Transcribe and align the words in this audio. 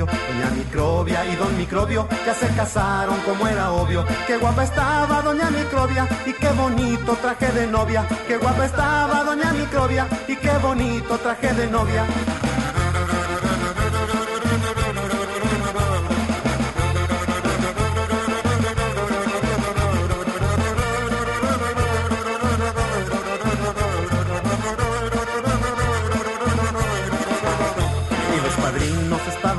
Doña 0.00 0.50
Microbia 0.56 1.24
y 1.26 1.36
Don 1.36 1.56
Microbio 1.58 2.08
ya 2.24 2.34
se 2.34 2.48
casaron 2.48 3.20
como 3.20 3.46
era 3.46 3.70
obvio. 3.72 4.04
Qué 4.26 4.38
guapa 4.38 4.64
estaba 4.64 5.20
Doña 5.20 5.50
Microbia 5.50 6.08
y 6.24 6.32
qué 6.32 6.48
bonito 6.48 7.12
traje 7.20 7.52
de 7.52 7.66
novia. 7.66 8.06
Qué 8.26 8.38
guapa 8.38 8.64
estaba 8.64 9.22
Doña 9.22 9.52
Microbia 9.52 10.08
y 10.26 10.36
qué 10.36 10.52
bonito 10.62 11.18
traje 11.18 11.52
de 11.52 11.66
novia. 11.66 12.06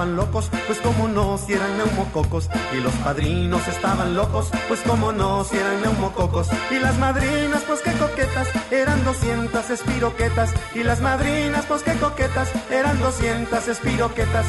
Locos, 0.10 0.50
pues 0.68 0.80
como 0.80 1.08
no, 1.08 1.38
si 1.38 1.54
eran 1.54 1.78
neumococos. 1.78 2.50
Y 2.76 2.82
los 2.82 2.94
padrinos 2.96 3.68
estaban 3.68 4.16
locos, 4.16 4.50
pues 4.68 4.82
como 4.82 5.12
no, 5.12 5.44
si 5.44 5.58
eran 5.58 5.82
neumococos. 5.82 6.48
Y 6.72 6.80
las 6.80 6.98
madrinas, 6.98 7.64
pues 7.68 7.82
qué 7.82 7.92
coquetas, 7.94 8.48
eran 8.72 9.04
200 9.04 9.70
espiroquetas. 9.70 10.52
Y 10.76 10.84
las 10.84 11.02
madrinas, 11.02 11.66
pues 11.66 11.84
qué 11.84 11.94
coquetas, 11.94 12.50
eran 12.70 13.00
200 13.00 13.68
espiroquetas. 13.68 14.46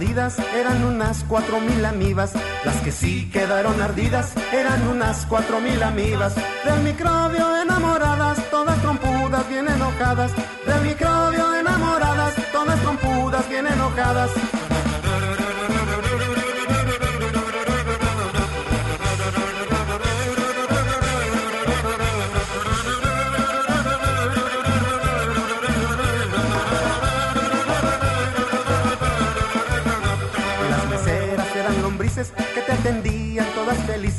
Eran 0.00 0.84
unas 0.84 1.24
cuatro 1.24 1.60
mil 1.60 1.84
amibas. 1.84 2.32
Las 2.64 2.76
que 2.82 2.92
sí 2.92 3.28
quedaron 3.32 3.80
ardidas 3.82 4.32
eran 4.52 4.86
unas 4.86 5.26
cuatro 5.26 5.60
mil 5.60 5.82
amibas. 5.82 6.34
Del 6.64 6.80
microbio 6.84 7.56
enamoradas, 7.62 8.38
todas 8.50 8.80
trompudas, 8.80 9.48
bien 9.48 9.66
enojadas. 9.68 10.32
Del 10.66 10.82
microbio 10.82 11.54
enamoradas, 11.54 12.34
todas 12.52 12.80
trompudas, 12.80 13.48
bien 13.48 13.66
enojadas. 13.66 14.30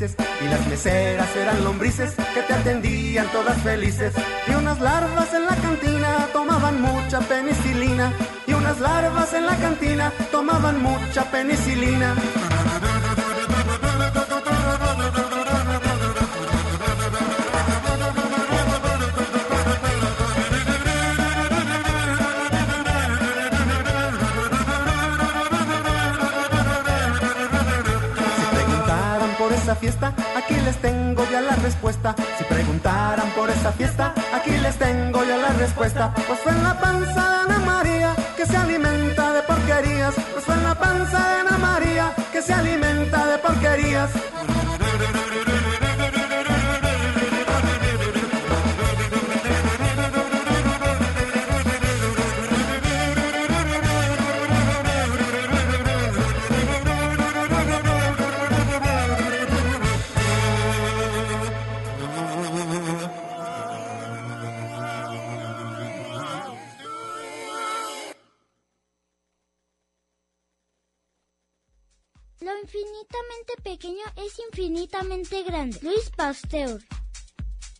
Y 0.01 0.47
las 0.47 0.65
meseras 0.67 1.35
eran 1.35 1.61
lombrices 1.61 2.13
que 2.33 2.41
te 2.43 2.53
atendían 2.53 3.27
todas 3.33 3.61
felices 3.61 4.13
y 4.47 4.51
unas 4.53 4.79
larvas 4.79 5.33
en 5.33 5.45
la 5.45 5.55
cantina 5.57 6.29
tomaban 6.31 6.81
mucha 6.81 7.19
penicilina 7.19 8.13
y 8.47 8.53
unas 8.53 8.79
larvas 8.79 9.33
en 9.33 9.45
la 9.45 9.57
cantina 9.57 10.13
tomaban 10.31 10.81
mucha 10.81 11.29
penicilina. 11.29 12.15
Aquí 30.35 30.55
les 30.65 30.75
tengo 30.77 31.23
ya 31.31 31.41
la 31.41 31.55
respuesta. 31.55 32.15
Si 32.37 32.43
preguntaran 32.43 33.29
por 33.31 33.49
esa 33.49 33.71
fiesta, 33.71 34.13
aquí 34.33 34.51
les 34.51 34.77
tengo 34.77 35.23
ya 35.23 35.37
la 35.37 35.49
respuesta. 35.49 36.13
Pues 36.27 36.39
fue 36.39 36.51
en 36.51 36.63
la 36.63 36.79
panza 36.79 37.29
de 37.29 37.53
Ana 37.53 37.59
María 37.65 38.15
que 38.35 38.45
se 38.45 38.57
alimenta 38.57 39.33
de 39.33 39.41
porquerías. 39.43 40.13
Pues 40.33 40.43
fue 40.43 40.55
en 40.55 40.63
la 40.63 40.75
panza 40.75 41.17
de 41.17 41.35
Ana 41.41 41.57
María 41.57 42.13
que 42.31 42.41
se 42.41 42.53
alimenta 42.53 43.25
de 43.27 43.37
porquerías. 43.37 44.09
Infinitamente 74.37 75.43
grande. 75.43 75.79
Luis 75.81 76.09
Pasteur. 76.15 76.79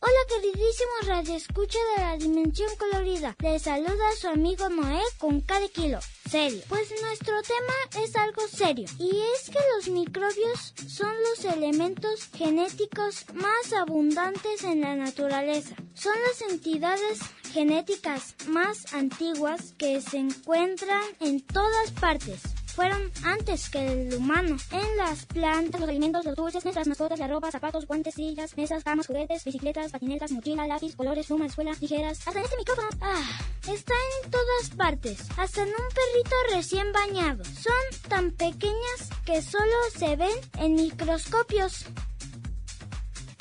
Hola 0.01 0.19
queridísimos 0.29 1.07
radio 1.07 1.35
escucha 1.35 1.77
de 1.95 2.01
la 2.03 2.17
dimensión 2.17 2.69
colorida. 2.77 3.35
Les 3.39 3.63
saluda 3.63 4.15
su 4.17 4.29
amigo 4.29 4.69
Noé 4.69 5.01
con 5.17 5.41
cada 5.41 5.67
kilo. 5.67 5.99
Serio. 6.29 6.61
Pues 6.69 6.89
nuestro 7.01 7.41
tema 7.41 8.03
es 8.03 8.15
algo 8.15 8.47
serio. 8.47 8.87
Y 8.97 9.21
es 9.33 9.49
que 9.49 9.59
los 9.75 9.89
microbios 9.89 10.73
son 10.87 11.13
los 11.29 11.43
elementos 11.43 12.29
genéticos 12.33 13.25
más 13.33 13.73
abundantes 13.73 14.63
en 14.63 14.81
la 14.81 14.95
naturaleza. 14.95 15.75
Son 15.93 16.15
las 16.27 16.49
entidades 16.49 17.19
genéticas 17.51 18.35
más 18.47 18.93
antiguas 18.93 19.73
que 19.77 19.99
se 19.99 20.17
encuentran 20.17 21.03
en 21.19 21.41
todas 21.41 21.91
partes 21.91 22.41
fueron 22.79 23.11
antes 23.25 23.69
que 23.69 23.85
el 23.91 24.13
humano. 24.13 24.55
En 24.71 24.97
las 24.97 25.25
plantas, 25.25 25.81
los 25.81 25.89
alimentos, 25.89 26.23
los 26.23 26.33
dulces, 26.33 26.63
nuestras 26.63 26.87
mascotas, 26.87 27.19
la 27.19 27.27
ropa, 27.27 27.51
zapatos, 27.51 27.85
guantes, 27.85 28.13
sillas, 28.13 28.55
mesas, 28.55 28.85
camas, 28.85 29.05
juguetes, 29.05 29.43
bicicletas, 29.43 29.91
patinetas, 29.91 30.31
mochila, 30.31 30.65
lápiz, 30.65 30.95
colores, 30.95 31.27
plumas, 31.27 31.49
escuela, 31.49 31.75
tijeras, 31.75 32.25
hasta 32.25 32.39
en 32.39 32.45
este 32.45 32.55
micrófono. 32.55 32.87
Ah, 33.01 33.21
está 33.63 33.93
en 34.23 34.31
todas 34.31 34.69
partes, 34.77 35.19
hasta 35.35 35.63
en 35.63 35.67
un 35.67 35.75
perrito 35.75 36.35
recién 36.55 36.89
bañado. 36.93 37.43
Son 37.43 38.07
tan 38.07 38.31
pequeñas 38.31 39.09
que 39.25 39.41
solo 39.41 39.75
se 39.97 40.15
ven 40.15 40.37
en 40.59 40.75
microscopios. 40.75 41.85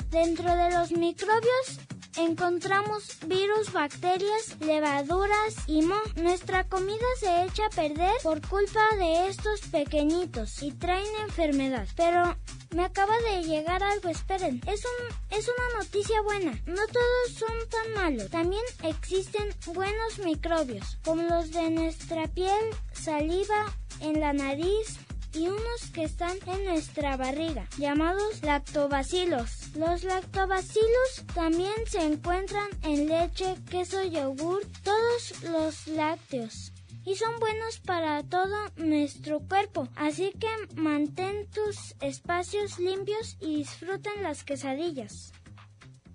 Dentro 0.09 0.53
de 0.53 0.69
los 0.71 0.91
microbios 0.91 1.79
encontramos 2.17 3.17
virus, 3.27 3.71
bacterias, 3.71 4.57
levaduras 4.59 5.55
y 5.67 5.81
mo. 5.81 5.95
Nuestra 6.15 6.63
comida 6.65 7.05
se 7.19 7.43
echa 7.43 7.65
a 7.67 7.69
perder 7.69 8.13
por 8.23 8.41
culpa 8.47 8.81
de 8.97 9.27
estos 9.27 9.61
pequeñitos 9.71 10.61
y 10.63 10.71
traen 10.71 11.05
enfermedad. 11.23 11.87
Pero 11.95 12.35
me 12.75 12.85
acaba 12.85 13.13
de 13.31 13.43
llegar 13.43 13.83
algo, 13.83 14.09
esperen. 14.09 14.61
Es 14.67 14.83
un 14.85 15.37
es 15.37 15.47
una 15.47 15.79
noticia 15.83 16.21
buena. 16.21 16.51
No 16.65 16.81
todos 16.87 17.33
son 17.37 17.69
tan 17.69 17.93
malos. 17.93 18.29
También 18.29 18.63
existen 18.83 19.49
buenos 19.73 20.19
microbios, 20.19 20.97
como 21.03 21.23
los 21.23 21.51
de 21.51 21.69
nuestra 21.69 22.27
piel, 22.27 22.59
saliva, 22.93 23.65
en 24.01 24.19
la 24.19 24.33
nariz, 24.33 24.97
y 25.33 25.47
unos 25.47 25.91
que 25.93 26.03
están 26.03 26.37
en 26.47 26.65
nuestra 26.65 27.17
barriga, 27.17 27.67
llamados 27.77 28.41
lactobacilos. 28.43 29.75
Los 29.75 30.03
lactobacilos 30.03 31.25
también 31.33 31.73
se 31.87 32.03
encuentran 32.03 32.67
en 32.83 33.07
leche, 33.07 33.55
queso, 33.69 34.03
yogur, 34.03 34.65
todos 34.83 35.43
los 35.43 35.87
lácteos 35.87 36.73
y 37.05 37.15
son 37.15 37.39
buenos 37.39 37.79
para 37.79 38.21
todo 38.23 38.55
nuestro 38.77 39.39
cuerpo. 39.39 39.87
Así 39.95 40.31
que 40.39 40.79
mantén 40.79 41.47
tus 41.47 41.95
espacios 42.01 42.77
limpios 42.77 43.37
y 43.39 43.57
disfruten 43.57 44.21
las 44.21 44.43
quesadillas. 44.43 45.33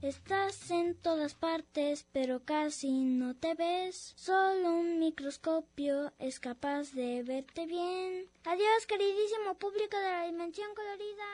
Estás 0.05 0.71
en 0.71 0.97
todas 0.97 1.33
partes, 1.33 2.05
pero 2.13 2.45
casi 2.45 2.91
no 2.91 3.35
te 3.35 3.55
ves. 3.55 4.13
Solo 4.17 4.75
un 4.75 4.99
microscopio 4.99 6.13
es 6.19 6.41
capaz 6.41 6.93
de 6.93 7.23
verte 7.23 7.65
bien. 7.65 8.27
Adiós, 8.45 8.87
queridísimo 8.87 9.55
público 9.55 9.97
de 9.97 10.11
la 10.11 10.27
Dimensión 10.27 10.69
Colorida. 10.75 11.25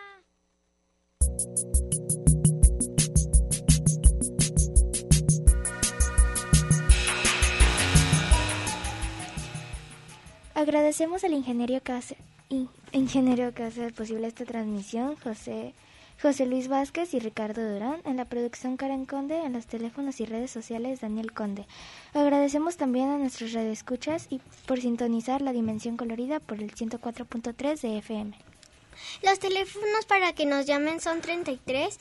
Agradecemos 10.55 11.25
al 11.25 11.33
ingeniero 11.33 11.83
que 11.83 11.91
hace, 11.91 12.17
ingeniero 12.93 13.53
que 13.53 13.65
hace 13.65 13.91
posible 13.91 14.29
esta 14.29 14.45
transmisión, 14.45 15.17
José 15.17 15.75
José 16.23 16.45
Luis 16.45 16.69
Vázquez 16.69 17.15
y 17.15 17.19
Ricardo 17.19 17.67
Durán, 17.67 18.03
en 18.05 18.19
la 18.19 18.27
producción 18.27 18.77
Karen 18.77 19.07
Conde, 19.07 19.39
en 19.39 19.55
los 19.55 19.67
teléfonos 19.67 20.21
y 20.21 20.27
redes 20.27 20.51
sociales 20.51 21.01
Daniel 21.01 21.33
Conde. 21.33 21.67
Agradecemos 22.13 22.77
también 22.77 23.09
a 23.09 23.17
nuestros 23.17 23.55
radioescuchas 23.55 24.27
y 24.29 24.41
por 24.67 24.81
sintonizar 24.81 25.41
la 25.41 25.53
dimensión 25.53 25.97
colorida 25.97 26.39
por 26.39 26.61
el 26.61 26.75
104.3 26.75 27.81
de 27.81 27.99
FM. 27.99 28.37
Los 29.23 29.39
teléfonos 29.39 30.05
para 30.07 30.35
que 30.35 30.45
nos 30.45 30.67
llamen 30.67 31.01
son 31.01 31.23
33 31.23 31.99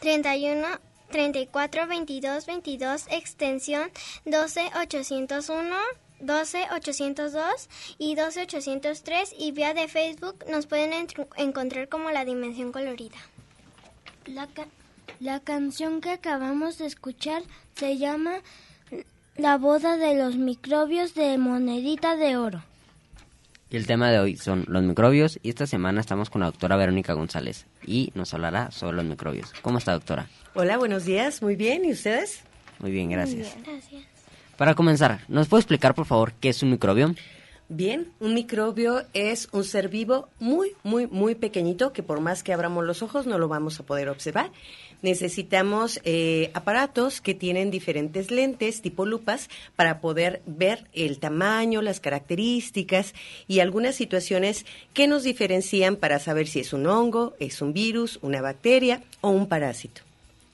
31 0.00 0.66
34 1.10 1.86
22 1.86 2.46
22 2.46 3.06
extensión 3.10 3.90
12 4.26 4.70
801 4.80 5.76
12802 6.22 7.68
y 7.98 8.14
12803 8.14 9.34
y 9.38 9.52
vía 9.52 9.74
de 9.74 9.88
Facebook 9.88 10.36
nos 10.50 10.66
pueden 10.66 10.92
encontrar 11.36 11.88
como 11.88 12.10
la 12.10 12.24
dimensión 12.24 12.72
colorida. 12.72 13.16
La, 14.26 14.48
la 15.20 15.40
canción 15.40 16.00
que 16.00 16.10
acabamos 16.10 16.78
de 16.78 16.86
escuchar 16.86 17.42
se 17.74 17.98
llama 17.98 18.36
La 19.36 19.58
boda 19.58 19.96
de 19.96 20.14
los 20.14 20.36
microbios 20.36 21.14
de 21.14 21.36
monedita 21.38 22.16
de 22.16 22.36
oro. 22.36 22.62
Y 23.70 23.76
el 23.76 23.86
tema 23.86 24.10
de 24.10 24.18
hoy 24.18 24.36
son 24.36 24.66
los 24.68 24.82
microbios 24.82 25.40
y 25.42 25.48
esta 25.48 25.66
semana 25.66 26.00
estamos 26.02 26.28
con 26.28 26.42
la 26.42 26.46
doctora 26.48 26.76
Verónica 26.76 27.14
González 27.14 27.64
y 27.86 28.12
nos 28.14 28.34
hablará 28.34 28.70
sobre 28.70 28.96
los 28.96 29.06
microbios. 29.06 29.50
¿Cómo 29.62 29.78
está 29.78 29.92
doctora? 29.92 30.28
Hola, 30.54 30.76
buenos 30.76 31.06
días, 31.06 31.40
muy 31.40 31.56
bien, 31.56 31.86
¿y 31.86 31.92
ustedes? 31.92 32.42
Muy 32.80 32.90
bien, 32.90 33.08
gracias. 33.08 33.56
Muy 33.56 33.64
bien. 33.64 33.80
Gracias. 33.80 34.11
Para 34.56 34.74
comenzar, 34.74 35.20
¿nos 35.28 35.48
puede 35.48 35.60
explicar 35.60 35.94
por 35.94 36.06
favor 36.06 36.32
qué 36.40 36.50
es 36.50 36.62
un 36.62 36.70
microbio? 36.70 37.14
Bien, 37.74 38.08
un 38.20 38.34
microbio 38.34 39.02
es 39.14 39.48
un 39.52 39.64
ser 39.64 39.88
vivo 39.88 40.28
muy, 40.38 40.72
muy, 40.82 41.06
muy 41.06 41.34
pequeñito 41.34 41.94
que 41.94 42.02
por 42.02 42.20
más 42.20 42.42
que 42.42 42.52
abramos 42.52 42.84
los 42.84 43.02
ojos 43.02 43.26
no 43.26 43.38
lo 43.38 43.48
vamos 43.48 43.80
a 43.80 43.86
poder 43.86 44.10
observar. 44.10 44.50
Necesitamos 45.00 45.98
eh, 46.04 46.50
aparatos 46.52 47.22
que 47.22 47.32
tienen 47.32 47.70
diferentes 47.70 48.30
lentes 48.30 48.82
tipo 48.82 49.06
lupas 49.06 49.48
para 49.74 50.00
poder 50.02 50.42
ver 50.44 50.86
el 50.92 51.18
tamaño, 51.18 51.80
las 51.80 51.98
características 51.98 53.14
y 53.48 53.60
algunas 53.60 53.94
situaciones 53.94 54.66
que 54.92 55.06
nos 55.06 55.22
diferencian 55.22 55.96
para 55.96 56.18
saber 56.18 56.48
si 56.48 56.60
es 56.60 56.74
un 56.74 56.86
hongo, 56.86 57.34
es 57.40 57.62
un 57.62 57.72
virus, 57.72 58.18
una 58.20 58.42
bacteria 58.42 59.02
o 59.22 59.30
un 59.30 59.48
parásito. 59.48 60.02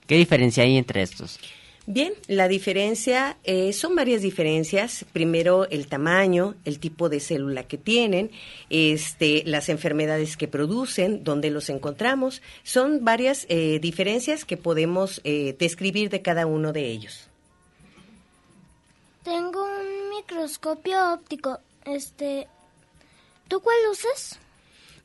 ¿Qué 0.07 0.15
diferencia 0.15 0.63
hay 0.63 0.77
entre 0.77 1.03
estos? 1.03 1.41
Bien, 1.91 2.13
la 2.27 2.49
diferencia 2.49 3.39
eh, 3.45 3.73
son 3.73 3.95
varias 3.95 4.21
diferencias. 4.21 5.07
Primero, 5.15 5.67
el 5.71 5.87
tamaño, 5.87 6.55
el 6.67 6.81
tipo 6.81 7.09
de 7.09 7.19
célula 7.19 7.63
que 7.63 7.79
tienen, 7.79 8.31
este, 8.69 9.43
las 9.47 9.71
enfermedades 9.71 10.37
que 10.37 10.49
producen, 10.49 11.25
dónde 11.25 11.49
los 11.49 11.71
encontramos. 11.71 12.43
Son 12.63 13.07
varias 13.07 13.47
eh, 13.49 13.79
diferencias 13.81 14.45
que 14.45 14.59
podemos 14.59 15.23
eh, 15.25 15.57
describir 15.59 16.11
de 16.11 16.21
cada 16.21 16.45
uno 16.45 16.75
de 16.75 16.89
ellos. 16.91 17.27
Tengo 19.25 19.65
un 19.65 20.11
microscopio 20.11 21.15
óptico. 21.15 21.59
Este, 21.87 22.49
¿tú 23.49 23.63
cuál 23.63 23.79
usas? 23.91 24.39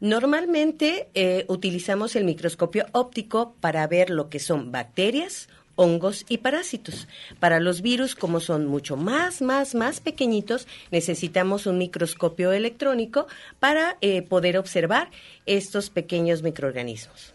Normalmente 0.01 1.07
utilizamos 1.47 2.17
el 2.17 2.25
microscopio 2.25 2.87
óptico 2.91 3.55
para 3.61 3.87
ver 3.87 4.09
lo 4.09 4.29
que 4.29 4.39
son 4.39 4.73
bacterias, 4.73 5.47
hongos 5.75 6.25
y 6.29 6.39
parásitos. 6.39 7.07
Para 7.39 7.59
los 7.59 7.81
virus, 7.81 8.15
como 8.15 8.39
son 8.39 8.67
mucho 8.67 8.95
más, 8.95 9.41
más, 9.41 9.75
más 9.75 9.99
pequeñitos, 9.99 10.67
necesitamos 10.91 11.65
un 11.65 11.77
microscopio 11.77 12.51
electrónico 12.51 13.27
para 13.59 13.97
eh, 14.01 14.21
poder 14.21 14.57
observar 14.57 15.09
estos 15.45 15.89
pequeños 15.89 16.41
microorganismos. 16.41 17.33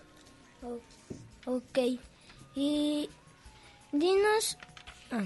ok. 1.46 1.78
Y 2.54 3.08
dinos... 3.92 4.58
Ah. 5.10 5.24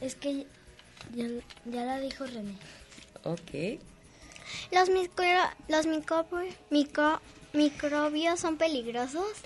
Es 0.00 0.16
que 0.16 0.46
ya, 1.14 1.84
la 1.84 2.00
dijo 2.00 2.26
René. 2.26 2.56
Ok. 3.24 3.80
¿Los, 4.72 4.88
micro, 4.90 5.24
los 5.68 5.86
micro, 5.86 6.26
micro, 6.70 7.20
microbios 7.52 8.40
son 8.40 8.56
peligrosos? 8.56 9.42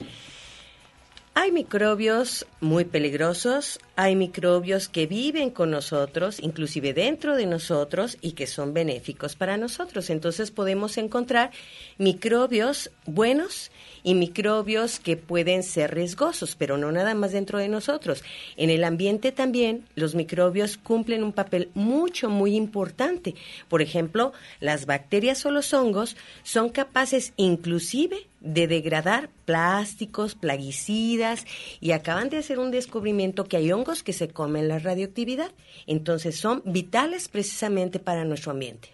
Hay 1.38 1.52
microbios 1.52 2.46
muy 2.62 2.86
peligrosos, 2.86 3.78
hay 3.94 4.16
microbios 4.16 4.88
que 4.88 5.06
viven 5.06 5.50
con 5.50 5.70
nosotros, 5.70 6.40
inclusive 6.40 6.94
dentro 6.94 7.36
de 7.36 7.44
nosotros, 7.44 8.16
y 8.22 8.32
que 8.32 8.46
son 8.46 8.72
benéficos 8.72 9.36
para 9.36 9.58
nosotros. 9.58 10.08
Entonces 10.08 10.50
podemos 10.50 10.96
encontrar 10.96 11.50
microbios 11.98 12.90
buenos 13.04 13.70
y 14.02 14.14
microbios 14.14 14.98
que 14.98 15.18
pueden 15.18 15.62
ser 15.62 15.94
riesgosos, 15.94 16.56
pero 16.56 16.78
no 16.78 16.90
nada 16.90 17.14
más 17.14 17.32
dentro 17.32 17.58
de 17.58 17.68
nosotros. 17.68 18.24
En 18.56 18.70
el 18.70 18.82
ambiente 18.82 19.30
también 19.30 19.84
los 19.94 20.14
microbios 20.14 20.78
cumplen 20.78 21.22
un 21.22 21.34
papel 21.34 21.68
mucho, 21.74 22.30
muy 22.30 22.56
importante. 22.56 23.34
Por 23.68 23.82
ejemplo, 23.82 24.32
las 24.58 24.86
bacterias 24.86 25.44
o 25.44 25.50
los 25.50 25.74
hongos 25.74 26.16
son 26.44 26.70
capaces 26.70 27.34
inclusive 27.36 28.26
de 28.46 28.66
degradar 28.66 29.28
plásticos, 29.44 30.34
plaguicidas 30.34 31.44
y 31.80 31.92
acaban 31.92 32.28
de 32.28 32.38
hacer 32.38 32.58
un 32.58 32.70
descubrimiento 32.70 33.44
que 33.44 33.56
hay 33.56 33.72
hongos 33.72 34.02
que 34.02 34.12
se 34.12 34.28
comen 34.28 34.68
la 34.68 34.78
radioactividad. 34.78 35.50
Entonces 35.86 36.36
son 36.36 36.62
vitales 36.64 37.28
precisamente 37.28 37.98
para 37.98 38.24
nuestro 38.24 38.52
ambiente. 38.52 38.90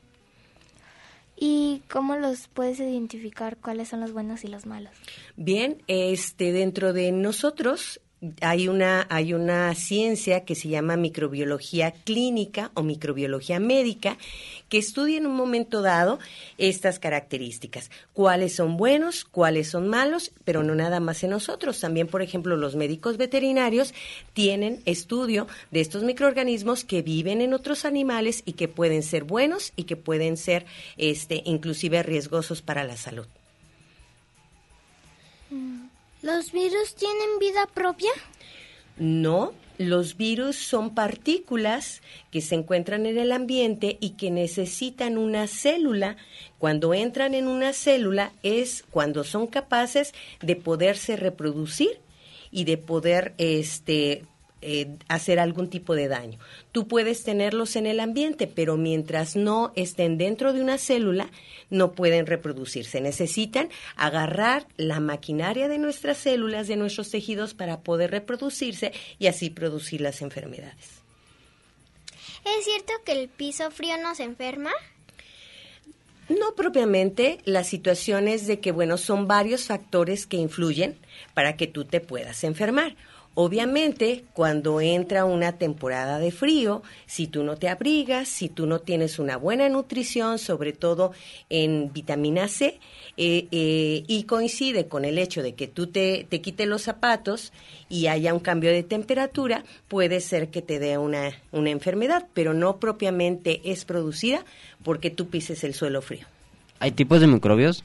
¿Y 1.37 1.83
cómo 1.91 2.17
los 2.17 2.49
puedes 2.49 2.79
identificar 2.79 3.57
cuáles 3.57 3.89
son 3.89 4.01
los 4.01 4.13
buenos 4.13 4.45
y 4.45 4.49
los 4.49 4.65
malos? 4.65 4.93
Bien, 5.37 5.83
este 5.89 6.53
dentro 6.53 6.93
de 6.93 7.11
nosotros 7.11 8.01
hay 8.41 8.69
una, 8.69 9.07
hay 9.11 9.35
una 9.35 9.75
ciencia 9.75 10.45
que 10.45 10.55
se 10.55 10.69
llama 10.69 10.97
microbiología 10.97 11.91
clínica 11.91 12.71
o 12.75 12.83
microbiología 12.83 13.59
médica 13.59 14.17
que 14.69 14.79
estudia 14.79 15.19
en 15.19 15.27
un 15.27 15.35
momento 15.35 15.83
dado 15.83 16.21
estas 16.57 16.99
características, 16.99 17.91
cuáles 18.13 18.55
son 18.55 18.77
buenos, 18.77 19.25
cuáles 19.25 19.69
son 19.69 19.89
malos, 19.89 20.31
pero 20.45 20.63
no 20.63 20.75
nada 20.75 21.01
más 21.01 21.25
en 21.25 21.31
nosotros. 21.31 21.81
También, 21.81 22.07
por 22.07 22.23
ejemplo, 22.23 22.57
los 22.57 22.77
médicos 22.77 23.17
veterinarios 23.17 23.93
tienen 24.35 24.81
estudio 24.87 25.49
de 25.73 25.81
estos 25.81 26.05
microorganismos 26.05 26.85
que 26.85 27.03
viven 27.03 27.41
en 27.41 27.55
otros 27.55 27.85
animales 27.85 28.43
y 28.47 28.53
que 28.53 28.69
pueden 28.69 29.03
ser 29.03 29.25
buenos 29.25 29.73
y 29.75 29.85
que 29.85 29.97
pueden 29.97 30.37
ser 30.37 30.65
este, 30.97 31.43
inclusive 31.45 32.03
riesgosos 32.03 32.63
para 32.63 32.85
la 32.85 32.97
salud. 32.97 33.27
Mm. 35.51 35.82
¿Los 36.23 36.53
virus 36.53 36.95
tienen 36.95 37.41
vida 37.41 37.67
propia? 37.75 38.13
No, 38.97 39.55
los 39.77 40.17
virus 40.17 40.55
son 40.55 40.95
partículas 40.95 42.01
que 42.31 42.41
se 42.41 42.55
encuentran 42.55 43.07
en 43.07 43.19
el 43.19 43.33
ambiente 43.33 43.99
y 44.01 44.11
que 44.11 44.31
necesitan 44.31 45.19
una 45.19 45.49
célula. 45.49 46.17
Cuando 46.59 46.95
entran 46.95 47.35
en 47.35 47.49
una 47.49 47.73
célula 47.73 48.33
es 48.45 48.85
cuando 48.89 49.25
son 49.25 49.49
capaces 49.49 50.15
de 50.41 50.55
poderse 50.55 51.17
reproducir 51.17 51.99
y 52.53 52.65
de 52.65 52.79
poder 52.79 53.35
este, 53.39 54.25
eh, 54.63 54.97
hacer 55.09 55.41
algún 55.41 55.69
tipo 55.69 55.95
de 55.95 56.09
daño. 56.09 56.39
Tú 56.71 56.87
puedes 56.87 57.25
tenerlos 57.25 57.77
en 57.77 57.87
el 57.87 58.01
ambiente, 58.01 58.47
pero 58.47 58.77
mientras 58.77 59.37
no 59.37 59.73
estén 59.77 60.19
dentro 60.19 60.53
de 60.53 60.63
una 60.63 60.79
célula, 60.79 61.31
no 61.69 61.93
pueden 61.93 62.27
reproducirse. 62.27 63.01
Necesitan 63.01 63.69
agarrar 63.97 64.67
la 64.77 65.01
maquinaria 65.01 65.69
de 65.69 65.79
nuestras 65.79 66.19
células, 66.19 66.69
de 66.69 66.77
nuestros 66.77 67.11
tejidos, 67.11 67.55
para 67.55 67.81
poder 67.81 68.13
reproducirse 68.13 68.93
y 69.19 69.27
así 69.27 69.51
producir 69.51 70.01
las 70.01 70.23
enfermedades. 70.23 71.03
¿Es 72.45 72.65
cierto 72.65 72.93
que 73.05 73.13
el 73.13 73.29
piso 73.29 73.71
frío 73.71 73.97
nos 74.03 74.21
enferma? 74.21 74.71
No 76.29 76.55
propiamente, 76.55 77.39
la 77.45 77.65
situación 77.65 78.29
es 78.29 78.47
de 78.47 78.61
que, 78.61 78.73
bueno, 78.73 78.97
son 78.97 79.27
varios 79.27 79.65
factores 79.67 80.27
que 80.27 80.37
influyen 80.37 80.97
para 81.35 81.57
que 81.57 81.67
tú 81.67 81.85
te 81.85 82.01
puedas 82.01 82.45
enfermar. 82.45 82.97
Obviamente, 83.35 84.25
cuando 84.35 84.83
entra 84.83 85.25
una 85.25 85.53
temporada 85.53 86.19
de 86.19 86.31
frío, 86.31 86.83
si 87.07 87.27
tú 87.27 87.45
no 87.45 87.57
te 87.57 87.71
abrigas, 87.71 88.29
si 88.29 88.51
tú 88.51 88.67
no 88.67 88.81
tienes 88.81 89.19
una 89.19 89.39
buena 89.39 89.71
nutrición, 89.71 90.39
sobre 90.39 90.75
todo 90.75 91.13
en 91.49 91.91
vitamina 91.95 92.47
C, 92.49 92.79
eh, 93.17 93.49
eh, 93.51 94.05
y 94.07 94.25
coincide 94.25 94.87
con 94.87 95.07
el 95.07 95.17
hecho 95.17 95.43
de 95.43 95.55
que 95.55 95.67
tú 95.67 95.87
te, 95.87 96.27
te 96.29 96.43
quites 96.43 96.69
los 96.69 96.83
zapatos 96.83 97.55
y 97.89 98.09
haya 98.09 98.35
un 98.35 98.41
cambio 98.41 98.71
de 98.71 98.83
temperatura, 98.83 99.65
puede 99.89 100.21
ser 100.21 100.51
que 100.51 100.61
te 100.61 100.79
dé 100.79 100.99
una, 100.99 101.31
una 101.53 101.71
enfermedad, 101.71 102.27
pero 102.35 102.53
no 102.53 102.77
propiamente 102.77 103.63
es 103.65 103.87
producida 103.87 104.45
porque 104.85 105.09
tú 105.09 105.29
pises 105.29 105.65
el 105.65 105.73
suelo 105.73 106.03
frío. 106.03 106.27
¿Hay 106.81 106.91
tipos 106.91 107.21
de 107.21 107.29
microbios? 107.29 107.83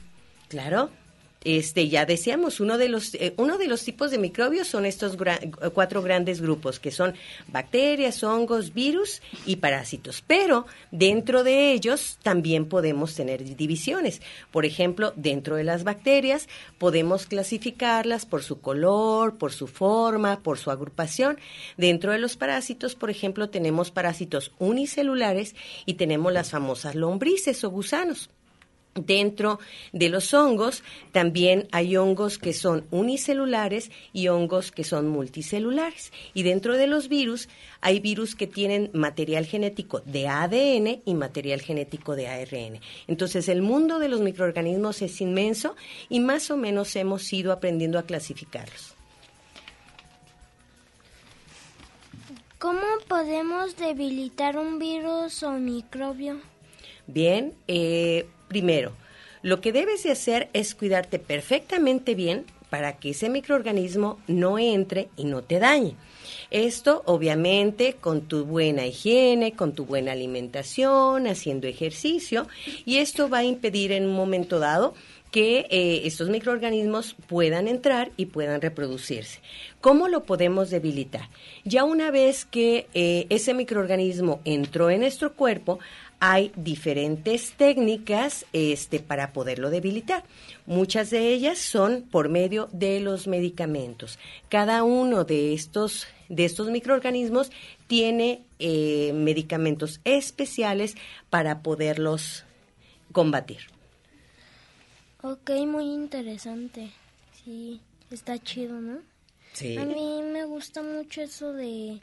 Claro, 0.48 0.90
este 1.44 1.88
ya 1.88 2.04
decíamos 2.04 2.60
uno 2.60 2.78
de 2.78 2.88
los 2.88 3.14
eh, 3.14 3.34
uno 3.36 3.58
de 3.58 3.68
los 3.68 3.84
tipos 3.84 4.10
de 4.10 4.18
microbios 4.18 4.66
son 4.66 4.84
estos 4.84 5.16
cuatro 5.72 6.02
grandes 6.02 6.40
grupos 6.40 6.80
que 6.80 6.90
son 6.90 7.14
bacterias 7.46 8.22
hongos 8.24 8.74
virus 8.74 9.22
y 9.46 9.56
parásitos. 9.56 10.22
Pero 10.26 10.66
dentro 10.90 11.44
de 11.44 11.72
ellos 11.72 12.18
también 12.22 12.66
podemos 12.66 13.14
tener 13.14 13.44
divisiones. 13.56 14.20
Por 14.50 14.64
ejemplo 14.64 15.12
dentro 15.16 15.56
de 15.56 15.64
las 15.64 15.84
bacterias 15.84 16.48
podemos 16.78 17.26
clasificarlas 17.26 18.26
por 18.26 18.42
su 18.42 18.60
color 18.60 19.38
por 19.38 19.52
su 19.52 19.68
forma 19.68 20.40
por 20.40 20.58
su 20.58 20.70
agrupación. 20.70 21.38
Dentro 21.76 22.12
de 22.12 22.18
los 22.18 22.36
parásitos 22.36 22.94
por 22.94 23.10
ejemplo 23.10 23.48
tenemos 23.48 23.90
parásitos 23.90 24.52
unicelulares 24.58 25.54
y 25.86 25.94
tenemos 25.94 26.32
las 26.32 26.50
famosas 26.50 26.94
lombrices 26.94 27.62
o 27.62 27.70
gusanos 27.70 28.30
Dentro 29.06 29.60
de 29.92 30.08
los 30.08 30.34
hongos 30.34 30.82
también 31.12 31.68
hay 31.70 31.96
hongos 31.96 32.38
que 32.38 32.52
son 32.52 32.86
unicelulares 32.90 33.90
y 34.12 34.28
hongos 34.28 34.72
que 34.72 34.84
son 34.84 35.08
multicelulares. 35.08 36.12
Y 36.34 36.42
dentro 36.42 36.76
de 36.76 36.86
los 36.86 37.08
virus 37.08 37.48
hay 37.80 38.00
virus 38.00 38.34
que 38.34 38.46
tienen 38.46 38.90
material 38.92 39.46
genético 39.46 40.00
de 40.00 40.28
ADN 40.28 41.02
y 41.04 41.14
material 41.14 41.60
genético 41.60 42.16
de 42.16 42.28
ARN. 42.28 42.80
Entonces 43.06 43.48
el 43.48 43.62
mundo 43.62 43.98
de 43.98 44.08
los 44.08 44.20
microorganismos 44.20 45.02
es 45.02 45.20
inmenso 45.20 45.76
y 46.08 46.20
más 46.20 46.50
o 46.50 46.56
menos 46.56 46.94
hemos 46.96 47.32
ido 47.32 47.52
aprendiendo 47.52 47.98
a 47.98 48.02
clasificarlos. 48.02 48.94
¿Cómo 52.58 52.80
podemos 53.06 53.76
debilitar 53.76 54.58
un 54.58 54.80
virus 54.80 55.44
o 55.44 55.52
microbio? 55.52 56.40
Bien, 57.08 57.54
eh, 57.66 58.26
Primero, 58.48 58.92
lo 59.42 59.60
que 59.60 59.72
debes 59.72 60.02
de 60.02 60.10
hacer 60.10 60.48
es 60.54 60.74
cuidarte 60.74 61.18
perfectamente 61.18 62.14
bien 62.14 62.46
para 62.70 62.96
que 62.96 63.10
ese 63.10 63.28
microorganismo 63.28 64.18
no 64.26 64.58
entre 64.58 65.08
y 65.16 65.24
no 65.24 65.42
te 65.42 65.58
dañe. 65.58 65.94
Esto 66.50 67.02
obviamente 67.06 67.94
con 67.94 68.22
tu 68.22 68.44
buena 68.44 68.86
higiene, 68.86 69.52
con 69.52 69.72
tu 69.72 69.84
buena 69.84 70.12
alimentación, 70.12 71.26
haciendo 71.26 71.66
ejercicio 71.66 72.48
y 72.84 72.98
esto 72.98 73.28
va 73.28 73.38
a 73.38 73.44
impedir 73.44 73.92
en 73.92 74.06
un 74.06 74.14
momento 74.14 74.58
dado 74.58 74.94
que 75.30 75.66
eh, 75.70 76.02
estos 76.04 76.30
microorganismos 76.30 77.14
puedan 77.26 77.68
entrar 77.68 78.10
y 78.16 78.26
puedan 78.26 78.62
reproducirse. 78.62 79.40
¿Cómo 79.80 80.08
lo 80.08 80.24
podemos 80.24 80.70
debilitar? 80.70 81.28
Ya 81.64 81.84
una 81.84 82.10
vez 82.10 82.46
que 82.46 82.86
eh, 82.94 83.26
ese 83.28 83.52
microorganismo 83.52 84.40
entró 84.44 84.90
en 84.90 85.00
nuestro 85.00 85.34
cuerpo, 85.34 85.78
hay 86.20 86.52
diferentes 86.56 87.52
técnicas 87.52 88.44
este, 88.52 89.00
para 89.00 89.32
poderlo 89.32 89.70
debilitar. 89.70 90.24
Muchas 90.66 91.10
de 91.10 91.32
ellas 91.32 91.58
son 91.58 92.02
por 92.02 92.28
medio 92.28 92.68
de 92.72 93.00
los 93.00 93.26
medicamentos. 93.26 94.18
Cada 94.48 94.82
uno 94.82 95.24
de 95.24 95.54
estos, 95.54 96.06
de 96.28 96.44
estos 96.44 96.70
microorganismos 96.70 97.50
tiene 97.86 98.42
eh, 98.58 99.12
medicamentos 99.14 100.00
especiales 100.04 100.96
para 101.30 101.62
poderlos 101.62 102.44
combatir. 103.12 103.60
Ok, 105.22 105.50
muy 105.66 105.84
interesante. 105.84 106.90
Sí, 107.44 107.80
está 108.10 108.38
chido, 108.38 108.80
¿no? 108.80 108.98
Sí. 109.52 109.76
A 109.76 109.84
mí 109.84 110.22
me 110.22 110.44
gusta 110.44 110.82
mucho 110.82 111.22
eso 111.22 111.52
de 111.52 112.00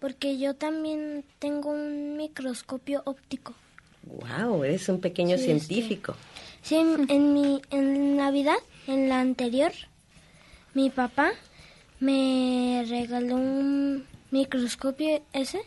porque 0.00 0.38
yo 0.38 0.54
también 0.54 1.24
tengo 1.38 1.70
un 1.70 2.16
microscopio 2.16 3.02
óptico. 3.04 3.54
Wow, 4.02 4.64
eres 4.64 4.88
un 4.88 5.00
pequeño 5.00 5.36
científico. 5.36 6.16
Sí, 6.62 6.76
en, 6.76 7.34
mi 7.34 7.60
en 7.70 8.16
Navidad, 8.16 8.56
en 8.86 9.08
la 9.08 9.20
anterior, 9.20 9.72
mi 10.74 10.88
papá 10.90 11.32
me 12.00 12.84
regaló 12.88 13.36
un 13.36 14.06
microscopio 14.30 15.22
ese 15.32 15.60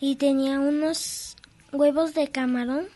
y 0.00 0.16
tenía 0.16 0.58
unos 0.58 1.36
huevos 1.72 2.14
de 2.14 2.28
camarón 2.28 2.88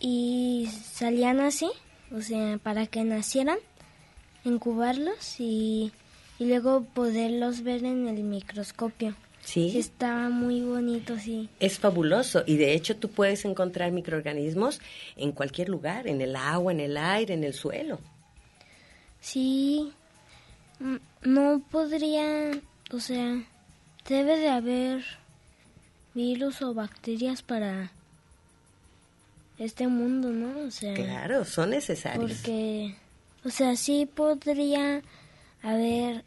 y 0.00 0.68
salían 0.92 1.40
así, 1.40 1.70
o 2.12 2.22
sea, 2.22 2.58
para 2.58 2.86
que 2.86 3.04
nacieran, 3.04 3.58
incubarlos 4.44 5.38
y, 5.38 5.92
y 6.38 6.46
luego 6.46 6.84
poderlos 6.84 7.62
ver 7.62 7.84
en 7.84 8.08
el 8.08 8.22
microscopio. 8.24 9.14
Sí. 9.44 9.78
Estaba 9.78 10.30
muy 10.30 10.62
bonito, 10.62 11.18
sí. 11.18 11.48
Es 11.60 11.78
fabuloso 11.78 12.42
y 12.46 12.56
de 12.56 12.72
hecho 12.72 12.96
tú 12.96 13.10
puedes 13.10 13.44
encontrar 13.44 13.92
microorganismos 13.92 14.80
en 15.16 15.32
cualquier 15.32 15.68
lugar, 15.68 16.08
en 16.08 16.20
el 16.20 16.34
agua, 16.34 16.72
en 16.72 16.80
el 16.80 16.96
aire, 16.96 17.34
en 17.34 17.44
el 17.44 17.52
suelo. 17.52 18.00
Sí. 19.20 19.92
No 21.22 21.62
podría, 21.70 22.52
o 22.90 23.00
sea, 23.00 23.42
debe 24.08 24.38
de 24.38 24.48
haber 24.48 25.04
virus 26.14 26.62
o 26.62 26.74
bacterias 26.74 27.42
para 27.42 27.92
este 29.58 29.86
mundo, 29.86 30.30
¿no? 30.30 30.66
O 30.66 30.70
sea, 30.70 30.94
claro, 30.94 31.44
son 31.44 31.70
necesarios. 31.70 32.32
Porque, 32.32 32.96
o 33.44 33.50
sea, 33.50 33.76
sí 33.76 34.08
podría 34.12 35.02
haber 35.62 36.24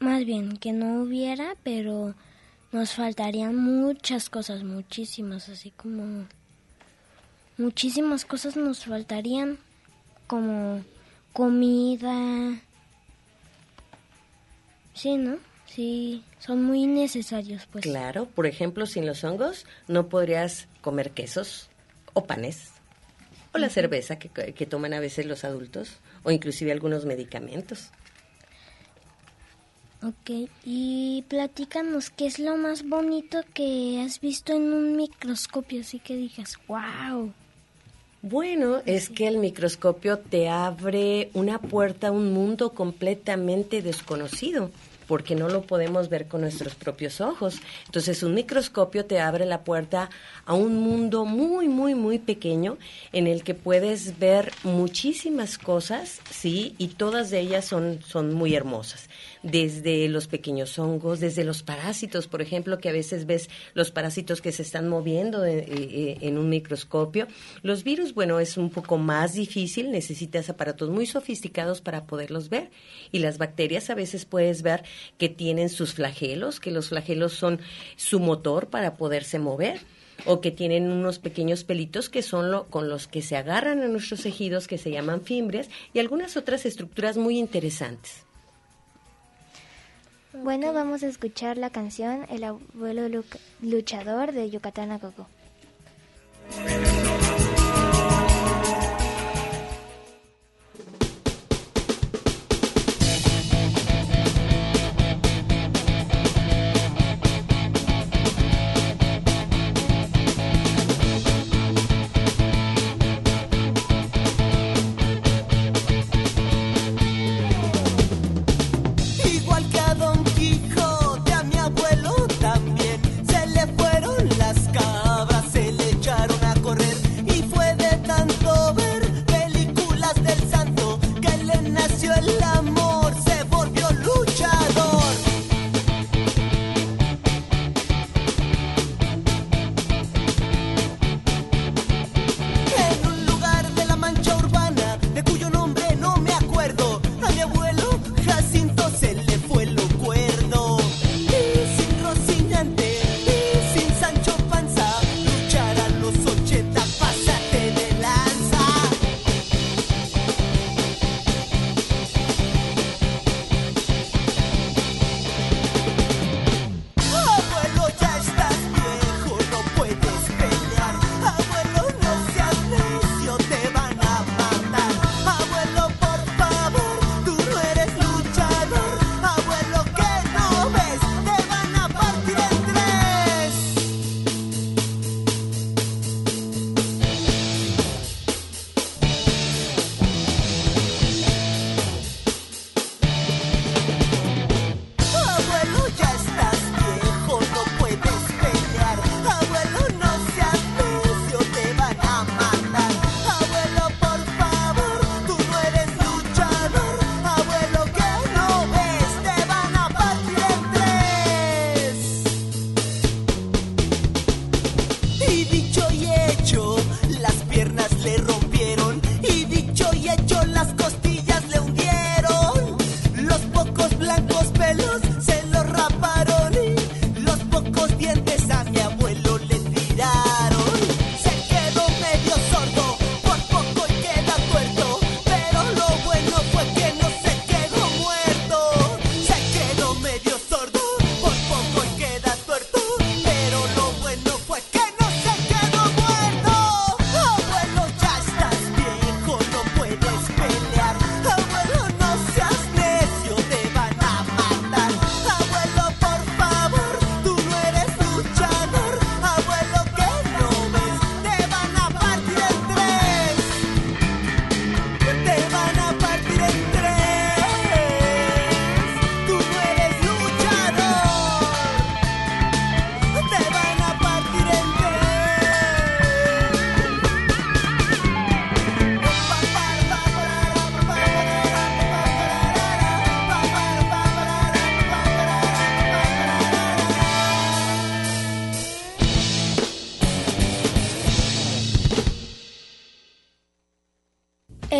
más 0.00 0.24
bien 0.24 0.56
que 0.56 0.72
no 0.72 1.02
hubiera, 1.02 1.54
pero 1.62 2.14
nos 2.72 2.94
faltarían 2.94 3.56
muchas 3.56 4.30
cosas, 4.30 4.64
muchísimas, 4.64 5.48
así 5.48 5.70
como 5.70 6.26
muchísimas 7.58 8.24
cosas 8.24 8.56
nos 8.56 8.84
faltarían, 8.86 9.58
como 10.26 10.82
comida. 11.32 12.60
Sí, 14.94 15.16
¿no? 15.16 15.36
Sí, 15.66 16.24
son 16.38 16.64
muy 16.64 16.86
necesarios, 16.86 17.68
pues. 17.70 17.84
Claro, 17.84 18.26
por 18.26 18.46
ejemplo, 18.46 18.86
sin 18.86 19.06
los 19.06 19.22
hongos 19.22 19.66
no 19.86 20.08
podrías 20.08 20.66
comer 20.80 21.12
quesos 21.12 21.68
o 22.14 22.24
panes 22.24 22.72
o 23.52 23.58
la 23.58 23.68
cerveza 23.68 24.18
que, 24.18 24.28
que 24.28 24.66
toman 24.66 24.94
a 24.94 25.00
veces 25.00 25.26
los 25.26 25.44
adultos 25.44 25.98
o 26.22 26.30
inclusive 26.30 26.72
algunos 26.72 27.04
medicamentos. 27.04 27.90
Ok, 30.02 30.48
y 30.64 31.24
platícanos 31.28 32.08
qué 32.08 32.26
es 32.26 32.38
lo 32.38 32.56
más 32.56 32.88
bonito 32.88 33.40
que 33.52 34.00
has 34.02 34.18
visto 34.20 34.54
en 34.54 34.72
un 34.72 34.96
microscopio, 34.96 35.82
así 35.82 35.98
que 35.98 36.16
digas, 36.16 36.58
wow. 36.68 37.32
Bueno, 38.22 38.80
es 38.86 39.10
que 39.10 39.28
el 39.28 39.36
microscopio 39.36 40.18
te 40.18 40.48
abre 40.48 41.30
una 41.34 41.58
puerta 41.58 42.08
a 42.08 42.12
un 42.12 42.32
mundo 42.32 42.72
completamente 42.72 43.82
desconocido 43.82 44.70
porque 45.10 45.34
no 45.34 45.48
lo 45.48 45.62
podemos 45.62 46.08
ver 46.08 46.28
con 46.28 46.42
nuestros 46.42 46.76
propios 46.76 47.20
ojos. 47.20 47.56
Entonces, 47.86 48.22
un 48.22 48.32
microscopio 48.32 49.06
te 49.06 49.18
abre 49.18 49.44
la 49.44 49.64
puerta 49.64 50.08
a 50.46 50.54
un 50.54 50.78
mundo 50.78 51.24
muy, 51.24 51.66
muy, 51.66 51.96
muy 51.96 52.20
pequeño 52.20 52.78
en 53.12 53.26
el 53.26 53.42
que 53.42 53.54
puedes 53.54 54.20
ver 54.20 54.52
muchísimas 54.62 55.58
cosas, 55.58 56.20
sí, 56.30 56.76
y 56.78 56.88
todas 56.88 57.30
de 57.30 57.40
ellas 57.40 57.64
son, 57.64 57.98
son 58.06 58.32
muy 58.32 58.54
hermosas. 58.54 59.08
Desde 59.42 60.08
los 60.08 60.26
pequeños 60.26 60.78
hongos, 60.78 61.20
desde 61.20 61.44
los 61.44 61.62
parásitos, 61.62 62.26
por 62.26 62.42
ejemplo, 62.42 62.78
que 62.78 62.88
a 62.88 62.92
veces 62.92 63.26
ves 63.26 63.48
los 63.74 63.90
parásitos 63.90 64.40
que 64.40 64.52
se 64.52 64.62
están 64.62 64.88
moviendo 64.88 65.44
eh, 65.44 65.64
eh, 65.68 66.18
en 66.20 66.38
un 66.38 66.48
microscopio. 66.48 67.26
Los 67.62 67.84
virus, 67.84 68.14
bueno, 68.14 68.40
es 68.40 68.56
un 68.56 68.70
poco 68.70 68.98
más 68.98 69.34
difícil, 69.34 69.90
necesitas 69.90 70.50
aparatos 70.50 70.90
muy 70.90 71.06
sofisticados 71.06 71.80
para 71.80 72.04
poderlos 72.04 72.48
ver. 72.48 72.70
Y 73.12 73.20
las 73.20 73.38
bacterias 73.38 73.90
a 73.90 73.94
veces 73.94 74.24
puedes 74.24 74.62
ver 74.62 74.84
que 75.18 75.28
tienen 75.28 75.68
sus 75.68 75.94
flagelos, 75.94 76.60
que 76.60 76.70
los 76.70 76.88
flagelos 76.88 77.32
son 77.32 77.60
su 77.96 78.20
motor 78.20 78.68
para 78.68 78.96
poderse 78.96 79.38
mover 79.38 79.80
o 80.26 80.42
que 80.42 80.50
tienen 80.50 80.90
unos 80.90 81.18
pequeños 81.18 81.64
pelitos 81.64 82.10
que 82.10 82.22
son 82.22 82.50
lo, 82.50 82.66
con 82.66 82.90
los 82.90 83.08
que 83.08 83.22
se 83.22 83.36
agarran 83.36 83.80
a 83.80 83.88
nuestros 83.88 84.22
tejidos 84.22 84.68
que 84.68 84.76
se 84.76 84.90
llaman 84.90 85.22
fimbres 85.22 85.70
y 85.94 85.98
algunas 85.98 86.36
otras 86.36 86.66
estructuras 86.66 87.16
muy 87.16 87.38
interesantes. 87.38 88.26
Bueno, 90.42 90.72
vamos 90.72 91.02
a 91.02 91.06
escuchar 91.06 91.58
la 91.58 91.68
canción 91.68 92.24
El 92.30 92.44
abuelo 92.44 93.22
luchador 93.60 94.32
de 94.32 94.48
Yucatán 94.48 94.90
a 94.90 94.98
Coco. 94.98 95.26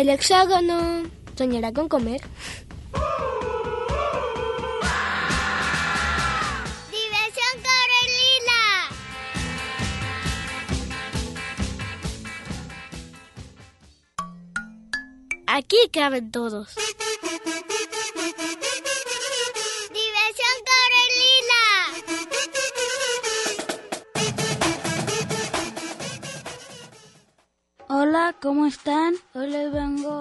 El 0.01 0.09
hexágono 0.09 1.03
soñará 1.37 1.71
con 1.71 1.87
comer. 1.87 2.21
Diversión 6.89 7.53
Corelila. 7.67 8.63
Aquí 15.45 15.77
caben 15.93 16.31
todos. 16.31 16.75
¿Cómo 28.39 28.65
están? 28.65 29.15
Hoy 29.33 29.49
les 29.49 29.71
vengo 29.71 30.19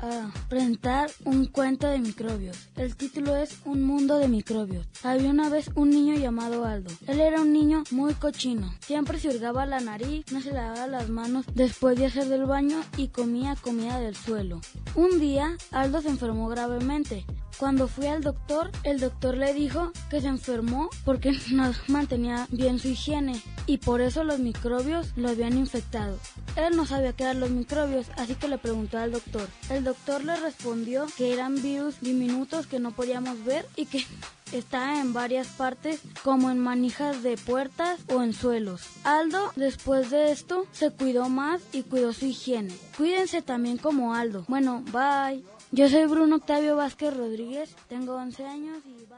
a 0.00 0.47
presentar 0.48 1.10
un 1.24 1.46
cuento 1.46 1.86
de 1.88 1.98
microbios. 1.98 2.68
El 2.76 2.96
título 2.96 3.36
es 3.36 3.58
Un 3.64 3.82
mundo 3.82 4.18
de 4.18 4.28
microbios. 4.28 4.86
Había 5.02 5.30
una 5.30 5.48
vez 5.48 5.70
un 5.74 5.90
niño 5.90 6.14
llamado 6.14 6.64
Aldo. 6.64 6.90
Él 7.06 7.20
era 7.20 7.40
un 7.40 7.52
niño 7.52 7.84
muy 7.90 8.14
cochino. 8.14 8.72
Siempre 8.80 9.18
se 9.18 9.28
hurgaba 9.28 9.66
la 9.66 9.80
nariz, 9.80 10.24
no 10.32 10.40
se 10.40 10.52
lavaba 10.52 10.86
las 10.86 11.08
manos 11.08 11.44
después 11.54 11.98
de 11.98 12.06
hacer 12.06 12.26
del 12.26 12.46
baño 12.46 12.80
y 12.96 13.08
comía 13.08 13.56
comida 13.56 14.00
del 14.00 14.16
suelo. 14.16 14.60
Un 14.94 15.20
día, 15.20 15.56
Aldo 15.70 16.00
se 16.00 16.08
enfermó 16.08 16.48
gravemente. 16.48 17.24
Cuando 17.58 17.88
fui 17.88 18.06
al 18.06 18.22
doctor, 18.22 18.70
el 18.84 19.00
doctor 19.00 19.36
le 19.36 19.52
dijo 19.52 19.90
que 20.10 20.20
se 20.20 20.28
enfermó 20.28 20.90
porque 21.04 21.32
no 21.50 21.72
mantenía 21.88 22.46
bien 22.50 22.78
su 22.78 22.88
higiene 22.88 23.42
y 23.66 23.78
por 23.78 24.00
eso 24.00 24.22
los 24.22 24.38
microbios 24.38 25.08
lo 25.16 25.28
habían 25.28 25.58
infectado. 25.58 26.18
Él 26.54 26.76
no 26.76 26.86
sabía 26.86 27.12
qué 27.12 27.24
eran 27.24 27.40
los 27.40 27.50
microbios, 27.50 28.06
así 28.16 28.36
que 28.36 28.48
le 28.48 28.58
preguntó 28.58 28.98
al 28.98 29.10
doctor. 29.10 29.48
El 29.70 29.82
doctor 29.82 30.24
le 30.24 30.37
respondió 30.40 31.06
que 31.16 31.32
eran 31.32 31.60
virus 31.62 32.00
diminutos 32.00 32.66
que 32.66 32.78
no 32.78 32.92
podíamos 32.92 33.44
ver 33.44 33.66
y 33.76 33.86
que 33.86 34.04
estaban 34.52 34.96
en 34.96 35.12
varias 35.12 35.48
partes 35.48 36.00
como 36.22 36.50
en 36.50 36.58
manijas 36.58 37.22
de 37.22 37.36
puertas 37.36 38.00
o 38.08 38.22
en 38.22 38.32
suelos. 38.32 38.82
Aldo, 39.04 39.52
después 39.56 40.10
de 40.10 40.32
esto, 40.32 40.66
se 40.72 40.90
cuidó 40.90 41.28
más 41.28 41.62
y 41.72 41.82
cuidó 41.82 42.12
su 42.12 42.26
higiene. 42.26 42.74
Cuídense 42.96 43.42
también 43.42 43.78
como 43.78 44.14
Aldo. 44.14 44.44
Bueno, 44.48 44.82
bye. 44.92 45.44
Yo 45.70 45.88
soy 45.88 46.06
Bruno 46.06 46.36
Octavio 46.36 46.76
Vázquez 46.76 47.14
Rodríguez, 47.14 47.74
tengo 47.88 48.14
11 48.14 48.46
años 48.46 48.78
y 48.86 49.04
bye. 49.04 49.17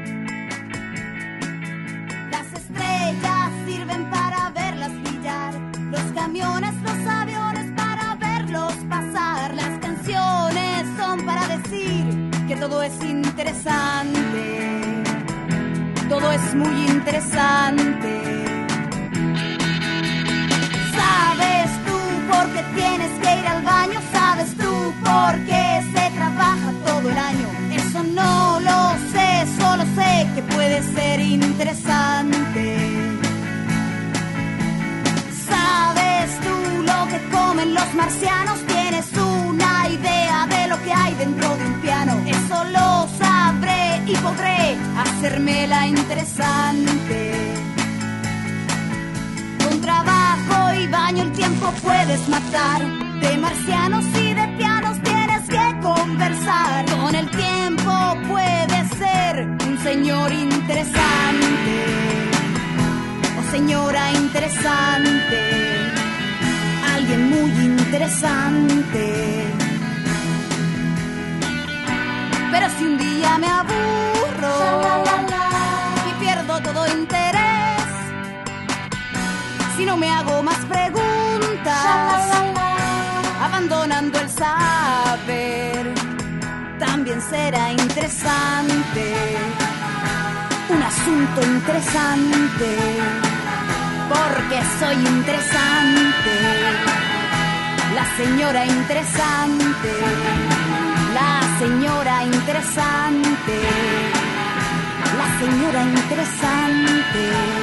Las 2.91 2.99
estrellas 3.13 3.51
sirven 3.65 4.09
para 4.09 4.49
verlas 4.49 4.91
brillar, 5.01 5.53
los 5.91 6.01
camiones, 6.13 6.73
los 6.81 7.07
aviones 7.07 7.71
para 7.75 8.15
verlos 8.15 8.73
pasar, 8.89 9.53
las 9.55 9.79
canciones 9.79 10.85
son 10.97 11.25
para 11.25 11.47
decir 11.47 12.29
que 12.47 12.55
todo 12.57 12.83
es 12.83 13.01
interesante, 13.03 15.03
todo 16.09 16.31
es 16.31 16.55
muy 16.55 16.85
interesante. 16.87 18.45
¿Sabes 20.95 21.71
tú 21.85 21.97
por 22.31 22.45
qué 22.53 22.63
tienes 22.75 23.11
que 23.21 23.39
ir 23.39 23.47
al 23.47 23.61
baño? 23.63 23.99
¿Sabes 24.11 24.55
tú 24.57 24.93
por 25.03 25.35
qué 25.45 25.81
se 25.93 26.11
trabaja 26.17 26.71
todo 26.85 27.09
el 27.09 27.17
año? 27.17 27.47
Eso 27.73 28.03
no 28.03 28.59
lo 28.59 28.90
solo 29.71 29.85
sé 29.95 30.27
que 30.35 30.43
puede 30.53 30.83
ser 30.95 31.19
interesante. 31.21 32.65
¿Sabes 35.49 36.27
tú 36.45 36.81
lo 36.91 36.99
que 37.11 37.19
comen 37.35 37.73
los 37.73 37.93
marcianos? 37.93 38.57
¿Tienes 38.67 39.07
una 39.13 39.87
idea 39.87 40.45
de 40.47 40.67
lo 40.67 40.77
que 40.83 40.91
hay 40.91 41.13
dentro 41.15 41.47
de 41.55 41.65
un 41.65 41.75
piano? 41.85 42.13
Eso 42.25 42.57
lo 42.77 43.07
sabré 43.23 44.01
y 44.07 44.15
podré 44.17 44.77
hacérmela 45.03 45.87
interesante. 45.87 47.19
Con 49.63 49.79
trabajo 49.79 50.73
y 50.81 50.87
baño 50.87 51.23
el 51.23 51.31
tiempo 51.31 51.71
puedes 51.81 52.27
matar. 52.27 52.81
De 53.21 53.37
marcianos 53.37 54.05
y 54.19 54.33
de 54.33 54.45
que 54.57 54.65
conversar. 55.81 56.85
Con 56.85 57.15
el 57.15 57.29
tiempo 57.29 57.91
puedes 58.27 58.89
ser 58.97 59.47
un 59.67 59.77
señor 59.83 60.31
interesante. 60.31 61.75
O 63.39 63.51
señora 63.51 64.11
interesante. 64.11 65.39
Alguien 66.95 67.29
muy 67.29 67.51
interesante. 67.65 69.05
Pero 72.51 72.67
si 72.77 72.83
un 72.85 72.97
día 72.97 73.37
me 73.37 73.47
aburro 73.47 75.03
y 76.09 76.23
pierdo 76.23 76.59
todo 76.61 76.85
interés, 76.87 77.83
si 79.77 79.85
no 79.85 79.97
me 79.97 80.09
hago 80.09 80.43
más 80.43 80.59
preguntas, 80.65 82.50
será 87.51 87.71
interesante, 87.71 89.13
un 90.69 90.81
asunto 90.81 91.41
interesante, 91.41 92.77
porque 94.07 94.57
soy 94.79 94.95
interesante, 94.95 96.33
la 97.93 98.05
señora 98.15 98.65
interesante, 98.65 99.91
la 101.13 101.59
señora 101.59 102.23
interesante, 102.23 103.55
la 105.17 105.27
señora 105.39 105.81
interesante. 105.83 107.60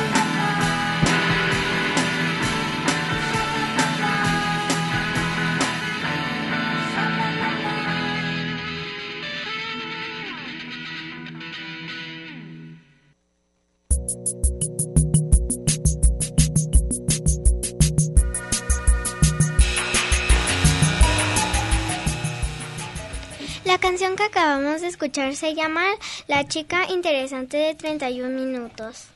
Que 24.18 24.24
acabamos 24.24 24.80
de 24.80 24.88
escuchar 24.88 25.36
se 25.36 25.54
llama 25.54 25.84
La 26.26 26.48
chica 26.48 26.90
interesante 26.90 27.56
de 27.56 27.74
31 27.76 28.28
minutos. 28.28 29.06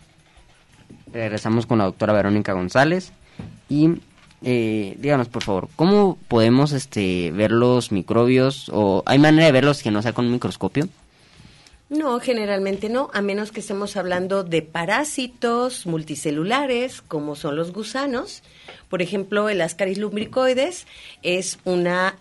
Regresamos 1.13 1.67
con 1.67 1.79
la 1.79 1.85
doctora 1.85 2.13
Verónica 2.13 2.53
González 2.53 3.13
y 3.69 3.97
eh, 4.43 4.95
díganos 4.99 5.29
por 5.29 5.43
favor, 5.43 5.69
¿cómo 5.75 6.19
podemos 6.29 6.71
este, 6.71 7.33
ver 7.33 7.51
los 7.51 7.91
microbios 7.91 8.71
o 8.73 9.03
hay 9.05 9.19
manera 9.19 9.47
de 9.47 9.53
verlos 9.53 9.83
que 9.83 9.91
no 9.91 10.03
sea 10.03 10.13
con 10.13 10.27
un 10.27 10.33
microscopio? 10.33 10.89
No, 11.89 12.21
generalmente 12.21 12.89
no, 12.89 13.11
a 13.13 13.23
menos 13.23 13.51
que 13.51 13.59
estemos 13.59 13.97
hablando 13.97 14.45
de 14.45 14.63
parásitos 14.63 15.85
multicelulares, 15.85 17.03
como 17.03 17.35
son 17.35 17.57
los 17.57 17.73
gusanos. 17.73 18.43
Por 18.89 19.03
ejemplo, 19.03 19.49
el 19.49 19.61
Ascaris 19.61 19.99
lumbricoides 19.99 20.87
es 21.23 21.59
una 21.65 22.17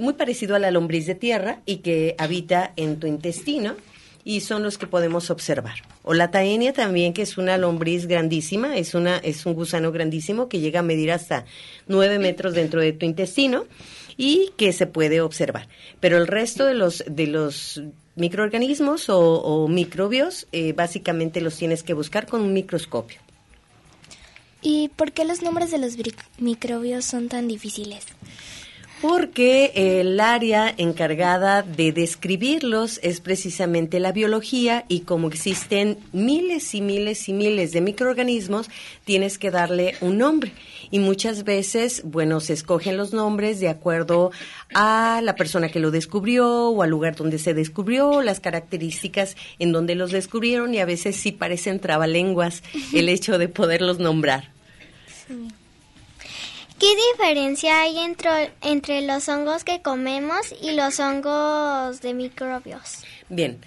muy 0.00 0.14
parecido 0.14 0.56
a 0.56 0.58
la 0.58 0.70
lombriz 0.70 1.06
de 1.06 1.14
tierra 1.14 1.60
y 1.66 1.78
que 1.78 2.14
habita 2.18 2.72
en 2.76 2.98
tu 2.98 3.06
intestino 3.06 3.76
y 4.24 4.40
son 4.40 4.62
los 4.62 4.78
que 4.78 4.86
podemos 4.86 5.30
observar. 5.30 5.76
O 6.02 6.14
la 6.14 6.30
taenia 6.30 6.72
también, 6.72 7.12
que 7.12 7.22
es 7.22 7.38
una 7.38 7.56
lombriz 7.56 8.06
grandísima, 8.06 8.76
es, 8.76 8.94
una, 8.94 9.18
es 9.18 9.46
un 9.46 9.54
gusano 9.54 9.92
grandísimo 9.92 10.48
que 10.48 10.60
llega 10.60 10.80
a 10.80 10.82
medir 10.82 11.12
hasta 11.12 11.44
9 11.88 12.18
metros 12.18 12.54
dentro 12.54 12.80
de 12.80 12.92
tu 12.92 13.06
intestino 13.06 13.66
y 14.16 14.52
que 14.56 14.72
se 14.72 14.86
puede 14.86 15.20
observar. 15.20 15.68
Pero 16.00 16.18
el 16.18 16.26
resto 16.26 16.66
de 16.66 16.74
los, 16.74 17.04
de 17.06 17.26
los 17.26 17.82
microorganismos 18.16 19.08
o, 19.08 19.18
o 19.18 19.68
microbios, 19.68 20.46
eh, 20.52 20.72
básicamente 20.72 21.40
los 21.40 21.56
tienes 21.56 21.82
que 21.82 21.94
buscar 21.94 22.26
con 22.26 22.42
un 22.42 22.52
microscopio. 22.52 23.20
¿Y 24.62 24.90
por 24.96 25.12
qué 25.12 25.24
los 25.24 25.40
nombres 25.40 25.70
de 25.70 25.78
los 25.78 25.96
microbios 26.38 27.04
son 27.06 27.28
tan 27.28 27.48
difíciles? 27.48 28.04
Porque 29.00 29.72
el 29.74 30.20
área 30.20 30.74
encargada 30.76 31.62
de 31.62 31.90
describirlos 31.90 33.00
es 33.02 33.20
precisamente 33.20 33.98
la 33.98 34.12
biología 34.12 34.84
y 34.88 35.00
como 35.00 35.28
existen 35.28 35.96
miles 36.12 36.74
y 36.74 36.82
miles 36.82 37.26
y 37.26 37.32
miles 37.32 37.72
de 37.72 37.80
microorganismos, 37.80 38.68
tienes 39.04 39.38
que 39.38 39.50
darle 39.50 39.94
un 40.02 40.18
nombre. 40.18 40.52
Y 40.90 40.98
muchas 40.98 41.44
veces, 41.44 42.02
bueno, 42.04 42.40
se 42.40 42.52
escogen 42.52 42.98
los 42.98 43.14
nombres 43.14 43.58
de 43.58 43.70
acuerdo 43.70 44.32
a 44.74 45.20
la 45.22 45.34
persona 45.34 45.70
que 45.70 45.80
lo 45.80 45.90
descubrió 45.90 46.68
o 46.68 46.82
al 46.82 46.90
lugar 46.90 47.16
donde 47.16 47.38
se 47.38 47.54
descubrió, 47.54 48.20
las 48.20 48.40
características 48.40 49.34
en 49.58 49.72
donde 49.72 49.94
los 49.94 50.10
descubrieron 50.10 50.74
y 50.74 50.78
a 50.78 50.84
veces 50.84 51.16
sí 51.16 51.32
parecen 51.32 51.80
trabalenguas 51.80 52.62
el 52.92 53.08
hecho 53.08 53.38
de 53.38 53.48
poderlos 53.48 53.98
nombrar. 53.98 54.50
Sí. 55.26 55.48
¿Qué 56.80 56.86
diferencia 57.12 57.82
hay 57.82 57.98
entre, 57.98 58.52
entre 58.62 59.02
los 59.02 59.28
hongos 59.28 59.64
que 59.64 59.82
comemos 59.82 60.54
y 60.62 60.72
los 60.72 60.98
hongos 60.98 62.00
de 62.00 62.14
microbios? 62.14 63.04
Bien, 63.28 63.60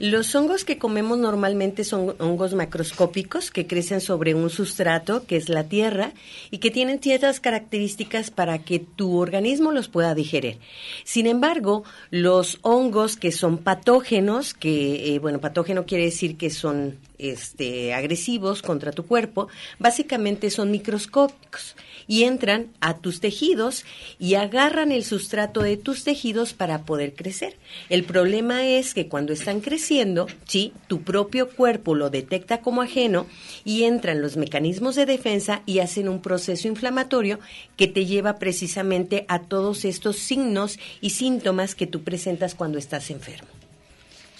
Los 0.00 0.34
hongos 0.34 0.64
que 0.64 0.78
comemos 0.78 1.18
normalmente 1.18 1.84
son 1.84 2.14
hongos 2.20 2.54
macroscópicos 2.54 3.50
que 3.50 3.66
crecen 3.66 4.00
sobre 4.00 4.34
un 4.34 4.48
sustrato 4.48 5.26
que 5.26 5.36
es 5.36 5.50
la 5.50 5.64
tierra 5.64 6.12
y 6.50 6.56
que 6.56 6.70
tienen 6.70 7.00
ciertas 7.00 7.38
características 7.38 8.30
para 8.30 8.60
que 8.60 8.78
tu 8.78 9.18
organismo 9.18 9.72
los 9.72 9.88
pueda 9.88 10.14
digerir. 10.14 10.58
Sin 11.04 11.26
embargo, 11.26 11.84
los 12.10 12.60
hongos 12.62 13.16
que 13.16 13.30
son 13.30 13.58
patógenos, 13.58 14.54
que, 14.54 15.14
eh, 15.14 15.18
bueno, 15.18 15.38
patógeno 15.38 15.84
quiere 15.84 16.04
decir 16.04 16.38
que 16.38 16.48
son 16.48 16.96
este, 17.18 17.92
agresivos 17.92 18.62
contra 18.62 18.92
tu 18.92 19.04
cuerpo, 19.04 19.48
básicamente 19.78 20.48
son 20.48 20.70
microscópicos 20.70 21.74
y 22.10 22.24
entran 22.24 22.66
a 22.80 22.98
tus 22.98 23.20
tejidos 23.20 23.84
y 24.18 24.34
agarran 24.34 24.90
el 24.90 25.04
sustrato 25.04 25.62
de 25.62 25.76
tus 25.76 26.02
tejidos 26.02 26.54
para 26.54 26.82
poder 26.82 27.14
crecer. 27.14 27.56
El 27.88 28.02
problema 28.02 28.66
es 28.66 28.94
que 28.94 29.06
cuando 29.06 29.32
están 29.32 29.60
creciendo, 29.60 30.26
sí, 30.44 30.72
tu 30.88 31.02
propio 31.02 31.48
cuerpo 31.50 31.94
lo 31.94 32.10
detecta 32.10 32.62
como 32.62 32.82
ajeno 32.82 33.28
y 33.64 33.84
entran 33.84 34.22
los 34.22 34.36
mecanismos 34.36 34.96
de 34.96 35.06
defensa 35.06 35.62
y 35.66 35.78
hacen 35.78 36.08
un 36.08 36.20
proceso 36.20 36.66
inflamatorio 36.66 37.38
que 37.76 37.86
te 37.86 38.04
lleva 38.06 38.40
precisamente 38.40 39.24
a 39.28 39.42
todos 39.42 39.84
estos 39.84 40.16
signos 40.16 40.80
y 41.00 41.10
síntomas 41.10 41.76
que 41.76 41.86
tú 41.86 42.02
presentas 42.02 42.56
cuando 42.56 42.78
estás 42.78 43.08
enfermo. 43.12 43.46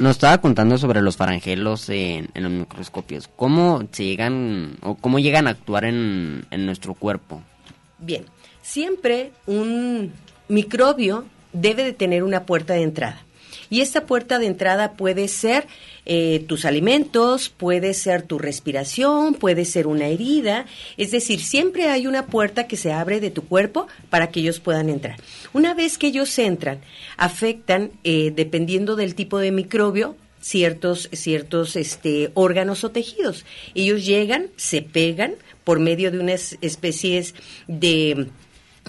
Nos 0.00 0.12
estaba 0.12 0.38
contando 0.38 0.76
sobre 0.76 1.02
los 1.02 1.16
farangelos 1.16 1.88
en, 1.88 2.30
los 2.34 2.50
microscopios. 2.50 3.28
¿Cómo 3.36 3.86
se 3.92 4.06
llegan 4.06 4.76
o 4.82 4.96
cómo 4.96 5.20
llegan 5.20 5.46
a 5.46 5.50
actuar 5.50 5.84
en, 5.84 6.46
en 6.50 6.66
nuestro 6.66 6.94
cuerpo? 6.94 7.44
Bien, 8.00 8.24
siempre 8.62 9.32
un 9.46 10.12
microbio 10.48 11.24
debe 11.52 11.84
de 11.84 11.92
tener 11.92 12.22
una 12.22 12.44
puerta 12.46 12.74
de 12.74 12.82
entrada. 12.82 13.22
Y 13.68 13.82
esta 13.82 14.04
puerta 14.04 14.38
de 14.38 14.46
entrada 14.46 14.92
puede 14.94 15.28
ser 15.28 15.66
eh, 16.04 16.44
tus 16.48 16.64
alimentos, 16.64 17.50
puede 17.50 17.94
ser 17.94 18.22
tu 18.22 18.38
respiración, 18.38 19.34
puede 19.34 19.64
ser 19.64 19.86
una 19.86 20.08
herida. 20.08 20.66
Es 20.96 21.12
decir, 21.12 21.40
siempre 21.40 21.88
hay 21.88 22.08
una 22.08 22.26
puerta 22.26 22.66
que 22.66 22.76
se 22.76 22.92
abre 22.92 23.20
de 23.20 23.30
tu 23.30 23.42
cuerpo 23.42 23.86
para 24.08 24.30
que 24.30 24.40
ellos 24.40 24.58
puedan 24.58 24.88
entrar. 24.88 25.18
Una 25.52 25.72
vez 25.74 25.98
que 25.98 26.08
ellos 26.08 26.36
entran, 26.38 26.80
afectan, 27.16 27.92
eh, 28.02 28.32
dependiendo 28.34 28.96
del 28.96 29.14
tipo 29.14 29.38
de 29.38 29.52
microbio, 29.52 30.16
ciertos, 30.40 31.08
ciertos 31.12 31.76
este, 31.76 32.30
órganos 32.34 32.84
o 32.84 32.90
tejidos. 32.90 33.44
Ellos 33.74 34.04
llegan, 34.04 34.48
se 34.56 34.82
pegan 34.82 35.34
por 35.64 35.78
medio 35.78 36.10
de 36.10 36.18
unas 36.18 36.56
especies 36.60 37.34
de 37.68 38.28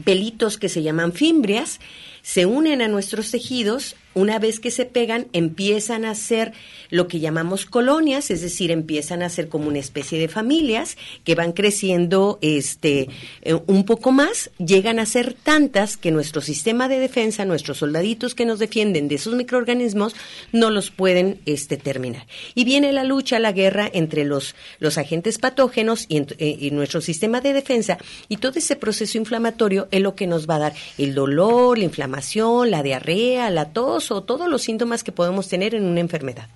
pelitos 0.03 0.57
que 0.57 0.69
se 0.69 0.83
llaman 0.83 1.13
fimbrias, 1.13 1.79
se 2.21 2.45
unen 2.45 2.81
a 2.81 2.87
nuestros 2.87 3.31
tejidos 3.31 3.95
una 4.13 4.39
vez 4.39 4.59
que 4.59 4.71
se 4.71 4.85
pegan, 4.85 5.27
empiezan 5.33 6.05
a 6.05 6.15
ser 6.15 6.53
lo 6.89 7.07
que 7.07 7.19
llamamos 7.19 7.65
colonias, 7.65 8.31
es 8.31 8.41
decir, 8.41 8.71
empiezan 8.71 9.23
a 9.23 9.29
ser 9.29 9.47
como 9.47 9.67
una 9.67 9.79
especie 9.79 10.19
de 10.19 10.27
familias 10.27 10.97
que 11.23 11.35
van 11.35 11.53
creciendo 11.53 12.37
este, 12.41 13.09
eh, 13.41 13.53
un 13.67 13.85
poco 13.85 14.11
más, 14.11 14.51
llegan 14.57 14.99
a 14.99 15.05
ser 15.05 15.33
tantas 15.33 15.97
que 15.97 16.11
nuestro 16.11 16.41
sistema 16.41 16.89
de 16.89 16.99
defensa, 16.99 17.45
nuestros 17.45 17.77
soldaditos 17.77 18.35
que 18.35 18.45
nos 18.45 18.59
defienden 18.59 19.07
de 19.07 19.15
esos 19.15 19.35
microorganismos, 19.35 20.15
no 20.51 20.69
los 20.69 20.91
pueden 20.91 21.39
este, 21.45 21.77
terminar. 21.77 22.27
Y 22.55 22.65
viene 22.65 22.91
la 22.91 23.03
lucha, 23.03 23.39
la 23.39 23.53
guerra 23.53 23.89
entre 23.91 24.25
los, 24.25 24.55
los 24.79 24.97
agentes 24.97 25.37
patógenos 25.37 26.05
y, 26.09 26.17
eh, 26.17 26.57
y 26.59 26.71
nuestro 26.71 27.01
sistema 27.01 27.39
de 27.41 27.53
defensa, 27.53 27.97
y 28.27 28.37
todo 28.37 28.53
ese 28.57 28.75
proceso 28.75 29.17
inflamatorio 29.17 29.87
es 29.91 30.01
lo 30.01 30.15
que 30.15 30.27
nos 30.27 30.49
va 30.49 30.55
a 30.55 30.59
dar 30.59 30.73
el 30.97 31.15
dolor, 31.15 31.77
la 31.77 31.85
inflamación, 31.85 32.71
la 32.71 32.83
diarrea, 32.83 33.49
la 33.49 33.71
tos, 33.71 34.00
o 34.09 34.23
todos 34.23 34.49
los 34.49 34.63
síntomas 34.63 35.03
que 35.03 35.11
podemos 35.11 35.47
tener 35.49 35.75
en 35.75 35.83
una 35.83 35.99
enfermedad. 35.99 36.47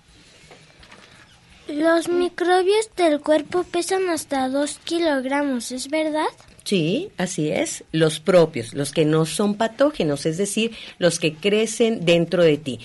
Los 1.68 2.08
microbios 2.10 2.90
del 2.96 3.20
cuerpo 3.20 3.64
pesan 3.64 4.10
hasta 4.10 4.48
2 4.50 4.80
kilogramos, 4.84 5.72
¿es 5.72 5.90
verdad? 5.90 6.28
Sí, 6.64 7.10
así 7.18 7.50
es. 7.50 7.84
Los 7.92 8.20
propios, 8.20 8.74
los 8.74 8.92
que 8.92 9.06
no 9.06 9.26
son 9.26 9.56
patógenos, 9.56 10.26
es 10.26 10.38
decir, 10.38 10.72
los 10.98 11.20
que 11.20 11.36
crecen 11.36 12.06
dentro 12.06 12.44
de 12.44 12.58
ti. 12.58 12.80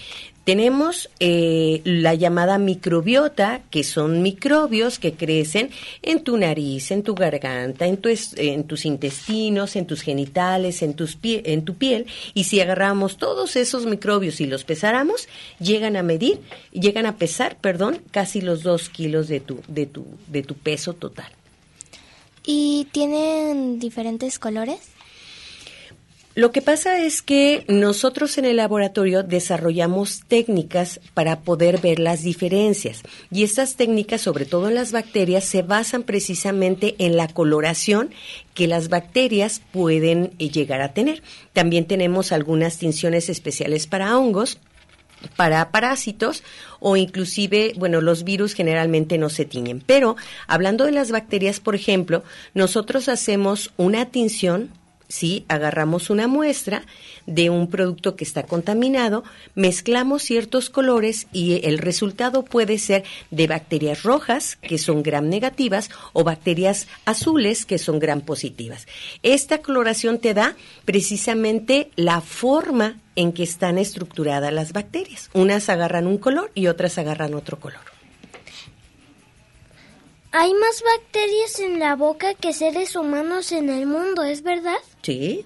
Tenemos 0.44 1.10
eh, 1.20 1.82
la 1.84 2.14
llamada 2.14 2.58
microbiota, 2.58 3.60
que 3.70 3.84
son 3.84 4.22
microbios 4.22 4.98
que 4.98 5.12
crecen 5.12 5.70
en 6.02 6.24
tu 6.24 6.36
nariz, 6.38 6.90
en 6.90 7.02
tu 7.02 7.14
garganta, 7.14 7.86
en, 7.86 8.00
en 8.36 8.64
tus 8.64 8.86
intestinos, 8.86 9.76
en 9.76 9.86
tus 9.86 10.00
genitales, 10.00 10.82
en, 10.82 10.94
tus 10.94 11.18
en 11.22 11.64
tu 11.64 11.74
piel. 11.74 12.06
Y 12.32 12.44
si 12.44 12.60
agarramos 12.60 13.18
todos 13.18 13.54
esos 13.56 13.84
microbios 13.84 14.40
y 14.40 14.46
los 14.46 14.64
pesáramos, 14.64 15.28
llegan 15.58 15.96
a 15.96 16.02
medir, 16.02 16.40
llegan 16.72 17.06
a 17.06 17.16
pesar, 17.16 17.58
perdón, 17.60 18.00
casi 18.10 18.40
los 18.40 18.62
dos 18.62 18.88
kilos 18.88 19.28
de 19.28 19.40
tu, 19.40 19.60
de 19.68 19.86
tu, 19.86 20.06
de 20.26 20.42
tu 20.42 20.54
peso 20.54 20.94
total. 20.94 21.30
¿Y 22.44 22.88
tienen 22.92 23.78
diferentes 23.78 24.38
colores? 24.38 24.80
Lo 26.40 26.52
que 26.52 26.62
pasa 26.62 27.04
es 27.04 27.20
que 27.20 27.66
nosotros 27.68 28.38
en 28.38 28.46
el 28.46 28.56
laboratorio 28.56 29.22
desarrollamos 29.22 30.22
técnicas 30.26 30.98
para 31.12 31.40
poder 31.40 31.82
ver 31.82 31.98
las 31.98 32.22
diferencias 32.22 33.02
y 33.30 33.42
estas 33.42 33.76
técnicas, 33.76 34.22
sobre 34.22 34.46
todo 34.46 34.68
en 34.68 34.74
las 34.74 34.90
bacterias, 34.90 35.44
se 35.44 35.60
basan 35.60 36.02
precisamente 36.02 36.94
en 36.96 37.18
la 37.18 37.28
coloración 37.28 38.08
que 38.54 38.68
las 38.68 38.88
bacterias 38.88 39.60
pueden 39.70 40.32
eh, 40.38 40.48
llegar 40.48 40.80
a 40.80 40.94
tener. 40.94 41.22
También 41.52 41.84
tenemos 41.84 42.32
algunas 42.32 42.78
tinciones 42.78 43.28
especiales 43.28 43.86
para 43.86 44.16
hongos 44.16 44.56
para 45.36 45.70
parásitos 45.70 46.42
o 46.78 46.96
inclusive, 46.96 47.74
bueno, 47.76 48.00
los 48.00 48.24
virus 48.24 48.54
generalmente 48.54 49.18
no 49.18 49.28
se 49.28 49.44
tiñen. 49.44 49.82
Pero 49.84 50.16
hablando 50.46 50.86
de 50.86 50.92
las 50.92 51.10
bacterias, 51.10 51.60
por 51.60 51.74
ejemplo, 51.74 52.24
nosotros 52.54 53.10
hacemos 53.10 53.74
una 53.76 54.06
tinción 54.06 54.70
¿sí? 55.10 55.44
Agarramos 55.48 56.08
una 56.08 56.28
muestra 56.28 56.84
de 57.26 57.50
un 57.50 57.68
producto 57.68 58.16
que 58.16 58.24
está 58.24 58.44
contaminado, 58.44 59.24
mezclamos 59.54 60.22
ciertos 60.22 60.70
colores 60.70 61.26
y 61.32 61.66
el 61.66 61.78
resultado 61.78 62.44
puede 62.44 62.78
ser 62.78 63.04
de 63.30 63.46
bacterias 63.46 64.04
rojas, 64.04 64.56
que 64.62 64.78
son 64.78 65.02
gram 65.02 65.28
negativas, 65.28 65.90
o 66.12 66.24
bacterias 66.24 66.86
azules, 67.04 67.66
que 67.66 67.78
son 67.78 67.98
gram 67.98 68.22
positivas. 68.22 68.86
Esta 69.22 69.58
coloración 69.58 70.18
te 70.18 70.32
da 70.32 70.56
precisamente 70.84 71.90
la 71.96 72.20
forma 72.20 72.96
en 73.16 73.32
que 73.32 73.42
están 73.42 73.76
estructuradas 73.76 74.52
las 74.52 74.72
bacterias. 74.72 75.28
Unas 75.34 75.68
agarran 75.68 76.06
un 76.06 76.18
color 76.18 76.50
y 76.54 76.68
otras 76.68 76.96
agarran 76.98 77.34
otro 77.34 77.58
color. 77.58 77.89
Hay 80.32 80.54
más 80.54 80.82
bacterias 80.96 81.58
en 81.58 81.80
la 81.80 81.96
boca 81.96 82.34
que 82.34 82.52
seres 82.52 82.94
humanos 82.94 83.50
en 83.50 83.68
el 83.68 83.86
mundo, 83.86 84.22
¿es 84.22 84.44
verdad? 84.44 84.78
Sí, 85.02 85.44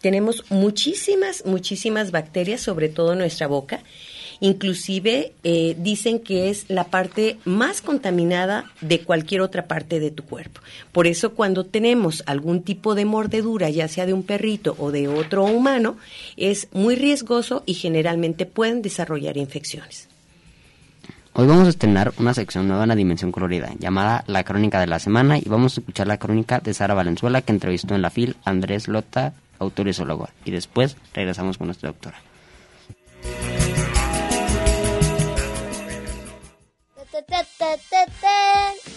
tenemos 0.00 0.44
muchísimas, 0.50 1.44
muchísimas 1.44 2.10
bacterias, 2.10 2.62
sobre 2.62 2.88
todo 2.88 3.12
en 3.12 3.18
nuestra 3.18 3.48
boca. 3.48 3.82
Inclusive 4.40 5.34
eh, 5.44 5.76
dicen 5.78 6.20
que 6.20 6.48
es 6.48 6.64
la 6.68 6.84
parte 6.84 7.36
más 7.44 7.82
contaminada 7.82 8.70
de 8.80 9.00
cualquier 9.00 9.42
otra 9.42 9.66
parte 9.66 10.00
de 10.00 10.10
tu 10.10 10.24
cuerpo. 10.24 10.62
Por 10.90 11.06
eso 11.06 11.34
cuando 11.34 11.64
tenemos 11.64 12.22
algún 12.26 12.62
tipo 12.62 12.94
de 12.94 13.04
mordedura, 13.04 13.68
ya 13.68 13.88
sea 13.88 14.06
de 14.06 14.14
un 14.14 14.22
perrito 14.22 14.74
o 14.78 14.90
de 14.90 15.06
otro 15.06 15.44
humano, 15.44 15.98
es 16.38 16.68
muy 16.72 16.94
riesgoso 16.94 17.62
y 17.66 17.74
generalmente 17.74 18.46
pueden 18.46 18.80
desarrollar 18.80 19.36
infecciones. 19.36 20.08
Hoy 21.36 21.48
vamos 21.48 21.66
a 21.66 21.70
estrenar 21.70 22.12
una 22.18 22.32
sección 22.32 22.68
nueva 22.68 22.84
en 22.84 22.90
la 22.90 22.94
Dimensión 22.94 23.32
Colorida, 23.32 23.72
llamada 23.80 24.22
La 24.28 24.44
Crónica 24.44 24.78
de 24.78 24.86
la 24.86 25.00
Semana, 25.00 25.36
y 25.36 25.42
vamos 25.48 25.76
a 25.76 25.80
escuchar 25.80 26.06
la 26.06 26.16
crónica 26.16 26.60
de 26.60 26.72
Sara 26.72 26.94
Valenzuela, 26.94 27.42
que 27.42 27.50
entrevistó 27.50 27.96
en 27.96 28.02
la 28.02 28.10
FIL 28.10 28.36
Andrés 28.44 28.86
Lota, 28.86 29.32
autor 29.58 29.88
y 29.88 29.94
zoólogo. 29.94 30.28
Y 30.44 30.52
después 30.52 30.96
regresamos 31.12 31.58
con 31.58 31.66
nuestra 31.66 31.88
doctora. 31.88 32.22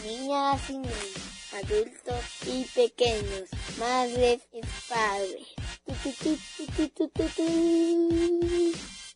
Niñas 0.06 0.69
y 0.69 0.73
niños, 0.73 1.54
adultos 1.56 2.23
y 2.45 2.65
pequeños, 2.76 3.50
madres 3.80 4.41
y 4.54 4.62
padres. 4.88 5.56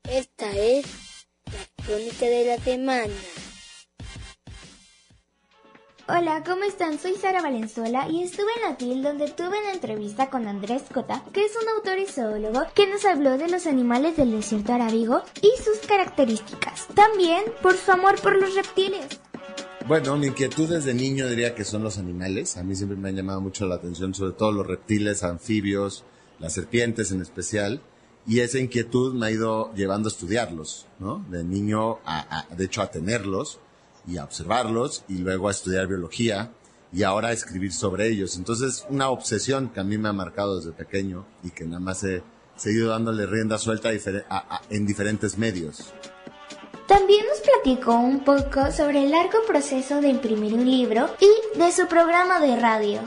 Esta 0.09 0.51
es 0.53 1.10
crónica 1.85 2.25
de 2.25 2.45
la 2.45 2.57
semana. 2.63 3.13
Hola, 6.07 6.43
¿cómo 6.45 6.63
están? 6.65 6.99
Soy 6.99 7.13
Sara 7.13 7.41
Valenzuela 7.41 8.09
y 8.09 8.23
estuve 8.23 8.49
en 8.57 8.69
la 8.69 8.77
TIL 8.77 9.01
donde 9.01 9.29
tuve 9.29 9.59
una 9.61 9.71
entrevista 9.71 10.29
con 10.29 10.45
Andrés 10.45 10.83
Cota, 10.93 11.23
que 11.31 11.45
es 11.45 11.53
un 11.55 11.69
autor 11.69 11.99
y 11.99 12.05
zoólogo 12.05 12.65
que 12.75 12.87
nos 12.87 13.05
habló 13.05 13.37
de 13.37 13.47
los 13.47 13.65
animales 13.65 14.17
del 14.17 14.31
desierto 14.31 14.73
arábigo 14.73 15.21
y 15.41 15.51
sus 15.63 15.77
características. 15.87 16.87
También 16.95 17.43
por 17.61 17.77
su 17.77 17.91
amor 17.91 18.19
por 18.21 18.35
los 18.35 18.55
reptiles. 18.55 19.05
Bueno, 19.87 20.17
mi 20.17 20.27
inquietud 20.27 20.69
desde 20.69 20.93
niño 20.93 21.27
diría 21.29 21.55
que 21.55 21.63
son 21.63 21.83
los 21.83 21.97
animales. 21.97 22.57
A 22.57 22.63
mí 22.63 22.75
siempre 22.75 22.97
me 22.97 23.09
han 23.09 23.15
llamado 23.15 23.39
mucho 23.39 23.65
la 23.65 23.75
atención, 23.75 24.13
sobre 24.13 24.33
todo 24.33 24.51
los 24.51 24.67
reptiles, 24.67 25.23
anfibios, 25.23 26.03
las 26.39 26.53
serpientes 26.53 27.11
en 27.11 27.21
especial. 27.21 27.81
Y 28.27 28.39
esa 28.39 28.59
inquietud 28.59 29.13
me 29.13 29.27
ha 29.27 29.31
ido 29.31 29.73
llevando 29.73 30.07
a 30.07 30.11
estudiarlos, 30.11 30.85
¿no? 30.99 31.25
De 31.29 31.43
niño, 31.43 31.99
a, 32.05 32.45
de 32.55 32.65
hecho, 32.65 32.81
a 32.81 32.91
tenerlos 32.91 33.59
y 34.07 34.17
a 34.17 34.23
observarlos 34.23 35.03
y 35.07 35.17
luego 35.17 35.47
a 35.47 35.51
estudiar 35.51 35.87
biología 35.87 36.51
y 36.93 37.03
ahora 37.03 37.29
a 37.29 37.31
escribir 37.31 37.73
sobre 37.73 38.07
ellos. 38.07 38.37
Entonces, 38.37 38.85
una 38.89 39.09
obsesión 39.09 39.69
que 39.69 39.79
a 39.79 39.83
mí 39.83 39.97
me 39.97 40.09
ha 40.09 40.13
marcado 40.13 40.57
desde 40.57 40.71
pequeño 40.71 41.25
y 41.43 41.51
que 41.51 41.65
nada 41.65 41.79
más 41.79 42.03
he 42.03 42.21
seguido 42.55 42.89
dándole 42.89 43.25
rienda 43.25 43.57
suelta 43.57 43.89
en 44.69 44.85
diferentes 44.85 45.37
medios. 45.37 45.91
También 46.87 47.25
nos 47.25 47.39
platicó 47.39 47.95
un 47.95 48.23
poco 48.23 48.71
sobre 48.71 49.05
el 49.05 49.11
largo 49.11 49.39
proceso 49.47 50.01
de 50.01 50.09
imprimir 50.09 50.53
un 50.53 50.69
libro 50.69 51.09
y 51.19 51.57
de 51.57 51.71
su 51.71 51.87
programa 51.87 52.39
de 52.41 52.57
radio 52.57 52.99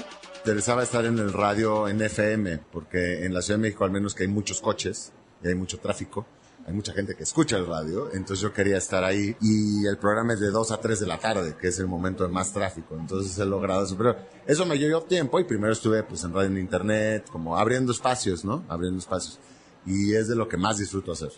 interesaba 0.45 0.83
estar 0.83 1.07
en 1.07 1.19
el 1.19 1.33
radio 1.33 1.89
en 1.89 2.03
FM, 2.03 2.59
porque 2.71 3.25
en 3.25 3.33
la 3.33 3.41
Ciudad 3.41 3.59
de 3.59 3.63
México 3.63 3.85
al 3.85 3.91
menos 3.91 4.15
que 4.15 4.25
hay 4.25 4.29
muchos 4.29 4.61
coches 4.61 5.11
y 5.43 5.49
hay 5.49 5.55
mucho 5.55 5.79
tráfico, 5.79 6.27
hay 6.67 6.75
mucha 6.75 6.93
gente 6.93 7.15
que 7.15 7.23
escucha 7.23 7.57
el 7.57 7.67
radio, 7.67 8.13
entonces 8.13 8.41
yo 8.41 8.53
quería 8.53 8.77
estar 8.77 9.05
ahí 9.05 9.35
y 9.41 9.87
el 9.87 9.97
programa 9.97 10.35
es 10.35 10.41
de 10.41 10.51
2 10.51 10.71
a 10.71 10.77
3 10.77 11.01
de 11.01 11.07
la 11.07 11.17
tarde, 11.17 11.57
que 11.59 11.69
es 11.69 11.79
el 11.79 11.87
momento 11.87 12.25
de 12.25 12.29
más 12.29 12.53
tráfico, 12.53 12.95
entonces 12.95 13.39
he 13.39 13.47
logrado 13.47 13.87
eso, 13.87 13.97
pero 13.97 14.17
eso 14.47 14.67
me 14.67 14.77
llevó 14.79 15.01
tiempo 15.05 15.41
y 15.41 15.45
primero 15.45 15.73
estuve 15.73 16.03
pues 16.03 16.23
en 16.25 16.35
radio 16.35 16.51
en 16.51 16.59
internet, 16.59 17.27
como 17.33 17.57
abriendo 17.57 17.93
espacios, 17.93 18.45
¿no? 18.45 18.65
Abriendo 18.69 18.99
espacios. 18.99 19.39
Y 19.87 20.13
es 20.13 20.29
de 20.29 20.37
lo 20.37 20.47
que 20.47 20.59
más 20.59 20.77
disfruto 20.77 21.13
hacer. 21.13 21.33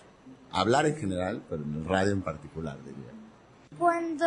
Hablar 0.50 0.84
en 0.86 0.96
general, 0.96 1.44
pero 1.48 1.62
en 1.62 1.74
el 1.74 1.84
radio 1.84 2.10
en 2.10 2.22
particular, 2.22 2.76
diría. 2.84 3.15
Cuando 3.78 4.24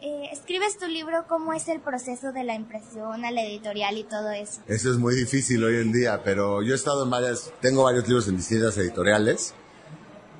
eh, 0.00 0.30
escribes 0.32 0.78
tu 0.78 0.86
libro, 0.86 1.26
¿cómo 1.28 1.52
es 1.52 1.68
el 1.68 1.80
proceso 1.80 2.32
de 2.32 2.42
la 2.42 2.54
impresión 2.54 3.22
a 3.22 3.30
la 3.30 3.42
editorial 3.42 3.98
y 3.98 4.04
todo 4.04 4.30
eso? 4.30 4.62
Eso 4.66 4.90
es 4.90 4.96
muy 4.96 5.14
difícil 5.14 5.62
hoy 5.62 5.76
en 5.76 5.92
día, 5.92 6.22
pero 6.24 6.62
yo 6.62 6.72
he 6.72 6.76
estado 6.76 7.04
en 7.04 7.10
varias, 7.10 7.52
tengo 7.60 7.82
varios 7.82 8.08
libros 8.08 8.28
en 8.28 8.38
distintas 8.38 8.78
editoriales 8.78 9.52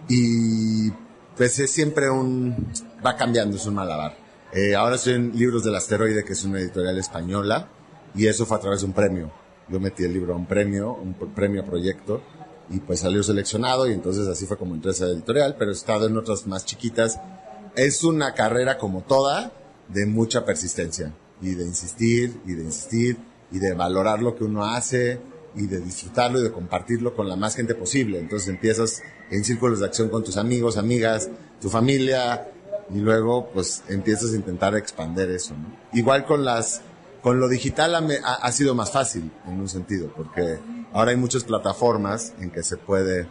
y 0.08 0.90
pues 1.36 1.58
es 1.58 1.70
siempre 1.70 2.08
un, 2.08 2.72
va 3.04 3.16
cambiando, 3.16 3.56
es 3.56 3.66
un 3.66 3.74
malabar. 3.74 4.16
Eh, 4.52 4.74
ahora 4.74 4.96
estoy 4.96 5.14
en 5.14 5.38
Libros 5.38 5.62
del 5.62 5.74
Asteroide, 5.74 6.24
que 6.24 6.32
es 6.32 6.42
una 6.44 6.58
editorial 6.58 6.98
española, 6.98 7.68
y 8.14 8.26
eso 8.26 8.46
fue 8.46 8.56
a 8.56 8.60
través 8.60 8.80
de 8.80 8.86
un 8.86 8.94
premio. 8.94 9.30
Yo 9.68 9.78
metí 9.78 10.04
el 10.04 10.14
libro 10.14 10.32
a 10.32 10.36
un 10.36 10.46
premio, 10.46 10.94
un 10.94 11.12
premio 11.34 11.66
proyecto, 11.66 12.22
y 12.70 12.80
pues 12.80 13.00
salió 13.00 13.22
seleccionado, 13.22 13.86
y 13.86 13.92
entonces 13.92 14.26
así 14.26 14.46
fue 14.46 14.56
como 14.56 14.74
entré 14.74 14.90
a 14.90 14.94
esa 14.94 15.04
editorial, 15.04 15.56
pero 15.58 15.70
he 15.70 15.74
estado 15.74 16.06
en 16.06 16.16
otras 16.16 16.46
más 16.46 16.64
chiquitas 16.64 17.20
es 17.78 18.02
una 18.02 18.34
carrera 18.34 18.76
como 18.76 19.02
toda 19.02 19.52
de 19.88 20.04
mucha 20.04 20.44
persistencia 20.44 21.14
y 21.40 21.54
de 21.54 21.64
insistir 21.64 22.40
y 22.44 22.54
de 22.54 22.64
insistir 22.64 23.16
y 23.52 23.60
de 23.60 23.72
valorar 23.72 24.20
lo 24.20 24.34
que 24.34 24.44
uno 24.44 24.64
hace 24.64 25.20
y 25.54 25.66
de 25.66 25.80
disfrutarlo 25.80 26.40
y 26.40 26.42
de 26.42 26.50
compartirlo 26.50 27.14
con 27.14 27.28
la 27.28 27.36
más 27.36 27.54
gente 27.54 27.76
posible. 27.76 28.18
Entonces 28.18 28.48
empiezas 28.48 29.00
en 29.30 29.44
círculos 29.44 29.78
de 29.78 29.86
acción 29.86 30.08
con 30.08 30.24
tus 30.24 30.36
amigos, 30.36 30.76
amigas, 30.76 31.30
tu 31.60 31.70
familia 31.70 32.50
y 32.92 32.98
luego 32.98 33.48
pues 33.52 33.84
empiezas 33.88 34.32
a 34.32 34.36
intentar 34.36 34.74
expander 34.74 35.30
eso. 35.30 35.54
Igual 35.92 36.26
con 36.26 36.44
las 36.44 36.82
con 37.22 37.38
lo 37.38 37.48
digital 37.48 37.94
ha, 37.94 38.34
ha, 38.34 38.52
sido 38.52 38.74
más 38.74 38.90
fácil 38.90 39.30
en 39.46 39.60
un 39.60 39.68
sentido 39.68 40.12
porque 40.16 40.58
ahora 40.92 41.12
hay 41.12 41.16
muchas 41.16 41.44
plataformas 41.44 42.32
en 42.40 42.50
que 42.50 42.62
se 42.62 42.76
puede 42.76 43.28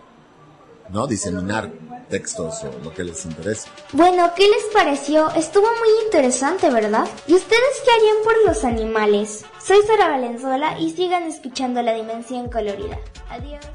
no 0.90 1.08
diseminar 1.08 1.72
textos 2.10 2.64
o 2.64 2.72
lo 2.84 2.94
que 2.94 3.04
les 3.04 3.26
interese. 3.26 3.70
Bueno, 3.92 4.32
¿qué 4.36 4.48
les 4.48 4.64
pareció? 4.74 5.30
Estuvo 5.32 5.66
muy 5.66 6.06
interesante, 6.06 6.70
¿verdad? 6.70 7.08
¿Y 7.28 7.36
ustedes 7.36 7.82
qué 7.84 7.92
harían 7.92 8.24
por 8.24 8.46
los 8.46 8.64
animales? 8.64 9.46
Soy 9.64 9.82
Sara 9.86 10.10
Valenzuela 10.10 10.80
y 10.80 10.92
sigan 10.92 11.24
escuchando 11.24 11.82
La 11.82 11.94
Dimensión 11.94 12.50
Colorida. 12.50 12.98
Adiós. 13.30 13.66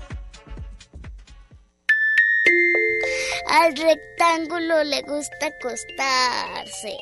Al 3.48 3.76
rectángulo 3.76 4.82
le 4.84 5.02
gusta 5.02 5.46
acostarse. 5.46 6.96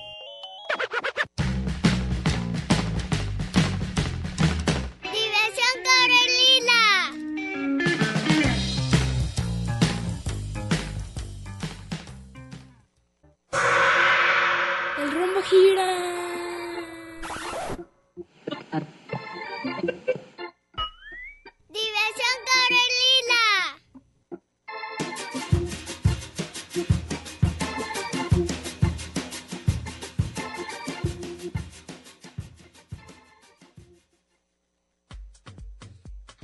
Gira. 15.51 15.91
Diversión 21.69 22.37
Corelila. 22.51 23.47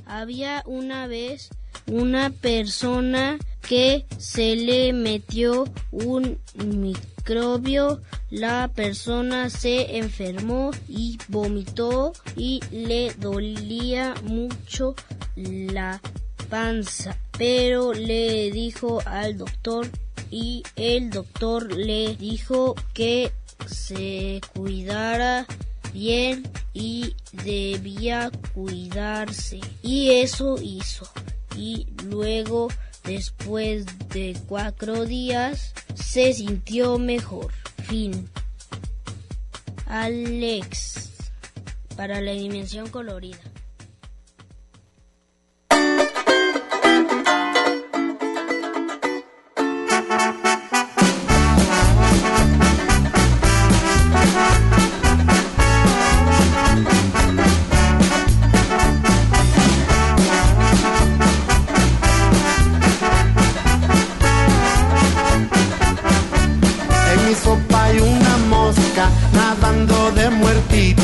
Había 0.05 0.63
una 0.65 1.07
vez 1.07 1.49
una 1.85 2.29
persona 2.29 3.37
que 3.67 4.05
se 4.17 4.55
le 4.55 4.93
metió 4.93 5.65
un 5.91 6.39
microbio 6.55 7.07
la 8.29 8.69
persona 8.73 9.49
se 9.49 9.97
enfermó 9.97 10.71
y 10.87 11.17
vomitó 11.27 12.13
y 12.37 12.61
le 12.71 13.13
dolía 13.15 14.15
mucho 14.23 14.95
la 15.35 16.01
panza, 16.49 17.17
pero 17.37 17.93
le 17.93 18.49
dijo 18.51 19.01
al 19.05 19.37
doctor 19.37 19.89
y 20.31 20.63
el 20.77 21.09
doctor 21.09 21.73
le 21.73 22.15
dijo 22.15 22.75
que 22.93 23.31
se 23.65 24.39
cuidara 24.53 25.45
bien 25.93 26.49
y 26.73 27.13
debía 27.31 28.31
cuidarse. 28.53 29.59
Y 29.81 30.11
eso 30.11 30.55
hizo. 30.61 31.09
Y 31.57 31.87
luego, 32.05 32.67
después 33.07 33.85
de 34.09 34.37
cuatro 34.47 35.05
días, 35.05 35.73
se 35.95 36.33
sintió 36.33 36.99
mejor 36.99 37.51
fin. 37.83 38.29
Alex, 39.87 41.09
para 41.95 42.21
la 42.21 42.33
dimensión 42.33 42.89
colorida. 42.89 43.39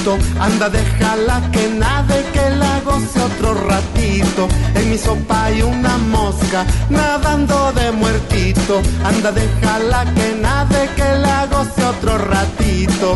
Anda, 0.06 0.68
déjala 0.68 1.50
que 1.54 1.70
nade, 1.70 2.26
que 2.34 2.50
la 2.50 2.82
goce 2.82 3.22
otro 3.22 3.54
ratito. 3.54 4.50
En 4.76 4.90
mi 4.90 4.98
sopa 4.98 5.46
hay 5.46 5.62
una 5.62 5.98
mosca 5.98 6.66
nadando 6.90 7.72
de 7.72 7.90
muertito. 7.94 8.82
Anda, 9.06 9.32
déjala 9.32 10.04
que 10.14 10.36
nade, 10.42 10.90
que 10.98 11.10
la 11.20 11.46
goce 11.46 11.86
otro 11.86 12.18
ratito. 12.18 13.16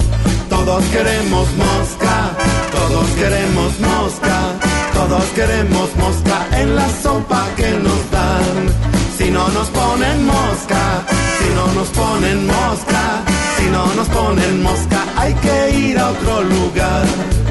Todos 0.50 0.82
queremos 0.86 1.48
mosca, 1.58 2.16
todos 2.72 3.08
queremos 3.20 3.80
mosca, 3.82 4.38
todos 4.94 5.26
queremos 5.36 5.90
mosca 5.98 6.38
en 6.54 6.74
la 6.74 6.88
sopa 7.04 7.48
que 7.58 7.70
nos 7.72 8.12
dan. 8.12 8.56
Si 9.18 9.30
no 9.30 9.46
nos 9.50 9.68
ponen 9.68 10.26
mosca, 10.26 11.04
si 11.38 11.54
no 11.54 11.68
nos 11.74 11.90
ponen 11.90 12.48
mosca 12.48 13.37
si 13.58 13.70
no 13.70 13.94
nos 13.96 14.08
ponen 14.10 14.64
mosca, 14.64 15.04
hay 15.16 15.34
que 15.36 15.80
ir 15.80 16.00
a 16.00 16.10
otro 16.10 16.44
lugar. 16.44 17.47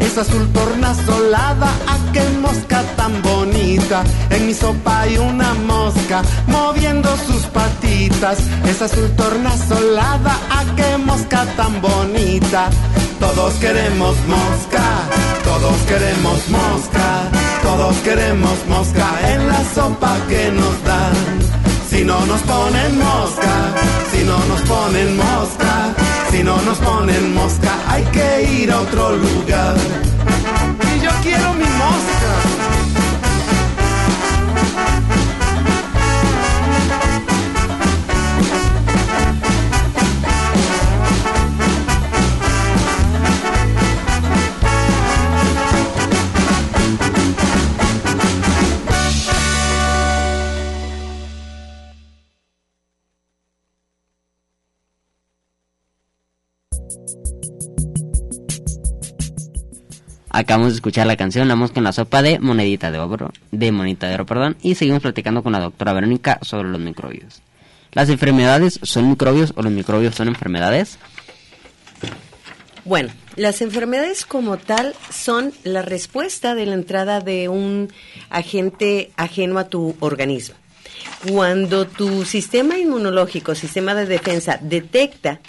Es 0.00 0.18
azul 0.18 0.48
tornasolada, 0.52 1.68
a 1.86 2.12
qué 2.12 2.22
mosca 2.40 2.82
tan 2.96 3.22
bonita. 3.22 4.02
En 4.30 4.46
mi 4.46 4.54
sopa 4.54 5.00
hay 5.00 5.18
una 5.18 5.54
mosca 5.54 6.22
moviendo 6.46 7.08
sus 7.26 7.42
patitas, 7.46 8.38
es 8.68 8.82
azul 8.82 9.10
tornasolada, 9.16 10.34
a 10.50 10.64
qué 10.76 10.96
mosca 10.98 11.44
tan 11.56 11.80
bonita. 11.80 12.70
Todos 13.18 13.54
queremos 13.54 14.16
mosca, 14.26 14.84
todos 15.44 15.76
queremos 15.88 16.48
mosca, 16.48 17.06
todos 17.62 17.96
queremos 17.98 18.56
mosca 18.68 19.06
en 19.32 19.48
la 19.48 19.64
sopa 19.74 20.16
que 20.28 20.50
nos 20.50 20.84
dan. 20.84 21.14
Si 21.90 22.04
no 22.04 22.24
nos 22.26 22.40
ponen 22.42 22.98
mosca, 22.98 23.54
si 24.12 24.24
no 24.24 24.38
nos 24.46 24.60
ponen 24.62 25.16
mosca, 25.16 25.69
si 26.40 26.44
no 26.44 26.56
nos 26.62 26.78
ponen 26.78 27.34
mosca, 27.34 27.70
hay 27.86 28.02
que 28.04 28.62
ir 28.62 28.72
a 28.72 28.80
otro 28.80 29.14
lugar. 29.14 29.76
Y 30.96 31.00
yo 31.04 31.10
quiero 31.22 31.52
mi 31.52 31.64
mosca. 31.64 32.59
Acabamos 60.30 60.68
de 60.68 60.76
escuchar 60.76 61.08
la 61.08 61.16
canción 61.16 61.48
La 61.48 61.56
mosca 61.56 61.80
en 61.80 61.84
la 61.84 61.92
sopa 61.92 62.22
de 62.22 62.38
Monedita 62.38 62.92
de 62.92 62.98
Oro, 62.98 63.32
de 63.50 63.72
Monita 63.72 64.08
de 64.08 64.14
Oro, 64.14 64.26
perdón, 64.26 64.56
y 64.62 64.76
seguimos 64.76 65.02
platicando 65.02 65.42
con 65.42 65.52
la 65.52 65.58
doctora 65.58 65.92
Verónica 65.92 66.38
sobre 66.42 66.68
los 66.68 66.80
microbios. 66.80 67.42
¿Las 67.92 68.08
enfermedades 68.08 68.78
son 68.82 69.10
microbios 69.10 69.52
o 69.56 69.62
los 69.62 69.72
microbios 69.72 70.14
son 70.14 70.28
enfermedades? 70.28 70.98
Bueno, 72.84 73.10
las 73.34 73.60
enfermedades 73.60 74.24
como 74.24 74.56
tal 74.56 74.94
son 75.10 75.52
la 75.64 75.82
respuesta 75.82 76.54
de 76.54 76.66
la 76.66 76.74
entrada 76.74 77.20
de 77.20 77.48
un 77.48 77.92
agente 78.30 79.10
ajeno 79.16 79.58
a 79.58 79.68
tu 79.68 79.96
organismo. 79.98 80.59
Cuando 81.28 81.86
tu 81.86 82.24
sistema 82.24 82.78
inmunológico, 82.78 83.54
sistema 83.54 83.94
de 83.94 84.06
defensa, 84.06 84.58
detecta 84.60 85.40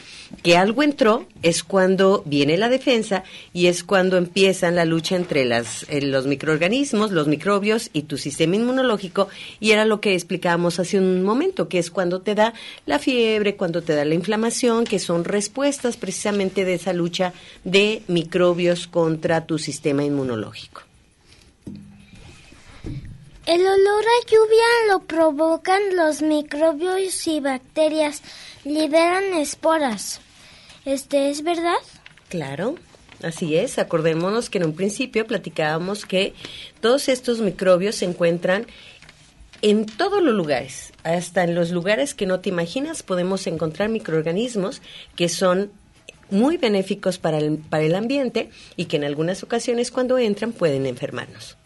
que 0.43 0.57
algo 0.57 0.83
entró, 0.83 1.25
es 1.41 1.63
cuando 1.63 2.23
viene 2.25 2.57
la 2.57 2.69
defensa 2.69 3.23
y 3.53 3.67
es 3.67 3.83
cuando 3.83 4.17
empiezan 4.17 4.75
la 4.75 4.85
lucha 4.85 5.15
entre 5.15 5.45
las, 5.45 5.85
eh, 5.89 6.01
los 6.01 6.27
microorganismos, 6.27 7.11
los 7.11 7.27
microbios 7.27 7.89
y 7.93 8.03
tu 8.03 8.17
sistema 8.17 8.55
inmunológico. 8.55 9.29
Y 9.59 9.71
era 9.71 9.85
lo 9.85 10.01
que 10.01 10.13
explicábamos 10.13 10.79
hace 10.79 10.97
un 10.97 11.23
momento, 11.23 11.67
que 11.67 11.79
es 11.79 11.91
cuando 11.91 12.21
te 12.21 12.35
da 12.35 12.53
la 12.85 12.99
fiebre, 12.99 13.55
cuando 13.55 13.81
te 13.81 13.93
da 13.93 14.05
la 14.05 14.15
inflamación, 14.15 14.85
que 14.85 14.99
son 14.99 15.23
respuestas 15.23 15.97
precisamente 15.97 16.65
de 16.65 16.75
esa 16.75 16.93
lucha 16.93 17.33
de 17.63 18.03
microbios 18.07 18.87
contra 18.87 19.45
tu 19.45 19.57
sistema 19.57 20.03
inmunológico. 20.03 20.90
El 23.51 23.67
olor 23.67 24.05
a 24.05 24.31
lluvia 24.31 24.63
lo 24.87 24.99
provocan 25.01 25.97
los 25.97 26.21
microbios 26.21 27.27
y 27.27 27.41
bacterias. 27.41 28.21
Liberan 28.63 29.33
esporas. 29.33 30.21
¿Este 30.85 31.29
es 31.29 31.43
verdad? 31.43 31.75
Claro, 32.29 32.75
así 33.21 33.57
es. 33.57 33.77
Acordémonos 33.77 34.49
que 34.49 34.59
en 34.59 34.67
un 34.67 34.73
principio 34.73 35.27
platicábamos 35.27 36.05
que 36.05 36.33
todos 36.79 37.09
estos 37.09 37.41
microbios 37.41 37.95
se 37.95 38.05
encuentran 38.05 38.67
en 39.61 39.85
todos 39.85 40.23
los 40.23 40.33
lugares, 40.33 40.93
hasta 41.03 41.43
en 41.43 41.53
los 41.53 41.71
lugares 41.71 42.13
que 42.13 42.27
no 42.27 42.39
te 42.39 42.47
imaginas 42.47 43.03
podemos 43.03 43.45
encontrar 43.47 43.89
microorganismos 43.89 44.81
que 45.17 45.27
son 45.27 45.73
muy 46.29 46.55
benéficos 46.55 47.17
para 47.17 47.39
el, 47.39 47.57
para 47.57 47.83
el 47.83 47.95
ambiente 47.95 48.49
y 48.77 48.85
que 48.85 48.95
en 48.95 49.03
algunas 49.03 49.43
ocasiones 49.43 49.91
cuando 49.91 50.17
entran 50.17 50.53
pueden 50.53 50.85
enfermarnos. 50.85 51.57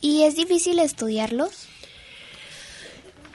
¿Y 0.00 0.22
es 0.22 0.36
difícil 0.36 0.78
estudiarlos? 0.78 1.66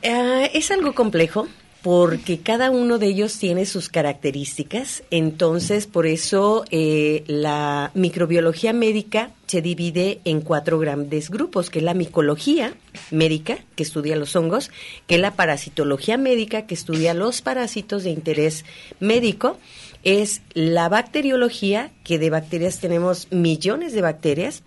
Ah, 0.03 0.45
es 0.53 0.71
algo 0.71 0.93
complejo 0.93 1.47
porque 1.83 2.39
cada 2.39 2.71
uno 2.71 2.97
de 2.97 3.07
ellos 3.07 3.37
tiene 3.37 3.65
sus 3.65 3.89
características, 3.89 5.03
entonces 5.11 5.85
por 5.85 6.07
eso 6.07 6.63
eh, 6.71 7.25
la 7.27 7.91
microbiología 7.93 8.71
médica 8.71 9.31
se 9.47 9.61
divide 9.61 10.21
en 10.23 10.39
cuatro 10.39 10.79
grandes 10.79 11.29
grupos, 11.29 11.69
que 11.69 11.79
es 11.79 11.85
la 11.85 11.93
micología 11.93 12.73
médica, 13.11 13.57
que 13.75 13.83
estudia 13.83 14.15
los 14.15 14.33
hongos, 14.37 14.71
que 15.07 15.15
es 15.15 15.21
la 15.21 15.35
parasitología 15.35 16.17
médica, 16.17 16.65
que 16.65 16.73
estudia 16.73 17.13
los 17.13 17.41
parásitos 17.41 18.05
de 18.05 18.11
interés 18.11 18.63
médico, 19.01 19.57
es 20.03 20.41
la 20.53 20.87
bacteriología, 20.87 21.91
que 22.05 22.17
de 22.17 22.29
bacterias 22.29 22.79
tenemos 22.79 23.27
millones 23.29 23.91
de 23.91 24.01
bacterias, 24.01 24.63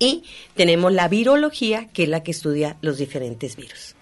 y 0.00 0.24
tenemos 0.56 0.92
la 0.92 1.06
virología, 1.06 1.88
que 1.92 2.02
es 2.02 2.08
la 2.08 2.24
que 2.24 2.32
estudia 2.32 2.76
los 2.80 2.98
diferentes 2.98 3.54
virus. 3.54 3.94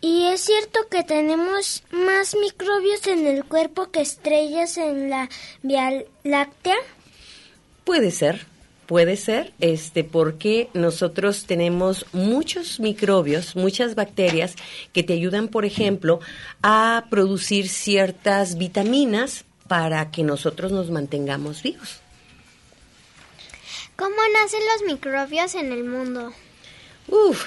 ¿Y 0.00 0.24
es 0.28 0.40
cierto 0.40 0.80
que 0.90 1.04
tenemos 1.04 1.84
más 1.92 2.34
microbios 2.34 3.06
en 3.06 3.26
el 3.26 3.44
cuerpo 3.44 3.90
que 3.90 4.00
estrellas 4.00 4.78
en 4.78 5.10
la 5.10 5.28
Vía 5.62 6.04
Láctea? 6.24 6.76
Puede 7.84 8.10
ser, 8.10 8.46
puede 8.86 9.16
ser, 9.16 9.52
este, 9.60 10.02
porque 10.02 10.70
nosotros 10.72 11.44
tenemos 11.44 12.06
muchos 12.14 12.80
microbios, 12.80 13.56
muchas 13.56 13.94
bacterias 13.94 14.54
que 14.94 15.02
te 15.02 15.12
ayudan, 15.12 15.48
por 15.48 15.66
ejemplo, 15.66 16.20
a 16.62 17.04
producir 17.10 17.68
ciertas 17.68 18.56
vitaminas 18.56 19.44
para 19.70 20.10
que 20.10 20.24
nosotros 20.24 20.72
nos 20.72 20.90
mantengamos 20.90 21.62
vivos. 21.62 22.00
¿Cómo 23.94 24.16
nacen 24.34 24.58
los 24.66 24.92
microbios 24.92 25.54
en 25.54 25.70
el 25.70 25.84
mundo? 25.84 26.32
Uf, 27.06 27.44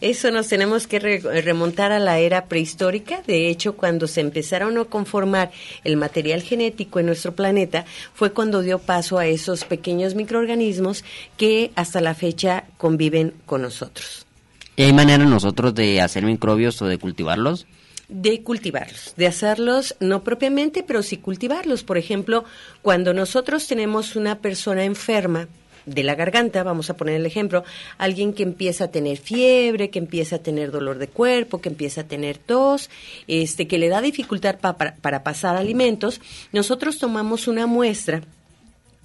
eso 0.00 0.32
nos 0.32 0.48
tenemos 0.48 0.88
que 0.88 0.98
remontar 0.98 1.92
a 1.92 2.00
la 2.00 2.18
era 2.18 2.46
prehistórica. 2.46 3.22
De 3.24 3.48
hecho, 3.48 3.76
cuando 3.76 4.08
se 4.08 4.20
empezaron 4.20 4.76
a 4.78 4.84
conformar 4.86 5.52
el 5.84 5.96
material 5.96 6.42
genético 6.42 6.98
en 6.98 7.06
nuestro 7.06 7.36
planeta, 7.36 7.84
fue 8.14 8.32
cuando 8.32 8.60
dio 8.60 8.80
paso 8.80 9.18
a 9.18 9.26
esos 9.26 9.64
pequeños 9.64 10.16
microorganismos 10.16 11.04
que 11.36 11.70
hasta 11.76 12.00
la 12.00 12.16
fecha 12.16 12.64
conviven 12.78 13.32
con 13.46 13.62
nosotros. 13.62 14.26
¿Y 14.74 14.82
hay 14.82 14.92
manera 14.92 15.24
nosotros 15.24 15.72
de 15.72 16.00
hacer 16.00 16.24
microbios 16.24 16.82
o 16.82 16.86
de 16.86 16.98
cultivarlos? 16.98 17.68
De 18.08 18.42
cultivarlos, 18.42 19.14
de 19.16 19.26
hacerlos 19.26 19.96
no 20.00 20.22
propiamente, 20.22 20.82
pero 20.82 21.02
sí 21.02 21.16
cultivarlos. 21.16 21.84
Por 21.84 21.98
ejemplo, 21.98 22.44
cuando 22.82 23.14
nosotros 23.14 23.66
tenemos 23.66 24.16
una 24.16 24.38
persona 24.38 24.84
enferma 24.84 25.48
de 25.86 26.02
la 26.02 26.14
garganta, 26.14 26.62
vamos 26.62 26.90
a 26.90 26.96
poner 26.96 27.16
el 27.16 27.26
ejemplo, 27.26 27.64
alguien 27.98 28.32
que 28.32 28.42
empieza 28.42 28.84
a 28.84 28.90
tener 28.90 29.18
fiebre, 29.18 29.90
que 29.90 29.98
empieza 29.98 30.36
a 30.36 30.38
tener 30.38 30.70
dolor 30.70 30.98
de 30.98 31.08
cuerpo, 31.08 31.60
que 31.60 31.68
empieza 31.68 32.02
a 32.02 32.08
tener 32.08 32.38
tos, 32.38 32.90
este, 33.26 33.66
que 33.66 33.78
le 33.78 33.88
da 33.88 34.00
dificultad 34.00 34.58
para, 34.58 34.96
para 34.96 35.22
pasar 35.22 35.56
alimentos, 35.56 36.20
nosotros 36.52 36.98
tomamos 36.98 37.48
una 37.48 37.66
muestra 37.66 38.22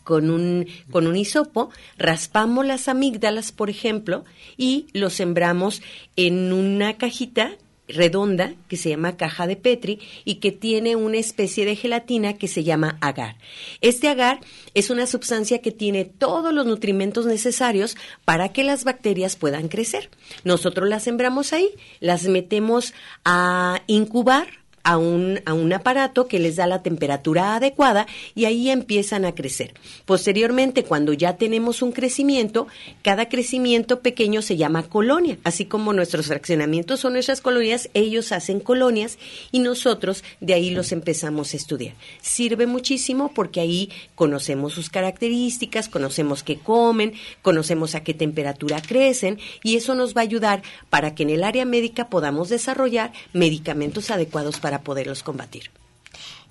con 0.04 0.30
un, 0.30 0.68
con 0.90 1.06
un 1.06 1.16
hisopo, 1.16 1.70
raspamos 1.98 2.66
las 2.66 2.88
amígdalas, 2.88 3.52
por 3.52 3.70
ejemplo, 3.70 4.26
y 4.58 4.88
los 4.94 5.14
sembramos 5.14 5.82
en 6.16 6.52
una 6.54 6.98
cajita 6.98 7.58
redonda 7.90 8.54
que 8.68 8.78
se 8.78 8.90
llama 8.90 9.18
caja 9.18 9.48
de 9.48 9.56
Petri 9.56 10.00
y 10.26 10.36
que 10.36 10.52
tiene 10.52 10.96
una 10.96 11.18
especie 11.18 11.66
de 11.66 11.76
gelatina 11.76 12.34
que 12.34 12.48
se 12.48 12.64
llama 12.64 12.98
agar. 13.02 13.36
Este 13.82 14.08
agar 14.08 14.40
es 14.74 14.90
una 14.90 15.08
sustancia 15.08 15.60
que 15.60 15.72
tiene 15.72 16.06
todos 16.06 16.54
los 16.54 16.66
nutrimentos 16.66 17.26
necesarios 17.26 17.98
para 18.26 18.50
que 18.50 18.64
las 18.64 18.84
bacterias 18.84 19.36
puedan 19.36 19.68
crecer. 19.68 20.10
Nosotros 20.44 20.88
las 20.88 21.04
sembramos 21.04 21.54
ahí, 21.54 21.70
las 22.00 22.24
metemos 22.24 22.94
a 23.26 23.82
incubar 23.88 24.60
a 24.90 24.98
un, 24.98 25.40
a 25.46 25.54
un 25.54 25.72
aparato 25.72 26.28
que 26.28 26.40
les 26.40 26.56
da 26.56 26.66
la 26.66 26.82
temperatura 26.82 27.54
adecuada 27.54 28.08
y 28.34 28.46
ahí 28.46 28.72
empiezan 28.72 29.24
a 29.24 29.36
crecer. 29.36 29.76
Posteriormente, 30.06 30.84
cuando 30.84 31.14
ya 31.14 31.38
tenemos 31.38 31.84
un 31.84 31.92
crecimiento, 31.92 32.66
cada 33.04 33.30
crecimiento 33.30 34.00
pequeño 34.00 34.42
se 34.42 34.58
llama 34.58 34.82
colonia, 34.82 35.38
así 35.44 35.66
como 35.66 35.94
nuestros 35.94 36.26
fraccionamientos 36.26 37.02
son 37.02 37.14
nuestras 37.14 37.40
colonias, 37.40 37.92
ellos 37.94 38.32
hacen 38.32 38.60
colonias 38.60 39.20
y 39.52 39.60
nosotros 39.60 40.24
de 40.40 40.56
ahí 40.56 40.72
los 40.72 40.92
empezamos 40.92 41.54
a 41.54 41.58
estudiar. 41.58 41.94
Sirve 42.24 42.66
muchísimo 42.66 43.32
porque 43.36 43.60
ahí 43.60 43.92
conocemos 44.16 44.74
sus 44.74 44.90
características, 44.90 45.88
conocemos 45.88 46.42
qué 46.42 46.58
comen, 46.58 47.14
conocemos 47.44 47.94
a 47.94 48.02
qué 48.02 48.16
temperatura 48.16 48.82
crecen 48.82 49.38
y 49.62 49.76
eso 49.76 49.94
nos 49.94 50.18
va 50.18 50.22
a 50.22 50.24
ayudar 50.24 50.64
para 50.90 51.14
que 51.14 51.22
en 51.22 51.30
el 51.30 51.44
área 51.44 51.66
médica 51.66 52.10
podamos 52.10 52.50
desarrollar 52.50 53.14
medicamentos 53.34 54.10
adecuados 54.10 54.60
para 54.60 54.79
poderlos 54.82 55.24
combatir. 55.24 55.72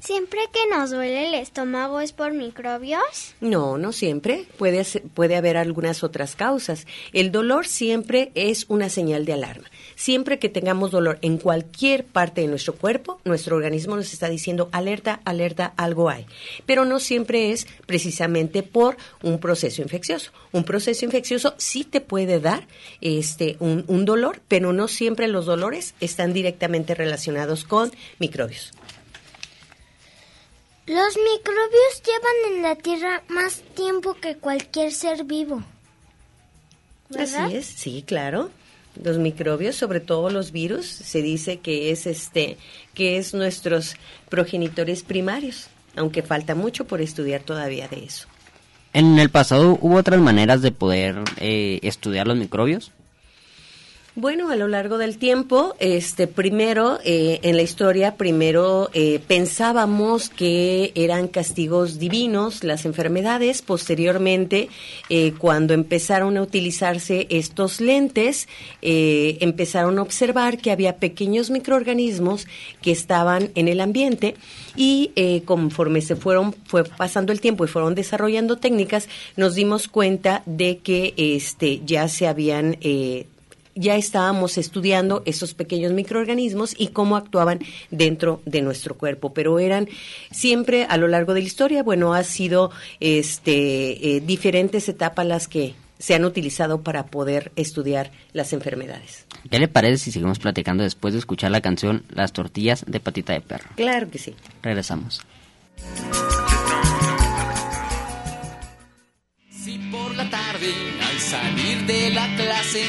¿Siempre 0.01 0.39
que 0.53 0.61
nos 0.71 0.91
duele 0.91 1.27
el 1.27 1.35
estómago 1.35 2.01
es 2.01 2.13
por 2.13 2.33
microbios? 2.33 3.35
No, 3.41 3.79
no 3.79 3.93
siempre. 3.93 4.47
Puede, 4.57 4.85
puede 5.13 5.35
haber 5.35 5.57
algunas 5.57 6.05
otras 6.05 6.37
causas. 6.37 6.87
El 7.13 7.33
dolor 7.33 7.67
siempre 7.67 8.31
es 8.37 8.67
una 8.69 8.91
señal 8.91 9.25
de 9.25 9.33
alarma. 9.33 9.69
Siempre 9.97 10.39
que 10.39 10.49
tengamos 10.49 10.93
dolor 10.93 11.19
en 11.23 11.39
cualquier 11.39 12.05
parte 12.05 12.43
de 12.43 12.47
nuestro 12.47 12.77
cuerpo, 12.77 13.21
nuestro 13.25 13.57
organismo 13.57 13.97
nos 13.97 14.13
está 14.13 14.29
diciendo 14.29 14.69
alerta, 14.71 15.21
alerta, 15.25 15.75
algo 15.77 16.09
hay. 16.09 16.27
Pero 16.65 16.85
no 16.85 17.01
siempre 17.01 17.51
es 17.51 17.67
precisamente 17.85 18.63
por 18.63 18.97
un 19.25 19.41
proceso 19.41 19.83
infeccioso. 19.83 20.31
Un 20.53 20.63
proceso 20.63 21.05
infeccioso 21.05 21.55
sí 21.59 21.83
te 21.83 22.01
puede 22.01 22.39
dar 22.39 22.69
este, 23.01 23.57
un, 23.59 23.85
un 23.89 24.05
dolor, 24.05 24.43
pero 24.47 24.73
no 24.73 24.87
siempre 24.87 25.27
los 25.27 25.47
dolores 25.47 25.95
están 26.01 26.33
directamente 26.33 26.95
relacionados 26.95 27.65
con 27.65 27.91
microbios. 28.21 28.71
Los 30.89 31.19
microbios 31.19 32.03
llevan 32.03 32.57
en 32.57 32.63
la 32.63 32.75
Tierra 32.75 33.23
más 33.29 33.63
tiempo 33.75 34.15
que 34.15 34.37
cualquier 34.37 34.91
ser 34.91 35.25
vivo. 35.25 35.63
Así 37.17 37.55
es, 37.55 37.67
sí, 37.67 38.03
claro. 38.07 38.51
Los 39.03 39.19
microbios, 39.19 39.77
sobre 39.77 40.01
todo 40.01 40.31
los 40.31 40.51
virus, 40.51 40.87
se 40.87 41.21
dice 41.21 41.59
que 41.59 41.91
es 41.91 42.07
este, 42.07 42.57
que 42.95 43.19
es 43.19 43.35
nuestros 43.35 43.97
progenitores 44.31 45.03
primarios, 45.03 45.69
aunque 45.95 46.23
falta 46.23 46.55
mucho 46.55 46.87
por 46.87 47.03
estudiar 47.03 47.43
todavía 47.43 47.87
de 47.87 48.05
eso. 48.05 48.27
En 48.95 49.19
el 49.19 49.29
pasado 49.29 49.79
hubo 49.83 49.97
otras 49.97 50.21
maneras 50.21 50.63
de 50.63 50.73
poder 50.73 51.17
eh, 51.37 51.81
estudiar 51.83 52.27
los 52.27 52.39
microbios. 52.39 52.93
Bueno, 54.21 54.51
a 54.51 54.57
lo 54.57 54.67
largo 54.67 54.99
del 54.99 55.17
tiempo, 55.17 55.77
este, 55.79 56.27
primero 56.27 56.99
eh, 57.05 57.39
en 57.43 57.55
la 57.55 57.63
historia, 57.63 58.17
primero 58.17 58.91
eh, 58.93 59.21
pensábamos 59.25 60.29
que 60.29 60.91
eran 60.97 61.29
castigos 61.29 62.01
divinos 62.01 62.65
las 62.65 62.85
enfermedades. 62.85 63.63
Posteriormente, 63.63 64.71
eh, 65.09 65.35
cuando 65.39 65.73
empezaron 65.73 66.37
a 66.37 66.43
utilizarse 66.43 67.29
estos 67.31 67.81
lentes, 67.81 68.49
empezaron 68.83 70.01
a 70.01 70.03
observar 70.03 70.59
que 70.59 70.73
había 70.73 70.97
pequeños 70.97 71.51
microorganismos 71.51 72.49
que 72.83 72.91
estaban 72.91 73.51
en 73.55 73.69
el 73.69 73.81
ambiente 73.81 74.35
y 74.75 75.13
conforme 75.45 76.01
se 76.01 76.17
fueron 76.17 76.55
fue 76.67 76.83
pasando 76.83 77.31
el 77.31 77.41
tiempo 77.41 77.65
y 77.65 77.69
fueron 77.69 77.95
desarrollando 77.95 78.57
técnicas, 78.57 79.09
nos 79.37 79.55
dimos 79.55 79.87
cuenta 79.87 80.43
de 80.45 80.79
que 80.79 81.15
este 81.17 81.83
ya 81.85 82.09
se 82.09 82.27
habían 82.27 82.79
ya 83.79 83.97
estábamos 83.97 84.59
estudiando 84.59 85.23
esos 85.25 85.55
pequeños 85.55 85.93
microorganismos 85.93 86.75
y 86.77 86.89
cómo 86.89 87.17
actuaban 87.17 87.61
dentro 87.91 88.43
de 88.45 88.63
nuestro 88.63 88.97
cuerpo, 88.97 89.33
pero 89.33 89.59
eran 89.59 89.89
siempre 90.31 90.85
a 90.85 90.97
lo 90.97 91.09
largo 91.09 91.35
de 91.35 91.41
la 91.41 91.47
historia, 91.47 91.83
bueno, 91.83 92.15
ha 92.15 92.25
sido 92.25 92.71
este 93.01 94.17
eh, 94.17 94.21
diferentes 94.21 94.89
etapas 94.89 95.27
las 95.27 95.49
que 95.49 95.75
se 95.99 96.15
han 96.15 96.25
utilizado 96.25 96.83
para 96.83 97.07
poder 97.07 97.53
estudiar 97.57 98.11
las 98.33 98.53
enfermedades. 98.53 99.27
¿Qué 99.51 99.59
le 99.59 99.69
parece 99.69 100.05
si 100.05 100.13
seguimos 100.13 100.39
platicando 100.39 100.83
después 100.83 101.15
de 101.15 101.21
escuchar 101.21 101.51
la 101.51 101.61
canción 101.61 102.05
Las 102.11 102.33
tortillas 102.33 102.85
de 102.87 103.01
patita 103.01 103.33
de 103.33 103.41
perro? 103.41 103.69
Claro 103.77 104.11
que 104.11 104.19
sí. 104.19 104.35
Regresamos. 104.63 105.23
Si 109.51 109.79
por 109.91 110.15
la 110.15 110.29
tarde 110.31 110.73
al 111.01 111.19
salir 111.19 111.87
de 111.87 112.11
la 112.11 112.37
clase 112.37 112.83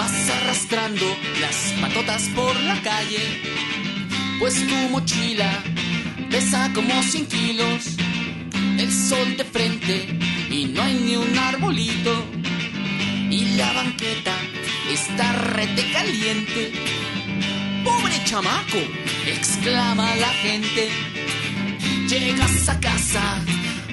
Vas 0.00 0.30
arrastrando 0.30 1.04
las 1.42 1.74
patotas 1.78 2.22
por 2.34 2.58
la 2.62 2.80
calle, 2.80 3.42
pues 4.38 4.54
tu 4.66 4.74
mochila 4.88 5.62
pesa 6.30 6.70
como 6.74 7.02
100 7.02 7.26
kilos. 7.26 7.96
El 8.78 8.90
sol 8.90 9.36
de 9.36 9.44
frente 9.44 10.08
y 10.50 10.64
no 10.72 10.80
hay 10.80 10.94
ni 10.94 11.16
un 11.16 11.36
arbolito. 11.36 12.14
Y 13.30 13.44
la 13.58 13.70
banqueta 13.74 14.32
está 14.90 15.32
rete 15.32 15.92
caliente. 15.92 16.72
¡Pobre 17.84 18.24
chamaco! 18.24 18.80
exclama 19.26 20.16
la 20.16 20.32
gente. 20.44 20.88
Llegas 22.08 22.70
a 22.70 22.80
casa 22.80 23.44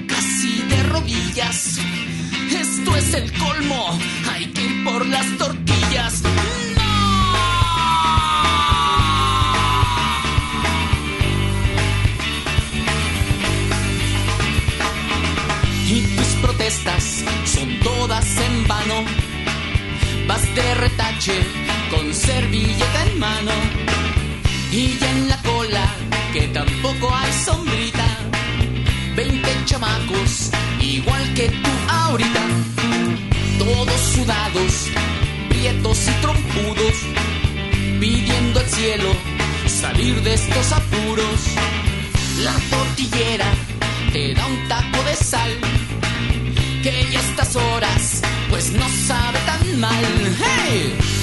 casi 0.06 0.62
de 0.70 0.82
rodillas 0.84 1.78
esto 2.60 2.96
es 2.96 3.14
el 3.14 3.32
colmo. 3.32 3.98
Hay 4.30 4.46
que 4.46 4.62
ir 4.62 4.84
por 4.84 5.06
las 5.06 5.26
tortillas. 5.36 5.77
Y 15.90 16.00
tus 16.16 16.26
protestas 16.42 17.24
son 17.44 17.80
todas 17.80 18.26
en 18.36 18.68
vano. 18.68 19.04
Vas 20.26 20.42
de 20.54 20.74
retache 20.74 21.40
con 21.90 22.12
servilleta 22.12 23.06
en 23.06 23.18
mano. 23.18 23.52
Y 24.70 24.98
ya 24.98 25.10
en 25.10 25.28
la 25.28 25.38
cola, 25.42 25.86
que 26.32 26.48
tampoco 26.48 27.14
hay 27.14 27.32
sombrita. 27.32 28.06
Veinte 29.16 29.50
chamacos 29.64 30.50
igual 30.80 31.34
que 31.34 31.48
tú 31.48 31.70
ahorita, 31.88 32.40
todos 33.58 34.00
sudados, 34.14 34.88
prietos 35.58 35.98
y 36.06 36.20
trompudos, 36.20 36.94
pidiendo 37.98 38.60
al 38.60 38.66
cielo 38.66 39.08
salir 39.66 40.22
de 40.22 40.34
estos 40.34 40.72
apuros. 40.72 41.40
La 42.42 42.54
tortillera 42.70 43.46
te 44.12 44.34
da 44.34 44.46
un 44.46 44.68
taco 44.68 45.02
de 45.02 45.16
sal, 45.16 45.50
que 46.82 47.06
ya 47.10 47.20
estas 47.20 47.56
horas 47.56 48.22
pues 48.50 48.72
no 48.72 48.88
sabe 49.06 49.38
tan 49.46 49.80
mal. 49.80 50.04
¡Hey! 50.38 51.17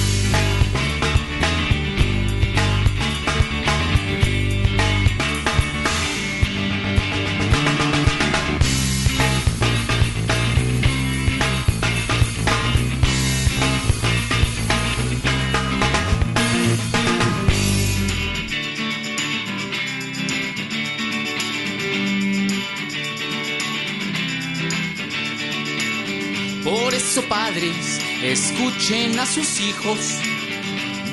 Escuchen 28.36 29.18
a 29.18 29.24
sus 29.24 29.60
hijos. 29.60 29.98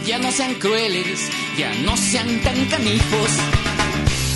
Ya 0.05 0.19
no 0.19 0.29
sean 0.31 0.55
crueles, 0.55 1.29
ya 1.57 1.73
no 1.85 1.95
sean 1.95 2.41
tan 2.41 2.65
canijos. 2.65 3.29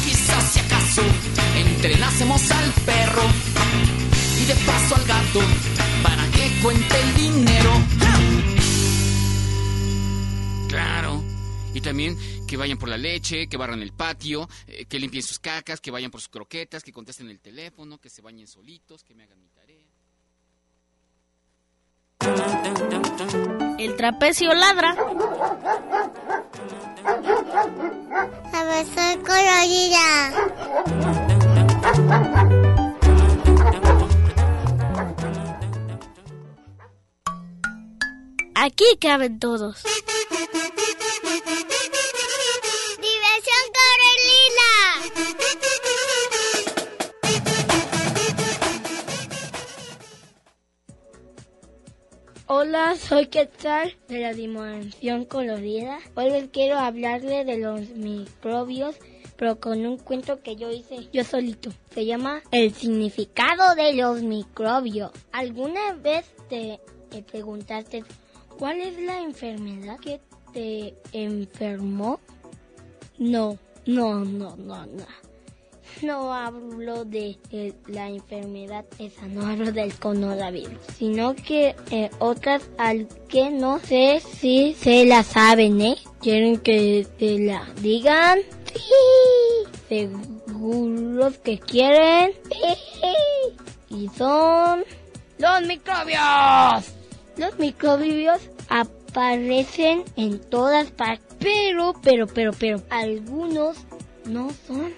Quizás 0.06 0.54
si 0.54 0.60
acaso 0.60 1.02
entrenásemos 1.58 2.50
al 2.50 2.72
perro 2.86 3.24
y 4.42 4.46
de 4.46 4.56
paso 4.66 4.96
al 4.96 5.06
gato 5.06 5.42
para 6.02 6.32
que 6.32 6.62
cuente 6.62 6.96
el 7.02 7.16
dinero. 7.16 7.72
Claro. 10.70 11.24
Y 11.74 11.82
también 11.82 12.18
que 12.48 12.56
vayan 12.56 12.78
por 12.78 12.88
la 12.88 12.98
leche, 12.98 13.48
que 13.50 13.58
barran 13.58 13.82
el 13.82 13.92
patio, 13.92 14.48
eh, 14.68 14.86
que 14.86 14.98
limpien 14.98 15.24
sus 15.24 15.40
cacas, 15.40 15.82
que 15.82 15.92
vayan 15.92 16.10
por 16.10 16.22
sus 16.22 16.30
croquetas, 16.30 16.84
que 16.84 16.94
contesten 16.94 17.30
el 17.30 17.42
teléfono, 17.42 17.98
que 17.98 18.10
se 18.10 18.22
bañen 18.22 18.48
solitos, 18.48 19.04
que 19.04 19.14
me 19.14 19.24
hagan 19.24 19.42
mi. 19.42 19.50
El 23.80 23.96
trapecio 23.96 24.54
ladra. 24.54 24.96
A 28.54 28.64
ver, 28.64 28.86
soy 28.86 29.18
colorida. 29.24 30.34
Aquí 38.56 38.86
caben 39.00 39.40
todos. 39.40 39.84
Hola, 52.50 52.96
soy 52.96 53.28
Quetzal 53.28 53.94
de 54.08 54.22
la 54.22 54.34
Dimensión 54.34 55.26
Colorida. 55.26 56.00
Hoy 56.16 56.30
les 56.30 56.48
quiero 56.48 56.80
hablarle 56.80 57.44
de 57.44 57.58
los 57.58 57.90
microbios, 57.90 58.96
pero 59.36 59.60
con 59.60 59.86
un 59.86 59.98
cuento 59.98 60.42
que 60.42 60.56
yo 60.56 60.72
hice 60.72 61.10
yo 61.12 61.26
solito. 61.26 61.72
Se 61.94 62.06
llama 62.06 62.42
El 62.52 62.74
significado 62.74 63.76
de 63.76 63.96
los 63.96 64.22
microbios. 64.22 65.12
¿Alguna 65.34 65.92
vez 65.96 66.26
te 66.48 66.80
preguntaste 67.30 68.06
cuál 68.58 68.80
es 68.80 68.98
la 68.98 69.22
enfermedad 69.22 70.00
que 70.00 70.22
te 70.54 70.96
enfermó? 71.12 72.22
No, 73.18 73.58
No, 73.86 74.24
no, 74.24 74.56
no, 74.56 74.86
no. 74.86 75.27
No 76.02 76.32
hablo 76.32 77.06
de 77.06 77.38
eh, 77.52 77.74
la 77.88 78.08
enfermedad 78.08 78.86
esa, 79.00 79.26
no 79.28 79.46
hablo 79.46 79.72
del 79.72 79.94
coronavirus, 79.96 80.78
sino 80.96 81.34
que 81.36 81.76
eh, 81.90 82.12
otras 82.20 82.70
al 82.78 83.08
que 83.28 83.50
no 83.50 83.80
sé 83.80 84.22
si 84.22 84.76
se 84.76 85.06
la 85.06 85.24
saben, 85.24 85.82
¿eh? 85.82 85.98
¿Quieren 86.22 86.60
que 86.60 87.08
te 87.18 87.40
la 87.40 87.68
digan? 87.82 88.40
Sí. 88.74 89.68
¿Seguros 89.90 91.38
que 91.40 91.58
quieren? 91.58 92.32
Sí. 92.52 93.96
Y 93.96 94.10
son 94.10 94.84
los 95.40 95.62
microbios. 95.64 96.94
Los 97.38 97.58
microbios 97.58 98.40
aparecen 98.70 100.04
en 100.16 100.40
todas 100.40 100.92
partes, 100.92 101.26
pero, 101.40 101.94
pero, 102.04 102.28
pero, 102.28 102.52
pero, 102.54 102.82
algunos 102.90 103.78
no 104.26 104.50
son 104.68 104.94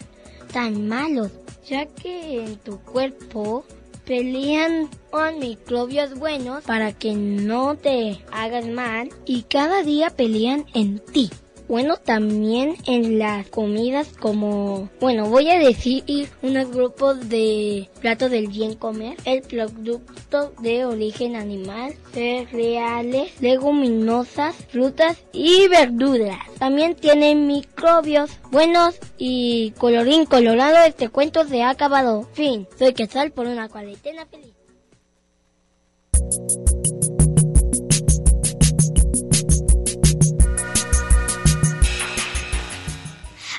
tan 0.52 0.88
malos, 0.88 1.32
ya 1.68 1.86
que 1.86 2.44
en 2.44 2.58
tu 2.58 2.80
cuerpo 2.80 3.64
pelean 4.06 4.90
con 5.12 5.40
microbios 5.40 6.18
buenos 6.18 6.64
para 6.64 6.94
que 6.94 7.14
no 7.14 7.76
te 7.76 8.20
hagas 8.32 8.68
mal 8.68 9.10
y 9.26 9.44
cada 9.44 9.84
día 9.84 10.10
pelean 10.10 10.66
en 10.74 11.00
ti. 11.00 11.30
Bueno, 11.70 11.98
también 11.98 12.78
en 12.88 13.20
las 13.20 13.48
comidas 13.48 14.08
como, 14.20 14.90
bueno, 15.00 15.30
voy 15.30 15.52
a 15.52 15.60
decir 15.60 16.04
unos 16.42 16.72
grupos 16.72 17.30
de 17.30 17.92
platos 18.02 18.32
del 18.32 18.48
bien 18.48 18.74
comer, 18.74 19.18
el 19.24 19.44
producto 19.44 20.52
de 20.64 20.86
origen 20.86 21.36
animal, 21.36 21.94
cereales, 22.12 23.40
leguminosas, 23.40 24.56
frutas 24.70 25.20
y 25.32 25.68
verduras. 25.68 26.40
También 26.58 26.96
tienen 26.96 27.46
microbios 27.46 28.32
buenos 28.50 28.96
y 29.20 29.70
colorín 29.78 30.26
colorado, 30.26 30.84
este 30.88 31.10
cuento 31.10 31.46
se 31.46 31.62
ha 31.62 31.70
acabado. 31.70 32.28
Fin, 32.34 32.68
soy 32.80 32.96
Quetzal 32.96 33.32
por 33.32 33.46
una 33.46 33.70
cuarentena 33.70 34.26
feliz. 34.26 34.56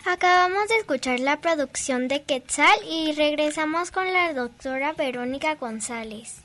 Acabamos 0.07 0.69
de 0.69 0.79
escuchar 0.79 1.21
la 1.21 1.41
producción 1.41 2.09
de 2.09 2.23
Quetzal 2.23 2.79
y 2.89 3.13
regresamos 3.13 3.91
con 3.91 4.13
la 4.13 4.33
doctora 4.33 4.95
Verónica 4.95 5.57
González. 5.57 6.37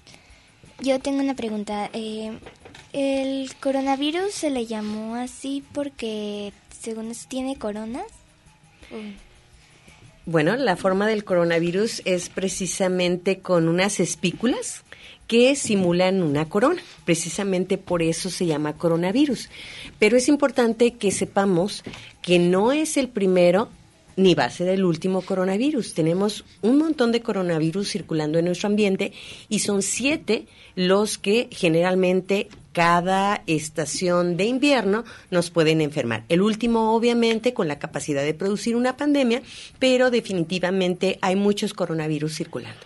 Yo 0.82 1.00
tengo 1.00 1.22
una 1.22 1.36
pregunta. 1.36 1.90
Eh, 1.94 2.38
¿El 2.92 3.56
coronavirus 3.56 4.34
se 4.34 4.50
le 4.50 4.66
llamó 4.66 5.16
así 5.16 5.64
porque, 5.74 6.52
según 6.78 7.12
eso, 7.12 7.28
tiene 7.30 7.58
coronas? 7.58 8.06
Bueno, 10.28 10.56
la 10.56 10.76
forma 10.76 11.08
del 11.08 11.24
coronavirus 11.24 12.02
es 12.04 12.30
precisamente 12.30 13.40
con 13.40 13.68
unas 13.68 14.00
espículas 14.00 14.84
que 15.28 15.56
simulan 15.56 16.24
una 16.24 16.50
corona. 16.50 16.82
Precisamente 17.06 17.78
por 17.78 18.02
eso 18.02 18.32
se 18.32 18.48
llama 18.48 18.74
coronavirus. 18.74 19.50
Pero 20.00 20.18
es 20.18 20.28
importante 20.28 20.96
que 20.96 21.12
sepamos 21.12 21.84
que 22.24 22.40
no 22.40 22.72
es 22.72 22.98
el 22.98 23.08
primero 23.08 23.70
ni 24.18 24.34
va 24.34 24.46
a 24.46 24.50
ser 24.50 24.70
el 24.70 24.84
último 24.84 25.22
coronavirus. 25.22 25.94
Tenemos 25.94 26.44
un 26.64 26.80
montón 26.80 27.12
de 27.12 27.22
coronavirus 27.22 27.92
circulando 27.92 28.40
en 28.40 28.46
nuestro 28.46 28.68
ambiente 28.68 29.12
y 29.48 29.60
son 29.60 29.84
siete 29.84 30.48
los 30.76 31.20
que 31.20 31.50
generalmente 31.52 32.48
cada 32.76 33.42
estación 33.48 34.36
de 34.36 34.44
invierno 34.44 35.06
nos 35.32 35.50
pueden 35.50 35.80
enfermar. 35.80 36.26
El 36.28 36.42
último, 36.42 36.94
obviamente, 36.94 37.54
con 37.54 37.70
la 37.70 37.80
capacidad 37.80 38.22
de 38.22 38.34
producir 38.34 38.76
una 38.76 38.98
pandemia, 38.98 39.42
pero 39.80 40.12
definitivamente 40.12 41.18
hay 41.22 41.38
muchos 41.38 41.74
coronavirus 41.74 42.36
circulando. 42.36 42.82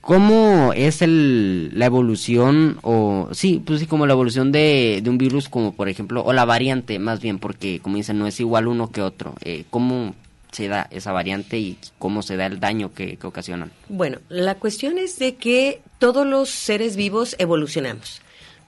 ¿Cómo 0.00 0.72
es 0.74 1.02
el, 1.02 1.70
la 1.78 1.86
evolución, 1.86 2.78
o 2.82 3.28
sí, 3.30 3.62
pues 3.64 3.78
sí, 3.78 3.86
como 3.86 4.06
la 4.06 4.14
evolución 4.14 4.50
de, 4.50 5.00
de, 5.04 5.08
un 5.08 5.18
virus, 5.18 5.48
como 5.48 5.72
por 5.74 5.88
ejemplo, 5.88 6.24
o 6.24 6.32
la 6.32 6.44
variante 6.44 6.98
más 6.98 7.20
bien, 7.20 7.38
porque 7.38 7.78
como 7.78 7.96
dicen, 7.96 8.18
no 8.18 8.26
es 8.26 8.40
igual 8.40 8.66
uno 8.66 8.90
que 8.90 9.02
otro. 9.02 9.34
Eh, 9.42 9.64
¿Cómo 9.70 10.16
se 10.50 10.66
da 10.66 10.88
esa 10.90 11.12
variante 11.12 11.58
y 11.58 11.78
cómo 12.00 12.22
se 12.22 12.36
da 12.36 12.46
el 12.46 12.58
daño 12.58 12.92
que, 12.92 13.16
que 13.18 13.26
ocasionan? 13.26 13.70
Bueno, 13.88 14.18
la 14.28 14.56
cuestión 14.56 14.98
es 14.98 15.20
de 15.20 15.36
que 15.36 15.80
todos 16.00 16.26
los 16.26 16.50
seres 16.50 16.96
vivos 16.96 17.36
evolucionamos 17.38 18.23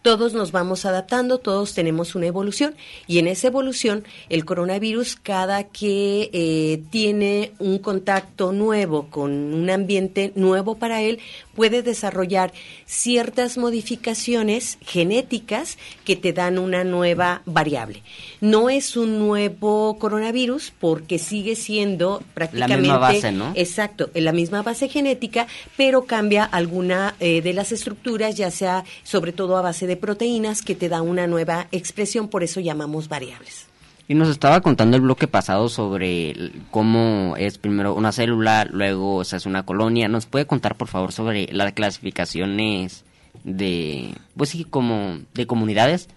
todos 0.07 0.35
nos 0.35 0.53
vamos 0.53 0.87
adaptando, 0.87 1.39
todos 1.39 1.75
tenemos 1.75 2.15
una 2.15 2.27
evolución 2.27 2.77
y 3.09 3.19
en 3.19 3.27
esa 3.27 3.49
evolución 3.49 4.05
el 4.29 4.45
coronavirus 4.45 5.17
cada 5.17 5.65
que 5.65 6.31
eh, 6.33 6.81
tiene 6.91 7.51
un 7.59 7.79
contacto 7.79 8.53
nuevo 8.53 9.09
con 9.11 9.33
un 9.33 9.69
ambiente 9.69 10.31
nuevo 10.37 10.77
para 10.77 11.03
él 11.03 11.19
puede 11.57 11.83
desarrollar 11.83 12.53
ciertas 12.85 13.59
modificaciones 13.59 14.79
genéticas 14.83 15.79
que 16.05 16.15
te 16.15 16.33
dan 16.33 16.59
una 16.59 16.85
nueva 16.85 17.43
variable. 17.47 18.03
No 18.41 18.71
es 18.71 18.97
un 18.97 19.19
nuevo 19.19 19.99
coronavirus 19.99 20.73
porque 20.79 21.19
sigue 21.19 21.57
siendo 21.57 22.23
prácticamente 22.35 22.77
la 22.77 22.95
misma 22.95 22.99
base, 22.99 23.33
¿no? 23.33 23.53
Exacto, 23.57 24.11
en 24.15 24.25
la 24.25 24.33
misma 24.33 24.63
base 24.63 24.89
genética, 24.89 25.47
pero 25.77 26.05
cambia 26.05 26.45
alguna 26.45 27.17
eh, 27.19 27.41
de 27.41 27.53
las 27.55 27.73
estructuras, 27.73 28.37
ya 28.37 28.51
sea 28.51 28.85
sobre 29.03 29.33
todo 29.33 29.57
a 29.57 29.63
base 29.63 29.87
de 29.87 29.97
proteínas 29.97 30.63
que 30.63 30.75
te 30.75 30.89
da 30.89 31.01
una 31.03 31.27
nueva 31.27 31.69
expresión, 31.73 32.29
por 32.29 32.45
eso 32.45 32.61
llamamos 32.61 33.09
variables. 33.09 33.67
Y 34.09 34.15
nos 34.15 34.29
estaba 34.29 34.61
contando 34.61 34.97
el 34.97 35.03
bloque 35.03 35.27
pasado 35.27 35.69
sobre 35.69 36.53
cómo 36.71 37.35
es 37.37 37.59
primero 37.59 37.95
una 37.95 38.13
célula, 38.13 38.65
luego 38.71 39.25
se 39.25 39.37
hace 39.37 39.49
una 39.49 39.65
colonia. 39.65 40.07
¿Nos 40.07 40.27
puede 40.27 40.47
contar, 40.47 40.77
por 40.77 40.87
favor, 40.87 41.13
sobre 41.13 41.49
las 41.53 41.73
clasificaciones 41.73 43.05
de, 43.43 44.15
pues 44.37 44.51
sí, 44.51 44.65
como 44.65 45.19
de 45.35 45.47
comunidades? 45.47 46.09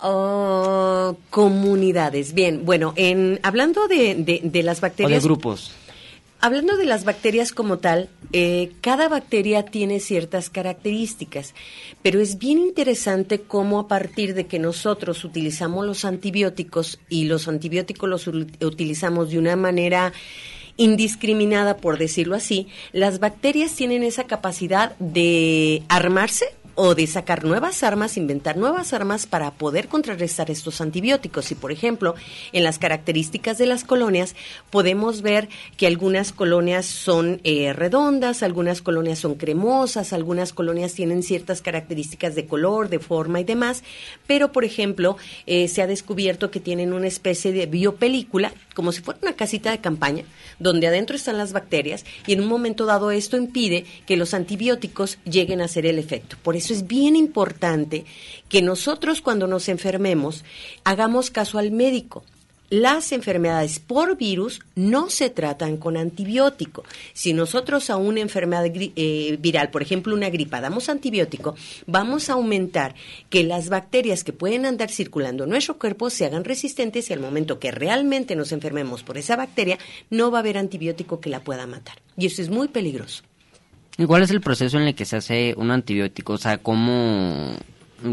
Oh, 0.00 1.16
comunidades. 1.30 2.32
Bien, 2.32 2.64
bueno, 2.64 2.92
en 2.96 3.40
hablando 3.42 3.88
de, 3.88 4.14
de, 4.14 4.40
de 4.44 4.62
las 4.62 4.80
bacterias. 4.80 5.10
O 5.10 5.14
de 5.14 5.28
grupos. 5.28 5.72
Hablando 6.44 6.76
de 6.76 6.86
las 6.86 7.04
bacterias 7.04 7.52
como 7.52 7.78
tal, 7.78 8.08
eh, 8.32 8.72
cada 8.80 9.08
bacteria 9.08 9.64
tiene 9.64 10.00
ciertas 10.00 10.50
características, 10.50 11.54
pero 12.02 12.18
es 12.18 12.38
bien 12.38 12.58
interesante 12.58 13.40
cómo 13.40 13.78
a 13.78 13.86
partir 13.86 14.34
de 14.34 14.48
que 14.48 14.58
nosotros 14.58 15.24
utilizamos 15.24 15.86
los 15.86 16.04
antibióticos 16.04 16.98
y 17.08 17.26
los 17.26 17.46
antibióticos 17.46 18.08
los 18.08 18.26
utilizamos 18.26 19.30
de 19.30 19.38
una 19.38 19.54
manera 19.54 20.12
indiscriminada, 20.76 21.76
por 21.76 21.96
decirlo 21.96 22.34
así, 22.34 22.66
las 22.90 23.20
bacterias 23.20 23.76
tienen 23.76 24.02
esa 24.02 24.24
capacidad 24.24 24.96
de 24.98 25.84
armarse 25.88 26.46
o 26.74 26.94
de 26.94 27.06
sacar 27.06 27.44
nuevas 27.44 27.82
armas, 27.82 28.16
inventar 28.16 28.56
nuevas 28.56 28.92
armas 28.92 29.26
para 29.26 29.50
poder 29.52 29.88
contrarrestar 29.88 30.50
estos 30.50 30.80
antibióticos. 30.80 31.50
Y, 31.50 31.54
por 31.54 31.72
ejemplo, 31.72 32.14
en 32.52 32.64
las 32.64 32.78
características 32.78 33.58
de 33.58 33.66
las 33.66 33.84
colonias, 33.84 34.34
podemos 34.70 35.22
ver 35.22 35.48
que 35.76 35.86
algunas 35.86 36.32
colonias 36.32 36.86
son 36.86 37.40
eh, 37.44 37.72
redondas, 37.72 38.42
algunas 38.42 38.82
colonias 38.82 39.18
son 39.18 39.34
cremosas, 39.34 40.12
algunas 40.12 40.52
colonias 40.52 40.94
tienen 40.94 41.22
ciertas 41.22 41.62
características 41.62 42.34
de 42.34 42.46
color, 42.46 42.88
de 42.88 42.98
forma 42.98 43.40
y 43.40 43.44
demás, 43.44 43.82
pero, 44.26 44.52
por 44.52 44.64
ejemplo, 44.64 45.16
eh, 45.46 45.68
se 45.68 45.82
ha 45.82 45.86
descubierto 45.86 46.50
que 46.50 46.60
tienen 46.60 46.92
una 46.92 47.06
especie 47.06 47.52
de 47.52 47.66
biopelícula, 47.66 48.52
como 48.74 48.92
si 48.92 49.02
fuera 49.02 49.20
una 49.22 49.36
casita 49.36 49.70
de 49.70 49.80
campaña, 49.80 50.24
donde 50.58 50.86
adentro 50.86 51.16
están 51.16 51.38
las 51.38 51.52
bacterias 51.52 52.04
y 52.26 52.32
en 52.32 52.40
un 52.40 52.48
momento 52.48 52.86
dado 52.86 53.10
esto 53.10 53.36
impide 53.36 53.84
que 54.06 54.16
los 54.16 54.34
antibióticos 54.34 55.18
lleguen 55.24 55.60
a 55.60 55.64
hacer 55.64 55.86
el 55.86 55.98
efecto. 55.98 56.36
Eso 56.62 56.74
es 56.74 56.86
bien 56.86 57.16
importante 57.16 58.04
que 58.48 58.62
nosotros 58.62 59.20
cuando 59.20 59.48
nos 59.48 59.68
enfermemos 59.68 60.44
hagamos 60.84 61.30
caso 61.30 61.58
al 61.58 61.72
médico. 61.72 62.22
Las 62.70 63.10
enfermedades 63.12 63.80
por 63.80 64.16
virus 64.16 64.60
no 64.76 65.10
se 65.10 65.28
tratan 65.28 65.76
con 65.76 65.96
antibiótico. 65.96 66.84
Si 67.12 67.34
nosotros 67.34 67.90
a 67.90 67.96
una 67.96 68.20
enfermedad 68.20 68.64
eh, 68.74 69.36
viral, 69.40 69.70
por 69.70 69.82
ejemplo 69.82 70.14
una 70.14 70.30
gripa, 70.30 70.60
damos 70.60 70.88
antibiótico, 70.88 71.54
vamos 71.86 72.30
a 72.30 72.34
aumentar 72.34 72.94
que 73.28 73.42
las 73.42 73.68
bacterias 73.68 74.24
que 74.24 74.32
pueden 74.32 74.64
andar 74.64 74.90
circulando 74.90 75.44
en 75.44 75.50
nuestro 75.50 75.78
cuerpo 75.78 76.10
se 76.10 76.24
hagan 76.24 76.44
resistentes 76.44 77.10
y 77.10 77.12
al 77.12 77.20
momento 77.20 77.58
que 77.58 77.72
realmente 77.72 78.36
nos 78.36 78.52
enfermemos 78.52 79.02
por 79.02 79.18
esa 79.18 79.36
bacteria, 79.36 79.78
no 80.08 80.30
va 80.30 80.38
a 80.38 80.40
haber 80.40 80.56
antibiótico 80.56 81.20
que 81.20 81.28
la 81.28 81.40
pueda 81.40 81.66
matar. 81.66 81.96
Y 82.16 82.26
eso 82.26 82.40
es 82.40 82.48
muy 82.48 82.68
peligroso. 82.68 83.24
¿Y 83.98 84.06
cuál 84.06 84.22
es 84.22 84.30
el 84.30 84.40
proceso 84.40 84.78
en 84.78 84.84
el 84.84 84.94
que 84.94 85.04
se 85.04 85.16
hace 85.16 85.54
un 85.56 85.70
antibiótico? 85.70 86.34
O 86.34 86.38
sea, 86.38 86.58
¿cómo, 86.58 87.56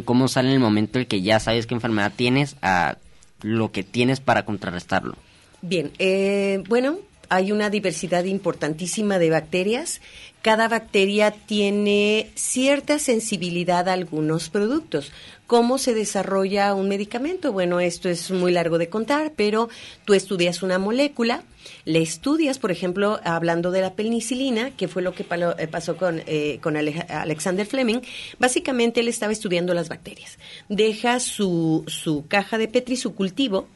cómo 0.06 0.28
sale 0.28 0.54
el 0.54 0.60
momento 0.60 0.98
en 0.98 1.02
el 1.02 1.08
que 1.08 1.22
ya 1.22 1.40
sabes 1.40 1.68
qué 1.68 1.74
enfermedad 1.74 2.14
tienes 2.16 2.58
a 2.62 2.98
lo 3.42 3.72
que 3.72 3.84
tienes 3.84 4.20
para 4.20 4.46
contrarrestarlo? 4.46 5.16
Bien, 5.62 5.92
eh, 6.00 6.64
bueno, 6.68 6.98
hay 7.30 7.52
una 7.52 7.70
diversidad 7.70 8.26
importantísima 8.26 9.20
de 9.20 9.30
bacterias. 9.30 10.02
Cada 10.42 10.70
bacteria 10.70 11.32
tiene 11.32 12.32
cierta 12.36 12.98
sensibilidad 12.98 13.90
a 13.90 13.94
algunos 13.94 14.50
productos. 14.50 15.12
¿Cómo 15.48 15.78
se 15.78 15.94
desarrolla 15.94 16.74
un 16.76 16.88
medicamento? 16.88 17.52
Bueno, 17.52 17.82
esto 17.82 18.08
es 18.08 18.32
muy 18.32 18.54
largo 18.54 18.78
de 18.78 18.88
contar, 18.88 19.34
pero 19.36 19.68
tú 20.06 20.14
estudias 20.14 20.64
una 20.64 20.78
molécula, 20.78 21.44
le 21.84 22.02
estudias, 22.02 22.58
por 22.58 22.72
ejemplo, 22.72 23.20
hablando 23.26 23.72
de 23.72 23.82
la 23.82 23.96
penicilina, 23.96 24.72
que 24.72 24.88
fue 24.88 25.02
lo 25.02 25.14
que 25.14 25.26
eh, 25.58 25.68
pasó 25.68 25.98
con, 25.98 26.22
eh, 26.26 26.60
con 26.62 26.78
Alexander 26.78 27.66
Fleming, 27.66 28.02
básicamente 28.38 29.02
él 29.02 29.10
estaba 29.10 29.34
estudiando 29.34 29.74
las 29.74 29.90
bacterias. 29.90 30.38
Deja 30.70 31.20
su, 31.20 31.84
su 31.88 32.28
caja 32.28 32.58
de 32.58 32.68
Petri, 32.70 32.96
su 32.96 33.14
cultivo, 33.14 33.68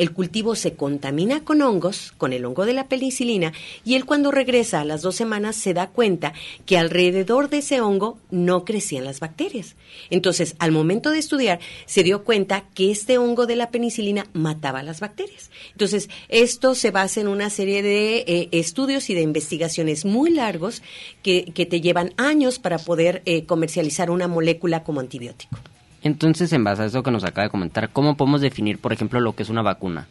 el 0.00 0.14
cultivo 0.14 0.54
se 0.54 0.72
contamina 0.72 1.44
con 1.44 1.60
hongos, 1.60 2.14
con 2.16 2.32
el 2.32 2.46
hongo 2.46 2.64
de 2.64 2.72
la 2.72 2.88
penicilina, 2.88 3.52
y 3.84 3.96
él 3.96 4.06
cuando 4.06 4.30
regresa 4.30 4.80
a 4.80 4.86
las 4.86 5.02
dos 5.02 5.14
semanas 5.14 5.56
se 5.56 5.74
da 5.74 5.88
cuenta 5.88 6.32
que 6.64 6.78
alrededor 6.78 7.50
de 7.50 7.58
ese 7.58 7.82
hongo 7.82 8.18
no 8.30 8.64
crecían 8.64 9.04
las 9.04 9.20
bacterias. 9.20 9.76
Entonces, 10.08 10.56
al 10.58 10.72
momento 10.72 11.10
de 11.10 11.18
estudiar, 11.18 11.60
se 11.84 12.02
dio 12.02 12.24
cuenta 12.24 12.64
que 12.74 12.90
este 12.90 13.18
hongo 13.18 13.46
de 13.46 13.56
la 13.56 13.70
penicilina 13.70 14.26
mataba 14.32 14.82
las 14.82 15.00
bacterias. 15.00 15.50
Entonces, 15.72 16.08
esto 16.30 16.74
se 16.74 16.90
basa 16.90 17.20
en 17.20 17.28
una 17.28 17.50
serie 17.50 17.82
de 17.82 18.24
eh, 18.26 18.48
estudios 18.52 19.10
y 19.10 19.14
de 19.14 19.20
investigaciones 19.20 20.06
muy 20.06 20.30
largos 20.30 20.82
que, 21.22 21.52
te 21.60 21.82
llevan 21.82 22.14
años 22.16 22.58
para 22.58 22.78
poder 22.78 23.20
eh, 23.26 23.44
comercializar 23.44 24.10
una 24.10 24.28
molécula 24.28 24.82
como 24.82 25.00
antibiótico. 25.00 25.58
Entonces, 26.02 26.52
en 26.52 26.64
base 26.64 26.82
a 26.82 26.86
eso 26.86 27.02
que 27.02 27.10
nos 27.10 27.24
acaba 27.24 27.44
de 27.44 27.50
comentar, 27.50 27.90
¿cómo 27.90 28.16
podemos 28.16 28.40
definir, 28.40 28.78
por 28.78 28.92
ejemplo, 28.92 29.20
lo 29.20 29.34
que 29.34 29.42
es 29.42 29.48
una 29.48 29.62
vacuna? 29.62 30.08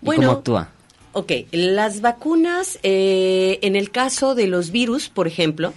bueno, 0.00 0.22
¿Cómo 0.22 0.38
actúa? 0.38 0.68
Ok, 1.12 1.32
las 1.50 2.00
vacunas, 2.00 2.78
eh, 2.82 3.58
en 3.62 3.74
el 3.74 3.90
caso 3.90 4.34
de 4.34 4.46
los 4.46 4.70
virus, 4.70 5.08
por 5.08 5.26
ejemplo, 5.26 5.74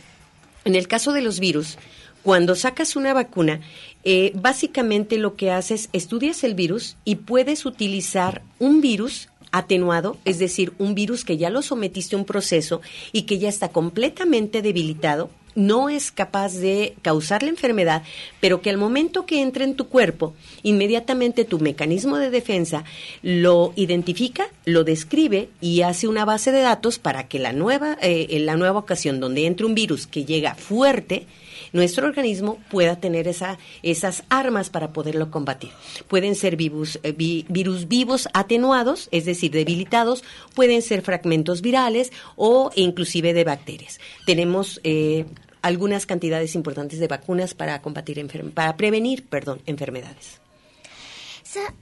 en 0.64 0.76
el 0.76 0.88
caso 0.88 1.12
de 1.12 1.22
los 1.22 1.40
virus, 1.40 1.78
cuando 2.22 2.56
sacas 2.56 2.96
una 2.96 3.14
vacuna, 3.14 3.60
eh, 4.04 4.32
básicamente 4.36 5.18
lo 5.18 5.36
que 5.36 5.52
haces, 5.52 5.90
estudias 5.92 6.44
el 6.44 6.54
virus 6.54 6.98
y 7.04 7.16
puedes 7.16 7.66
utilizar 7.66 8.44
un 8.60 8.80
virus 8.80 9.28
atenuado, 9.52 10.18
es 10.24 10.40
decir, 10.40 10.74
un 10.78 10.96
virus 10.96 11.26
que 11.26 11.38
ya 11.38 11.50
lo 11.50 11.62
sometiste 11.62 12.16
a 12.16 12.20
un 12.20 12.26
proceso 12.26 12.82
y 13.12 13.24
que 13.24 13.40
ya 13.40 13.50
está 13.50 13.70
completamente 13.70 14.62
debilitado 14.62 15.30
no 15.56 15.90
es 15.90 16.12
capaz 16.12 16.54
de 16.56 16.96
causar 17.02 17.44
la 17.44 17.50
enfermedad, 17.50 18.04
pero 18.40 18.62
que 18.62 18.70
al 18.70 18.78
momento 18.78 19.26
que 19.26 19.42
entra 19.42 19.64
en 19.64 19.76
tu 19.76 19.88
cuerpo, 19.88 20.34
inmediatamente 20.64 21.46
tu 21.46 21.60
mecanismo 21.60 22.18
de 22.18 22.30
defensa 22.30 22.84
lo 23.22 23.74
identifica, 23.76 24.48
lo 24.66 24.84
describe 24.84 25.50
y 25.62 25.82
hace 25.82 26.08
una 26.08 26.26
base 26.26 26.52
de 26.52 26.62
datos 26.62 27.00
para 27.00 27.28
que 27.28 27.40
la 27.40 27.54
nueva, 27.54 27.98
eh, 28.02 28.28
en 28.32 28.46
la 28.46 28.56
nueva 28.56 28.80
ocasión 28.80 29.20
donde 29.20 29.46
entre 29.46 29.66
un 29.66 29.76
virus 29.76 30.08
que 30.08 30.26
llega 30.26 30.56
fuerte, 30.56 31.26
nuestro 31.74 32.08
organismo 32.08 32.60
pueda 32.70 32.96
tener 32.96 33.28
esa, 33.28 33.58
esas 33.82 34.24
armas 34.30 34.70
para 34.70 34.94
poderlo 34.94 35.30
combatir. 35.30 35.72
Pueden 36.08 36.36
ser 36.36 36.56
virus, 36.56 37.00
eh, 37.04 37.12
virus 37.12 37.88
vivos 37.88 38.30
atenuados, 38.34 39.10
es 39.12 39.26
decir, 39.26 39.52
debilitados, 39.52 40.24
pueden 40.56 40.82
ser 40.82 41.02
fragmentos 41.02 41.62
virales 41.62 42.14
o 42.36 42.72
inclusive 42.76 43.34
de 43.34 43.44
bacterias. 43.44 44.00
Tenemos 44.26 44.80
eh, 44.84 45.26
algunas 45.62 46.06
cantidades 46.06 46.56
importantes 46.56 47.00
de 47.00 47.08
vacunas 47.08 47.54
para 47.54 47.82
combatir 47.82 48.14
para 48.54 48.78
prevenir, 48.78 49.26
perdón, 49.26 49.62
enfermedades. 49.66 50.40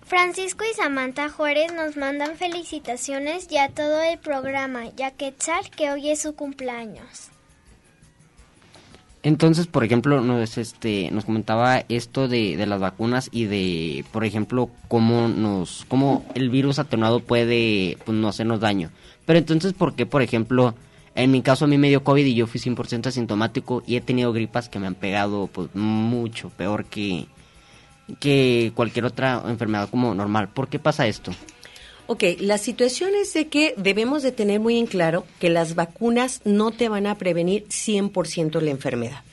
Francisco 0.04 0.66
y 0.70 0.76
Samantha 0.76 1.30
Juárez 1.30 1.74
nos 1.74 1.96
mandan 1.96 2.36
felicitaciones 2.36 3.48
ya 3.48 3.70
todo 3.70 4.02
el 4.02 4.20
programa, 4.20 4.90
ya 4.96 5.12
que 5.12 5.36
Char 5.36 5.70
que 5.70 5.92
hoy 5.92 6.10
es 6.10 6.22
su 6.22 6.36
cumpleaños. 6.36 7.31
Entonces, 9.24 9.68
por 9.68 9.84
ejemplo, 9.84 10.22
nos, 10.22 10.58
este, 10.58 11.12
nos 11.12 11.26
comentaba 11.26 11.84
esto 11.90 12.28
de, 12.28 12.58
de, 12.58 12.66
las 12.66 12.80
vacunas 12.80 13.30
y 13.32 13.46
de, 13.46 14.04
por 14.12 14.26
ejemplo, 14.26 14.70
cómo 14.88 15.28
nos, 15.28 15.86
cómo 15.88 16.26
el 16.34 16.50
virus 16.50 16.80
atenuado 16.80 17.20
puede 17.20 17.98
pues, 18.04 18.18
no 18.18 18.28
hacernos 18.28 18.60
daño. 18.60 18.90
Pero 19.26 19.38
entonces, 19.38 19.74
¿por 19.74 19.94
qué, 19.94 20.08
por 20.08 20.24
ejemplo, 20.24 20.74
en 21.14 21.30
mi 21.30 21.42
caso 21.44 21.66
a 21.66 21.68
mí 21.68 21.78
me 21.78 21.90
dio 21.90 22.04
COVID 22.04 22.26
y 22.26 22.34
yo 22.34 22.48
fui 22.48 22.60
100% 22.60 23.08
asintomático 23.08 23.84
y 23.86 23.96
he 23.96 24.02
tenido 24.02 24.34
gripas 24.34 24.70
que 24.70 24.80
me 24.80 24.88
han 24.88 24.96
pegado 24.96 25.48
pues 25.48 25.70
mucho 25.76 26.50
peor 26.50 26.86
que, 26.86 27.28
que 28.20 28.72
cualquier 28.74 29.06
otra 29.06 29.44
enfermedad 29.48 29.90
como 29.90 30.16
normal. 30.16 30.50
¿Por 30.50 30.68
qué 30.68 30.80
pasa 30.80 31.06
esto? 31.06 31.32
Ok, 32.08 32.24
la 32.40 32.58
situación 32.58 33.12
es 33.20 33.34
de 33.34 33.48
que 33.48 33.74
debemos 33.78 34.24
de 34.24 34.32
tener 34.32 34.60
muy 34.60 34.78
en 34.78 34.86
claro 34.86 35.26
que 35.40 35.50
las 35.50 35.76
vacunas 35.76 36.42
no 36.44 36.72
te 36.72 36.90
van 36.90 37.08
a 37.08 37.18
prevenir 37.18 37.66
100% 37.68 38.60
la 38.60 38.72
enfermedad. 38.72 39.24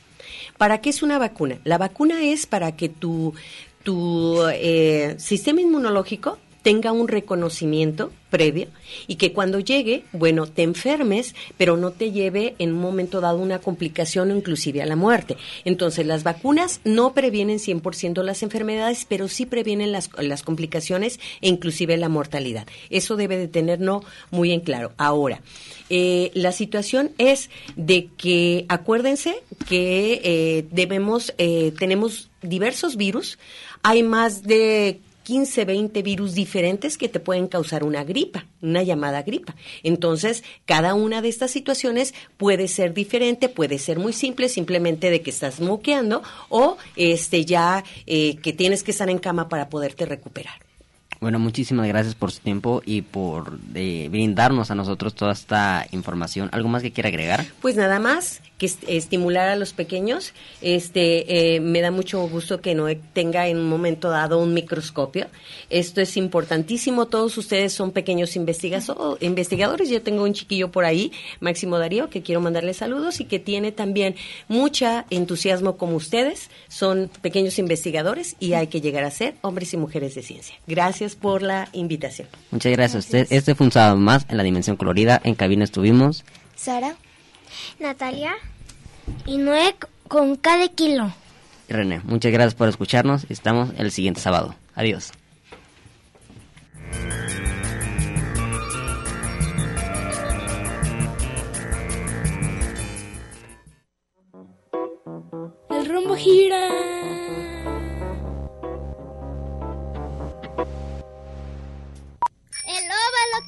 ¿Para 0.58 0.80
qué 0.80 0.90
es 0.90 1.02
una 1.02 1.18
vacuna? 1.18 1.58
La 1.64 1.78
vacuna 1.78 2.22
es 2.22 2.46
para 2.46 2.76
que 2.76 2.88
tu, 2.88 3.34
tu 3.82 4.40
eh, 4.52 5.14
sistema 5.18 5.60
inmunológico 5.60 6.38
tenga 6.62 6.92
un 6.92 7.09
reconocimiento 7.09 8.12
previo 8.30 8.68
y 9.06 9.16
que 9.16 9.32
cuando 9.32 9.59
llegue, 9.59 10.04
bueno, 10.12 10.46
te 10.46 10.62
enfermes, 10.62 11.34
pero 11.56 11.76
no 11.76 11.92
te 11.92 12.12
lleve 12.12 12.54
en 12.59 12.72
un 12.72 12.80
momento 12.80 13.20
dado 13.20 13.38
una 13.38 13.61
complicación 13.61 14.30
o 14.30 14.36
inclusive 14.36 14.82
a 14.82 14.86
la 14.86 14.96
muerte. 14.96 15.36
Entonces, 15.64 16.06
las 16.06 16.24
vacunas 16.24 16.80
no 16.84 17.14
previenen 17.14 17.59
100% 17.59 18.22
las 18.22 18.42
enfermedades, 18.42 19.06
pero 19.09 19.28
sí 19.28 19.46
previenen 19.46 19.92
las, 19.92 20.11
las 20.18 20.42
complicaciones 20.42 21.20
e 21.40 21.48
inclusive 21.48 21.96
la 21.96 22.09
mortalidad. 22.09 22.66
Eso 22.90 23.16
debe 23.16 23.38
de 23.38 23.48
tenerlo 23.48 24.02
muy 24.30 24.52
en 24.52 24.61
claro. 24.61 24.92
Ahora, 24.98 25.40
eh, 25.90 26.30
la 26.34 26.52
situación 26.52 27.12
es 27.18 27.50
de 27.76 28.09
que 28.16 28.66
acuérdense 28.68 29.42
que 29.68 30.20
eh, 30.22 30.66
debemos, 30.70 31.34
eh, 31.38 31.72
tenemos 31.78 32.30
diversos 32.42 32.96
virus, 32.96 33.38
hay 33.82 34.02
más 34.02 34.42
de 34.42 35.00
15, 35.29 35.66
20 35.66 36.03
virus 36.03 36.33
diferentes 36.33 36.97
que 36.97 37.11
te 37.11 37.20
pueden 37.20 37.49
causar 37.49 37.85
una 37.85 38.03
gripa, 38.03 38.47
una 38.62 38.83
llamada 38.83 39.20
gripa. 39.20 39.55
Entonces, 39.83 40.43
cada 40.64 40.95
una 40.95 41.20
de 41.20 41.29
estas 41.29 41.51
situaciones 41.51 42.14
puede 42.39 42.66
ser 42.66 42.95
diferente, 42.95 43.51
puede 43.51 43.79
ser 43.79 43.99
muy 43.99 44.14
simple, 44.14 44.49
simplemente 44.49 45.11
de 45.11 45.20
que 45.20 45.29
estás 45.29 45.61
moqueando 45.61 46.22
o 46.49 46.79
este 46.97 47.45
ya 47.45 47.85
eh, 48.07 48.37
que 48.37 48.55
tienes 48.55 48.83
que 48.83 48.93
estar 48.93 49.11
en 49.11 49.18
cama 49.18 49.51
para 49.51 49.68
poderte 49.68 50.07
recuperar. 50.07 50.67
Bueno, 51.20 51.38
muchísimas 51.38 51.88
gracias 51.88 52.14
por 52.14 52.30
su 52.30 52.40
tiempo 52.40 52.80
y 52.84 53.02
por 53.02 53.58
eh, 53.74 54.08
brindarnos 54.10 54.70
a 54.70 54.76
nosotros 54.76 55.14
toda 55.14 55.32
esta 55.32 55.86
información. 55.90 56.48
¿Algo 56.52 56.68
más 56.68 56.82
que 56.82 56.92
quiera 56.92 57.08
agregar? 57.08 57.44
Pues 57.60 57.76
nada 57.76 57.98
más 57.98 58.40
que 58.58 58.70
estimular 58.88 59.48
a 59.48 59.56
los 59.56 59.72
pequeños. 59.72 60.32
Este, 60.60 61.54
eh, 61.54 61.60
me 61.60 61.80
da 61.80 61.90
mucho 61.90 62.20
gusto 62.28 62.60
que 62.60 62.74
no 62.74 62.86
tenga 63.12 63.46
en 63.46 63.58
un 63.58 63.68
momento 63.68 64.10
dado 64.10 64.40
un 64.40 64.52
microscopio. 64.52 65.28
Esto 65.70 66.00
es 66.00 66.16
importantísimo. 66.16 67.06
Todos 67.06 67.38
ustedes 67.38 67.72
son 67.72 67.92
pequeños 67.92 68.36
investigadores. 68.36 69.88
Yo 69.88 70.02
tengo 70.02 70.24
un 70.24 70.32
chiquillo 70.32 70.70
por 70.70 70.84
ahí, 70.84 71.12
Máximo 71.40 71.78
Darío, 71.78 72.10
que 72.10 72.22
quiero 72.22 72.40
mandarle 72.40 72.74
saludos 72.74 73.20
y 73.20 73.24
que 73.24 73.38
tiene 73.38 73.70
también 73.72 74.16
mucha 74.48 75.06
entusiasmo 75.10 75.76
como 75.76 75.96
ustedes. 75.96 76.50
Son 76.68 77.10
pequeños 77.22 77.58
investigadores 77.58 78.34
y 78.40 78.54
hay 78.54 78.66
que 78.66 78.80
llegar 78.80 79.04
a 79.04 79.10
ser 79.10 79.36
hombres 79.40 79.72
y 79.72 79.76
mujeres 79.76 80.16
de 80.16 80.22
ciencia. 80.22 80.56
Gracias 80.66 81.07
por 81.16 81.42
la 81.42 81.68
invitación. 81.72 82.28
Muchas 82.50 82.72
gracias. 82.72 83.12
Este, 83.12 83.36
este 83.36 83.54
fue 83.54 83.66
un 83.66 83.72
sábado 83.72 83.96
más 83.96 84.26
en 84.28 84.36
la 84.36 84.42
Dimensión 84.42 84.76
Colorida. 84.76 85.20
En 85.24 85.34
cabina 85.34 85.64
estuvimos. 85.64 86.24
Sara. 86.56 86.96
Natalia. 87.78 88.34
Y 89.26 89.38
Noé 89.38 89.74
con 90.09 90.36
cada 90.36 90.68
kilo. 90.68 91.12
René, 91.68 92.00
muchas 92.04 92.32
gracias 92.32 92.54
por 92.54 92.68
escucharnos. 92.68 93.26
Estamos 93.28 93.70
el 93.76 93.90
siguiente 93.90 94.20
sábado. 94.20 94.54
Adiós. 94.74 95.12
El 105.70 105.88
rumbo 105.88 106.16
gira. 106.16 106.68